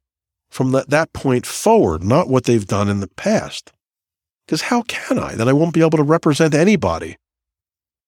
from 0.49 0.71
that, 0.71 1.11
point 1.11 1.45
forward, 1.45 2.03
not 2.03 2.29
what 2.29 2.45
they've 2.45 2.65
done 2.65 2.87
in 2.87 3.01
the 3.01 3.09
past. 3.09 3.73
Because 4.45 4.63
how 4.63 4.83
can 4.83 5.19
I? 5.19 5.35
Then 5.35 5.49
I 5.49 5.53
won't 5.53 5.73
be 5.73 5.81
able 5.81 5.97
to 5.97 6.03
represent 6.03 6.53
anybody. 6.53 7.17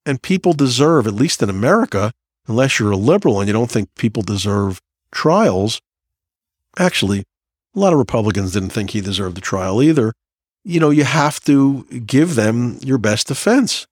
And 0.06 0.22
people 0.22 0.54
deserve, 0.54 1.08
at 1.08 1.14
least 1.14 1.44
in 1.44 1.50
America, 1.50 2.14
unless 2.48 2.80
you're 2.80 2.92
a 2.92 2.98
liberal 2.98 3.40
and 3.40 3.48
you 3.48 3.54
don't 3.54 3.70
think 3.70 3.94
people 3.96 4.24
deserve 4.24 4.80
trials. 5.12 5.82
Actually, 6.78 7.24
a 7.76 7.80
lot 7.80 7.94
of 7.94 8.00
Republicans 8.00 8.54
didn't 8.54 8.70
think 8.70 8.92
he 8.92 9.02
deserved 9.02 9.38
the 9.38 9.42
trial 9.42 9.82
either. 9.82 10.14
You 10.64 10.80
know, 10.80 10.90
you 10.90 11.04
have 11.04 11.40
to 11.42 11.84
give 11.84 12.36
them 12.36 12.80
your 12.82 12.98
best 12.98 13.28
defense. 13.28 13.88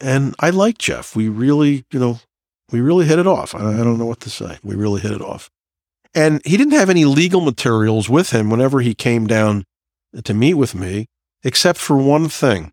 And 0.00 0.34
I 0.40 0.50
like 0.50 0.78
Jeff. 0.78 1.14
We 1.14 1.28
really, 1.28 1.84
you 1.92 2.00
know, 2.00 2.20
we 2.70 2.80
really 2.80 3.06
hit 3.06 3.18
it 3.18 3.26
off. 3.26 3.54
I, 3.54 3.60
don't 3.60 3.98
know 3.98 4.06
what 4.06 4.20
to 4.20 4.30
say. 4.30 4.58
We 4.62 4.74
really 4.74 5.00
hit 5.00 5.12
it 5.12 5.20
off. 5.20 5.50
And 6.14 6.40
he 6.44 6.56
didn't 6.56 6.74
have 6.74 6.90
any 6.90 7.04
legal 7.04 7.40
materials 7.40 8.08
with 8.08 8.30
him 8.30 8.50
whenever 8.50 8.80
he 8.80 8.94
came 8.94 9.26
down 9.26 9.64
to 10.24 10.34
meet 10.34 10.54
with 10.54 10.74
me, 10.74 11.06
except 11.42 11.78
for 11.78 11.96
one 11.96 12.28
thing 12.28 12.72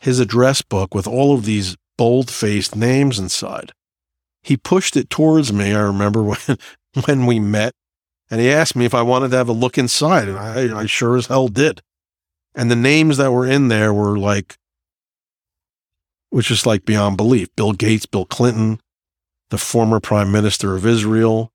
his 0.00 0.18
address 0.18 0.62
book 0.62 0.94
with 0.94 1.06
all 1.06 1.32
of 1.32 1.44
these 1.44 1.76
bold 1.96 2.28
faced 2.28 2.74
names 2.74 3.18
inside. 3.18 3.72
He 4.42 4.56
pushed 4.56 4.96
it 4.96 5.08
towards 5.08 5.52
me, 5.52 5.72
I 5.72 5.82
remember 5.82 6.22
when, 6.24 6.58
when 7.04 7.26
we 7.26 7.38
met, 7.38 7.72
and 8.32 8.40
he 8.40 8.50
asked 8.50 8.74
me 8.74 8.86
if 8.86 8.94
I 8.94 9.02
wanted 9.02 9.30
to 9.32 9.36
have 9.36 9.50
a 9.50 9.52
look 9.52 9.76
inside, 9.76 10.26
and 10.26 10.38
I, 10.38 10.80
I 10.80 10.86
sure 10.86 11.18
as 11.18 11.26
hell 11.26 11.48
did. 11.48 11.82
And 12.54 12.70
the 12.70 12.76
names 12.76 13.18
that 13.18 13.30
were 13.30 13.46
in 13.46 13.68
there 13.68 13.92
were 13.92 14.18
like, 14.18 14.56
which 16.30 16.50
is 16.50 16.64
like 16.64 16.86
beyond 16.86 17.18
belief 17.18 17.54
Bill 17.56 17.74
Gates, 17.74 18.06
Bill 18.06 18.24
Clinton, 18.24 18.80
the 19.50 19.58
former 19.58 20.00
prime 20.00 20.32
minister 20.32 20.74
of 20.74 20.86
Israel, 20.86 21.52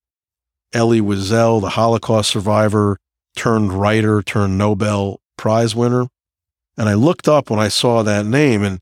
Elie 0.72 1.02
Wiesel, 1.02 1.62
the 1.62 1.70
Holocaust 1.70 2.30
survivor 2.30 3.00
turned 3.36 3.74
writer 3.74 4.22
turned 4.22 4.60
Nobel 4.60 5.20
Prize 5.36 5.76
winner. 5.76 6.08
And 6.78 6.88
I 6.88 6.94
looked 6.94 7.28
up 7.28 7.50
when 7.50 7.60
I 7.60 7.70
saw 7.70 8.04
that 8.04 8.28
name 8.28 8.62
and, 8.62 8.78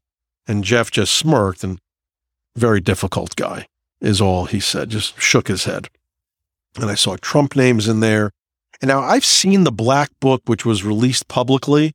and 0.46 0.66
Jeff 0.66 0.92
just 0.92 1.16
smirked 1.16 1.64
and 1.64 1.80
very 2.58 2.82
difficult 2.82 3.38
guy 3.38 3.68
is 4.02 4.20
all 4.20 4.46
he 4.46 4.60
said, 4.60 4.90
just 4.90 5.18
shook 5.18 5.48
his 5.48 5.64
head 5.64 5.88
and 6.78 6.90
I 6.90 6.96
saw 6.96 7.16
Trump 7.18 7.56
names 7.56 7.88
in 7.88 8.00
there. 8.00 8.32
And 8.82 8.90
now 8.90 9.02
I've 9.02 9.26
seen 9.26 9.64
the 9.64 9.72
black 9.72 10.10
book, 10.20 10.42
which 10.46 10.66
was 10.66 10.84
released 10.84 11.28
publicly. 11.28 11.94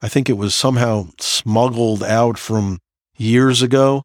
I 0.00 0.08
think 0.08 0.28
it 0.28 0.38
was 0.38 0.54
somehow 0.54 1.08
smuggled 1.20 2.02
out 2.02 2.38
from 2.38 2.78
years 3.16 3.62
ago. 3.62 4.02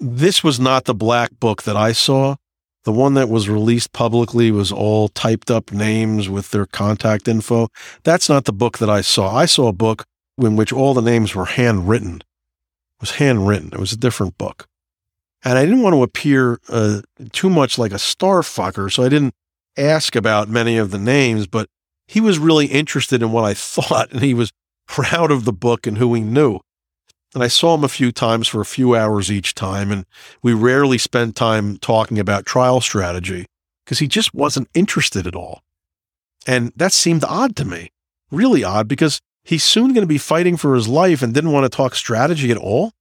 This 0.00 0.44
was 0.44 0.60
not 0.60 0.84
the 0.84 0.94
black 0.94 1.38
book 1.40 1.64
that 1.64 1.76
I 1.76 1.92
saw. 1.92 2.36
The 2.84 2.92
one 2.92 3.14
that 3.14 3.28
was 3.28 3.48
released 3.48 3.92
publicly 3.92 4.50
was 4.50 4.72
all 4.72 5.08
typed 5.08 5.50
up 5.50 5.72
names 5.72 6.28
with 6.28 6.50
their 6.50 6.66
contact 6.66 7.28
info. 7.28 7.68
That's 8.04 8.28
not 8.28 8.44
the 8.44 8.52
book 8.52 8.78
that 8.78 8.88
I 8.88 9.00
saw. 9.00 9.34
I 9.34 9.46
saw 9.46 9.68
a 9.68 9.72
book 9.72 10.04
in 10.38 10.56
which 10.56 10.72
all 10.72 10.94
the 10.94 11.02
names 11.02 11.34
were 11.34 11.46
handwritten. 11.46 12.16
It 12.16 13.00
was 13.00 13.10
handwritten. 13.12 13.70
It 13.72 13.80
was 13.80 13.92
a 13.92 13.96
different 13.96 14.38
book. 14.38 14.66
And 15.44 15.58
I 15.58 15.64
didn't 15.64 15.82
want 15.82 15.94
to 15.94 16.02
appear 16.02 16.60
uh, 16.68 17.02
too 17.32 17.50
much 17.50 17.78
like 17.78 17.92
a 17.92 17.98
star 17.98 18.40
fucker, 18.40 18.90
so 18.90 19.04
I 19.04 19.08
didn't 19.08 19.34
ask 19.78 20.16
about 20.16 20.48
many 20.48 20.76
of 20.76 20.90
the 20.90 20.98
names, 20.98 21.46
but 21.46 21.68
he 22.06 22.20
was 22.20 22.38
really 22.38 22.66
interested 22.66 23.22
in 23.22 23.32
what 23.32 23.44
I 23.44 23.54
thought, 23.54 24.10
and 24.10 24.22
he 24.22 24.34
was 24.34 24.52
proud 24.86 25.30
of 25.30 25.44
the 25.44 25.52
book 25.52 25.86
and 25.86 25.98
who 25.98 26.12
he 26.14 26.20
knew. 26.20 26.60
And 27.34 27.42
I 27.42 27.48
saw 27.48 27.74
him 27.74 27.84
a 27.84 27.88
few 27.88 28.10
times 28.10 28.48
for 28.48 28.60
a 28.60 28.66
few 28.66 28.96
hours 28.96 29.30
each 29.30 29.54
time, 29.54 29.92
and 29.92 30.06
we 30.42 30.54
rarely 30.54 30.96
spent 30.96 31.36
time 31.36 31.76
talking 31.76 32.18
about 32.18 32.46
trial 32.46 32.80
strategy 32.80 33.46
because 33.84 33.98
he 33.98 34.08
just 34.08 34.34
wasn't 34.34 34.68
interested 34.74 35.26
at 35.26 35.36
all. 35.36 35.62
And 36.46 36.72
that 36.76 36.92
seemed 36.92 37.24
odd 37.24 37.54
to 37.56 37.66
me, 37.66 37.90
really 38.30 38.64
odd, 38.64 38.88
because 38.88 39.20
he's 39.44 39.62
soon 39.62 39.92
going 39.92 40.02
to 40.02 40.06
be 40.06 40.18
fighting 40.18 40.56
for 40.56 40.74
his 40.74 40.88
life 40.88 41.20
and 41.20 41.34
didn't 41.34 41.52
want 41.52 41.64
to 41.64 41.76
talk 41.76 41.94
strategy 41.94 42.50
at 42.50 42.56
all. 42.56 42.92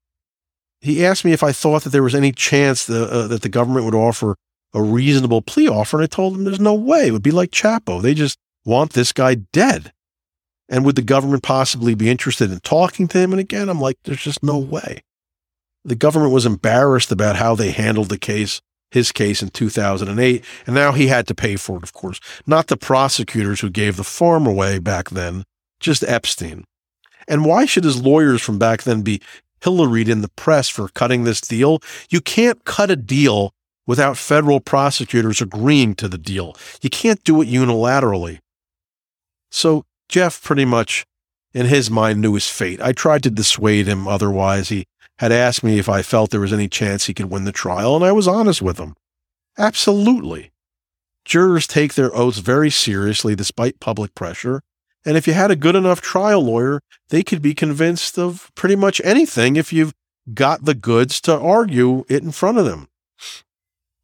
He 0.82 1.06
asked 1.06 1.24
me 1.24 1.32
if 1.32 1.42
I 1.42 1.54
thought 1.54 1.84
that 1.84 1.90
there 1.90 2.04
was 2.04 2.14
any 2.14 2.34
chance 2.34 2.86
the, 2.86 3.06
uh, 3.10 3.28
that 3.28 3.42
the 3.42 3.50
government 3.50 3.86
would 3.86 3.96
offer 3.96 4.36
a 4.74 4.82
reasonable 4.82 5.42
plea 5.42 5.68
offer, 5.68 5.98
and 5.98 6.04
I 6.04 6.08
told 6.08 6.34
them 6.34 6.44
there's 6.44 6.60
no 6.60 6.74
way. 6.74 7.08
It 7.08 7.12
would 7.12 7.24
be 7.24 7.32
like 7.32 7.52
Chapo. 7.52 8.02
They 8.02 8.14
just 8.14 8.38
want 8.66 8.94
this 8.94 9.14
guy 9.14 9.36
dead. 9.36 9.94
And 10.70 10.84
would 10.86 10.98
the 10.98 11.02
government 11.02 11.44
possibly 11.44 11.96
be 11.96 12.10
interested 12.10 12.52
in 12.52 12.60
talking 12.60 13.08
to 13.10 13.18
him? 13.18 13.32
And 13.32 13.40
again, 13.40 13.70
I'm 13.70 13.80
like, 13.80 13.98
there's 14.04 14.22
just 14.22 14.44
no 14.44 14.58
way. 14.58 15.02
The 15.86 15.96
government 15.96 16.34
was 16.34 16.46
embarrassed 16.46 17.12
about 17.12 17.38
how 17.38 17.56
they 17.56 17.72
handled 17.72 18.10
the 18.10 18.18
case, 18.18 18.62
his 18.92 19.14
case 19.14 19.42
in 19.42 19.50
2008, 19.50 20.44
and 20.66 20.76
now 20.76 20.92
he 20.92 21.08
had 21.08 21.28
to 21.28 21.36
pay 21.36 21.56
for 21.56 21.78
it, 21.78 21.84
of 21.84 21.94
course. 21.94 22.20
Not 22.46 22.68
the 22.68 22.76
prosecutors 22.76 23.62
who 23.62 23.70
gave 23.70 23.96
the 23.96 24.04
farm 24.04 24.46
away 24.46 24.80
back 24.80 25.10
then, 25.12 25.46
just 25.80 26.04
Epstein. 26.04 26.66
And 27.30 27.46
why 27.46 27.66
should 27.66 27.86
his 27.86 28.02
lawyers 28.02 28.42
from 28.42 28.60
back 28.60 28.84
then 28.84 29.02
be 29.02 29.22
pilloried 29.62 30.10
in 30.10 30.22
the 30.22 30.30
press 30.30 30.68
for 30.68 30.90
cutting 30.90 31.24
this 31.24 31.40
deal? 31.40 31.80
You 32.10 32.20
can't 32.20 32.66
cut 32.66 32.92
a 32.92 32.98
deal 32.98 33.54
without 33.88 34.18
federal 34.18 34.60
prosecutors 34.60 35.42
agreeing 35.42 35.96
to 35.96 36.08
the 36.08 36.18
deal. 36.18 36.56
You 36.82 36.92
can't 36.92 37.24
do 37.24 37.42
it 37.42 37.48
unilaterally. 37.48 38.40
So 39.50 39.86
Jeff 40.10 40.44
pretty 40.44 40.66
much, 40.66 41.06
in 41.54 41.66
his 41.66 41.90
mind, 41.90 42.22
knew 42.22 42.36
his 42.36 42.50
fate. 42.50 42.80
I 42.82 42.92
tried 42.92 43.24
to 43.24 43.32
dissuade 43.32 43.88
him 43.88 44.08
otherwise. 44.08 44.70
He 44.70 44.86
had 45.20 45.32
asked 45.32 45.64
me 45.64 45.80
if 45.80 45.90
I 45.90 46.02
felt 46.04 46.30
there 46.30 46.40
was 46.40 46.54
any 46.54 46.68
chance 46.68 47.06
he 47.06 47.14
could 47.14 47.32
win 47.32 47.46
the 47.46 47.52
trial, 47.52 47.96
and 47.96 48.06
I 48.06 48.12
was 48.12 48.28
honest 48.28 48.62
with 48.62 48.78
him. 48.78 48.94
Absolutely. 49.58 50.52
Jurors 51.26 51.66
take 51.66 51.96
their 51.96 52.16
oaths 52.16 52.38
very 52.38 52.70
seriously 52.70 53.36
despite 53.36 53.80
public 53.80 54.14
pressure. 54.14 54.62
And 55.06 55.18
if 55.18 55.28
you 55.28 55.34
had 55.34 55.52
a 55.52 55.56
good 55.56 55.76
enough 55.76 56.02
trial 56.02 56.42
lawyer, 56.42 56.82
they 57.10 57.24
could 57.24 57.42
be 57.42 57.54
convinced 57.54 58.20
of 58.20 58.52
pretty 58.56 58.76
much 58.76 59.02
anything 59.04 59.56
if 59.56 59.74
you've 59.74 59.94
got 60.34 60.66
the 60.66 60.76
goods 60.76 61.20
to 61.22 61.38
argue 61.38 62.06
it 62.10 62.24
in 62.24 62.32
front 62.32 62.58
of 62.58 62.66
them. 62.66 62.88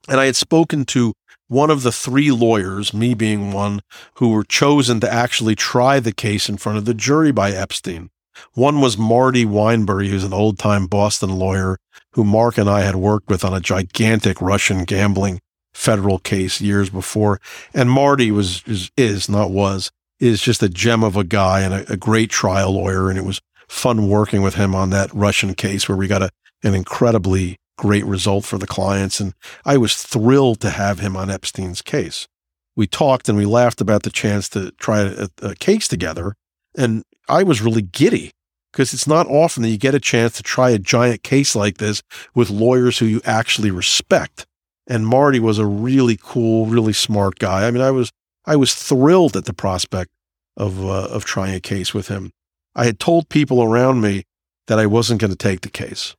And 0.08 0.20
I 0.20 0.26
had 0.26 0.36
spoken 0.36 0.86
to 0.86 1.14
one 1.47 1.70
of 1.70 1.84
the 1.84 1.91
three 1.91 2.32
lawyers, 2.32 2.93
me 2.93 3.14
being 3.14 3.51
one, 3.51 3.82
who 4.16 4.30
were 4.30 4.43
chosen 4.43 4.99
to 5.01 5.12
actually 5.12 5.56
try 5.56 5.99
the 5.99 6.12
case 6.12 6.49
in 6.49 6.58
front 6.58 6.78
of 6.78 6.86
the 6.86 6.93
jury 6.93 7.32
by 7.32 7.51
Epstein. 7.51 8.10
One 8.54 8.82
was 8.82 8.97
Marty 8.97 9.45
Weinberg, 9.45 10.08
who's 10.08 10.24
an 10.24 10.34
old 10.34 10.58
time 10.58 10.88
Boston 10.88 11.38
lawyer 11.38 11.78
who 12.14 12.24
Mark 12.24 12.58
and 12.58 12.70
I 12.70 12.82
had 12.82 12.95
worked 12.95 13.30
with 13.30 13.43
on 13.43 13.54
a 13.54 13.60
gigantic 13.60 14.41
Russian 14.41 14.84
gambling 14.84 15.39
federal 15.74 16.20
case 16.20 16.62
years 16.62 16.89
before. 16.89 17.39
And 17.74 17.89
Marty 17.89 18.32
was, 18.32 18.64
is, 18.66 18.91
is 18.97 19.30
not 19.30 19.51
was, 19.51 19.91
is 20.20 20.41
just 20.41 20.64
a 20.64 20.70
gem 20.70 21.04
of 21.04 21.18
a 21.18 21.24
guy 21.24 21.62
and 21.62 21.74
a, 21.74 21.93
a 21.93 21.97
great 21.97 22.30
trial 22.30 22.74
lawyer. 22.74 23.10
And 23.10 23.18
it 23.18 23.26
was 23.26 23.41
fun 23.68 24.10
working 24.10 24.41
with 24.41 24.56
him 24.56 24.76
on 24.76 24.91
that 24.91 25.14
Russian 25.14 25.56
case 25.56 25.88
where 25.88 25.97
we 25.97 26.08
got 26.08 26.22
a, 26.22 26.30
an 26.64 26.76
incredibly 26.76 27.58
great 27.78 28.05
result 28.05 28.45
for 28.45 28.57
the 28.57 28.67
clients. 28.67 29.19
And 29.19 29.34
I 29.65 29.78
was 29.78 29.95
thrilled 29.95 30.59
to 30.61 30.69
have 30.69 30.99
him 30.99 31.15
on 31.15 31.30
Epstein's 31.30 31.82
case. 31.82 32.28
We 32.76 32.88
talked 32.88 33.30
and 33.30 33.38
we 33.38 33.45
laughed 33.45 33.82
about 33.82 34.03
the 34.03 34.09
chance 34.09 34.49
to 34.49 34.71
try 34.71 35.01
a, 35.01 35.28
a 35.41 35.55
case 35.55 35.88
together. 35.88 36.36
And 36.76 37.03
I 37.30 37.43
was 37.43 37.61
really 37.61 37.82
giddy 37.82 38.32
because 38.71 38.93
it's 38.93 39.07
not 39.07 39.28
often 39.28 39.61
that 39.63 39.69
you 39.69 39.78
get 39.78 39.95
a 39.95 39.99
chance 39.99 40.36
to 40.38 40.43
try 40.43 40.71
a 40.71 40.80
giant 40.80 41.24
case 41.24 41.55
like 41.55 41.78
this 41.78 42.01
with 42.34 42.49
lawyers 42.49 42.97
who 42.97 43.05
you 43.05 43.21
actually 43.24 43.69
respect. 43.69 44.45
And 44.88 45.07
Marty 45.07 45.39
was 45.39 45.59
a 45.59 45.65
really 45.65 46.17
cool, 46.21 46.65
really 46.65 46.93
smart 46.93 47.39
guy. 47.39 47.67
I 47.67 47.71
mean, 47.71 47.84
I 47.84 47.91
was 47.91 48.11
I 48.45 48.55
was 48.55 48.74
thrilled 48.76 49.38
at 49.38 49.45
the 49.45 49.53
prospect 49.53 50.11
of 50.57 50.84
uh, 50.84 51.05
of 51.05 51.24
trying 51.24 51.53
a 51.53 51.59
case 51.59 51.93
with 51.93 52.07
him. 52.07 52.32
I 52.76 52.86
had 52.86 52.99
told 52.99 53.30
people 53.30 53.63
around 53.63 54.01
me 54.01 54.24
that 54.67 54.80
I 54.80 54.86
wasn't 54.86 55.21
going 55.21 55.32
to 55.32 55.38
take 55.38 55.61
the 55.61 55.69
case. 55.69 56.15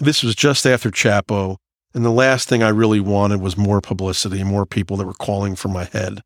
This 0.00 0.22
was 0.22 0.34
just 0.34 0.66
after 0.66 0.90
Chapo, 0.90 1.56
and 1.94 2.04
the 2.04 2.10
last 2.10 2.48
thing 2.48 2.62
I 2.62 2.70
really 2.70 3.00
wanted 3.00 3.40
was 3.40 3.56
more 3.56 3.80
publicity, 3.80 4.42
more 4.42 4.66
people 4.66 4.96
that 4.96 5.06
were 5.06 5.14
calling 5.14 5.54
for 5.54 5.68
my 5.68 5.84
head. 5.84 6.22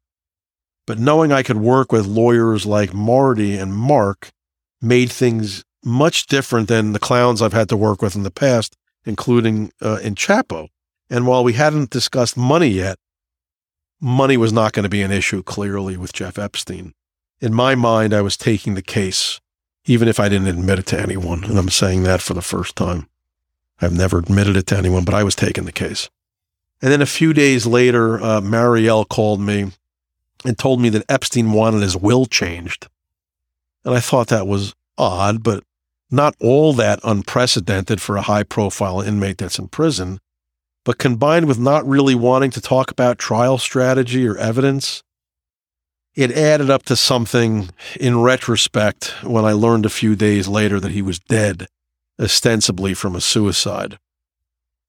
But 0.87 0.99
knowing 0.99 1.33
I 1.33 1.43
could 1.43 1.59
work 1.59 1.93
with 1.93 2.07
lawyers 2.07 2.65
like 2.65 2.95
Marty 2.95 3.59
and 3.59 3.75
Mark 3.75 4.31
made 4.81 5.13
things 5.13 5.65
much 5.85 6.27
different 6.27 6.69
than 6.69 6.93
the 6.93 6.99
clowns 6.99 7.43
I've 7.43 7.53
had 7.53 7.69
to 7.69 7.77
work 7.77 8.01
with 8.01 8.17
in 8.17 8.23
the 8.23 8.31
past, 8.31 8.75
including 9.05 9.71
uh, 9.83 9.99
in 10.03 10.15
Chapo. 10.15 10.69
And 11.11 11.27
while 11.27 11.45
we 11.45 11.53
hadn't 11.53 11.91
discussed 11.91 12.37
money 12.37 12.69
yet, 12.69 12.99
money 14.01 14.37
was 14.39 14.53
not 14.53 14.73
going 14.73 14.85
to 14.85 14.89
be 14.89 15.03
an 15.03 15.11
issue 15.11 15.43
clearly 15.43 15.97
with 15.97 16.13
Jeff 16.15 16.39
Epstein. 16.39 16.95
In 17.41 17.55
my 17.55 17.75
mind, 17.75 18.15
I 18.15 18.23
was 18.23 18.37
taking 18.37 18.75
the 18.75 18.83
case, 18.83 19.41
even 19.85 20.09
if 20.09 20.19
I 20.19 20.29
didn't 20.29 20.49
admit 20.49 20.79
it 20.79 20.87
to 20.87 21.01
anyone. 21.01 21.45
And 21.45 21.59
I'm 21.59 21.69
saying 21.69 22.05
that 22.05 22.23
for 22.23 22.35
the 22.35 22.43
first 22.43 22.77
time. 22.77 23.09
I've 23.81 23.93
never 23.93 24.19
admitted 24.19 24.57
it 24.57 24.67
to 24.69 24.77
anyone, 24.77 25.05
but 25.05 25.15
I 25.15 25.23
was 25.23 25.35
taking 25.35 25.65
the 25.65 25.73
case. 25.73 26.09
And 26.81 26.93
then 26.93 27.03
a 27.03 27.07
few 27.07 27.33
days 27.33 27.67
later, 27.67 28.23
uh, 28.23 28.41
Mariel 28.41 29.05
called 29.05 29.41
me 29.41 29.73
and 30.45 30.59
told 30.59 30.81
me 30.81 30.89
that 30.91 31.05
Epstein 31.09 31.53
wanted 31.53 31.83
his 31.83 31.97
will 31.97 32.27
changed. 32.27 32.89
And 33.85 33.95
I 33.95 34.01
thought 34.01 34.29
that 34.29 34.47
was 34.47 34.75
odd, 34.97 35.43
but 35.43 35.65
not 36.11 36.35
all 36.41 36.73
that 36.75 37.01
unprecedented 37.05 38.01
for 38.01 38.17
a 38.17 38.23
high 38.23 38.45
profile 38.45 39.01
inmate 39.01 39.39
that's 39.39 39.59
in 39.59 39.69
prison. 39.69 40.21
But 40.85 40.99
combined 40.99 41.47
with 41.47 41.59
not 41.59 41.87
really 41.87 42.15
wanting 42.15 42.51
to 42.53 42.61
talk 42.61 42.91
about 42.91 43.19
trial 43.19 43.59
strategy 43.59 44.27
or 44.27 44.37
evidence, 44.37 45.03
it 46.15 46.33
added 46.33 46.71
up 46.71 46.85
to 46.85 46.97
something 46.97 47.71
in 48.01 48.23
retrospect 48.23 49.15
when 49.23 49.45
I 49.45 49.53
learned 49.53 49.87
a 49.87 49.91
few 49.91 50.17
days 50.17 50.49
later 50.49 50.81
that 50.81 50.93
he 50.93 51.03
was 51.03 51.19
dead 51.19 51.67
ostensibly 52.21 52.95
from 52.95 53.15
a 53.15 53.21
suicide. 53.21 53.99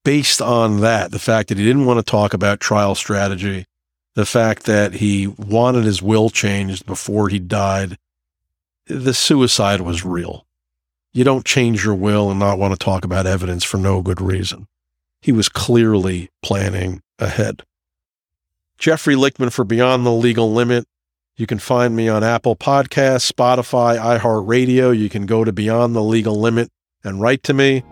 Based 0.04 0.40
on 0.40 0.80
that, 0.80 1.10
the 1.10 1.18
fact 1.18 1.48
that 1.48 1.58
he 1.58 1.64
didn't 1.64 1.84
want 1.84 1.98
to 1.98 2.10
talk 2.10 2.32
about 2.32 2.60
trial 2.60 2.94
strategy, 2.94 3.66
the 4.14 4.26
fact 4.26 4.64
that 4.64 4.94
he 4.94 5.26
wanted 5.26 5.84
his 5.84 6.02
will 6.02 6.30
changed 6.30 6.86
before 6.86 7.28
he 7.28 7.38
died, 7.38 7.96
the 8.86 9.14
suicide 9.14 9.82
was 9.82 10.04
real. 10.04 10.46
You 11.12 11.24
don't 11.24 11.44
change 11.44 11.84
your 11.84 11.94
will 11.94 12.30
and 12.30 12.40
not 12.40 12.58
want 12.58 12.72
to 12.72 12.78
talk 12.82 13.04
about 13.04 13.26
evidence 13.26 13.64
for 13.64 13.76
no 13.76 14.00
good 14.00 14.20
reason. 14.20 14.66
He 15.20 15.32
was 15.32 15.48
clearly 15.48 16.30
planning 16.42 17.02
ahead. 17.18 17.62
Jeffrey 18.78 19.14
Lichtman 19.14 19.52
for 19.52 19.64
Beyond 19.64 20.06
the 20.06 20.12
Legal 20.12 20.52
Limit. 20.52 20.86
You 21.36 21.46
can 21.46 21.58
find 21.58 21.94
me 21.94 22.08
on 22.08 22.24
Apple 22.24 22.56
Podcasts, 22.56 23.30
Spotify, 23.30 23.98
iHeartRadio. 23.98 24.96
You 24.96 25.08
can 25.08 25.26
go 25.26 25.44
to 25.44 25.52
Beyond 25.52 25.94
the 25.94 26.02
Legal 26.02 26.38
Limit 26.40 26.70
and 27.04 27.20
write 27.20 27.42
to 27.44 27.54
me. 27.54 27.82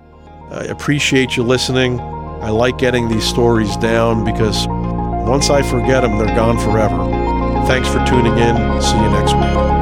I 0.50 0.64
appreciate 0.64 1.36
you 1.36 1.42
listening. 1.42 2.00
I 2.00 2.50
like 2.50 2.78
getting 2.78 3.08
these 3.08 3.24
stories 3.24 3.76
down 3.76 4.24
because 4.24 4.66
once 5.28 5.50
I 5.50 5.62
forget 5.62 6.02
them, 6.02 6.18
they're 6.18 6.34
gone 6.34 6.58
forever. 6.58 6.96
Thanks 7.66 7.88
for 7.88 8.04
tuning 8.06 8.38
in. 8.38 8.82
See 8.82 8.96
you 8.96 9.10
next 9.10 9.34
week. 9.34 9.77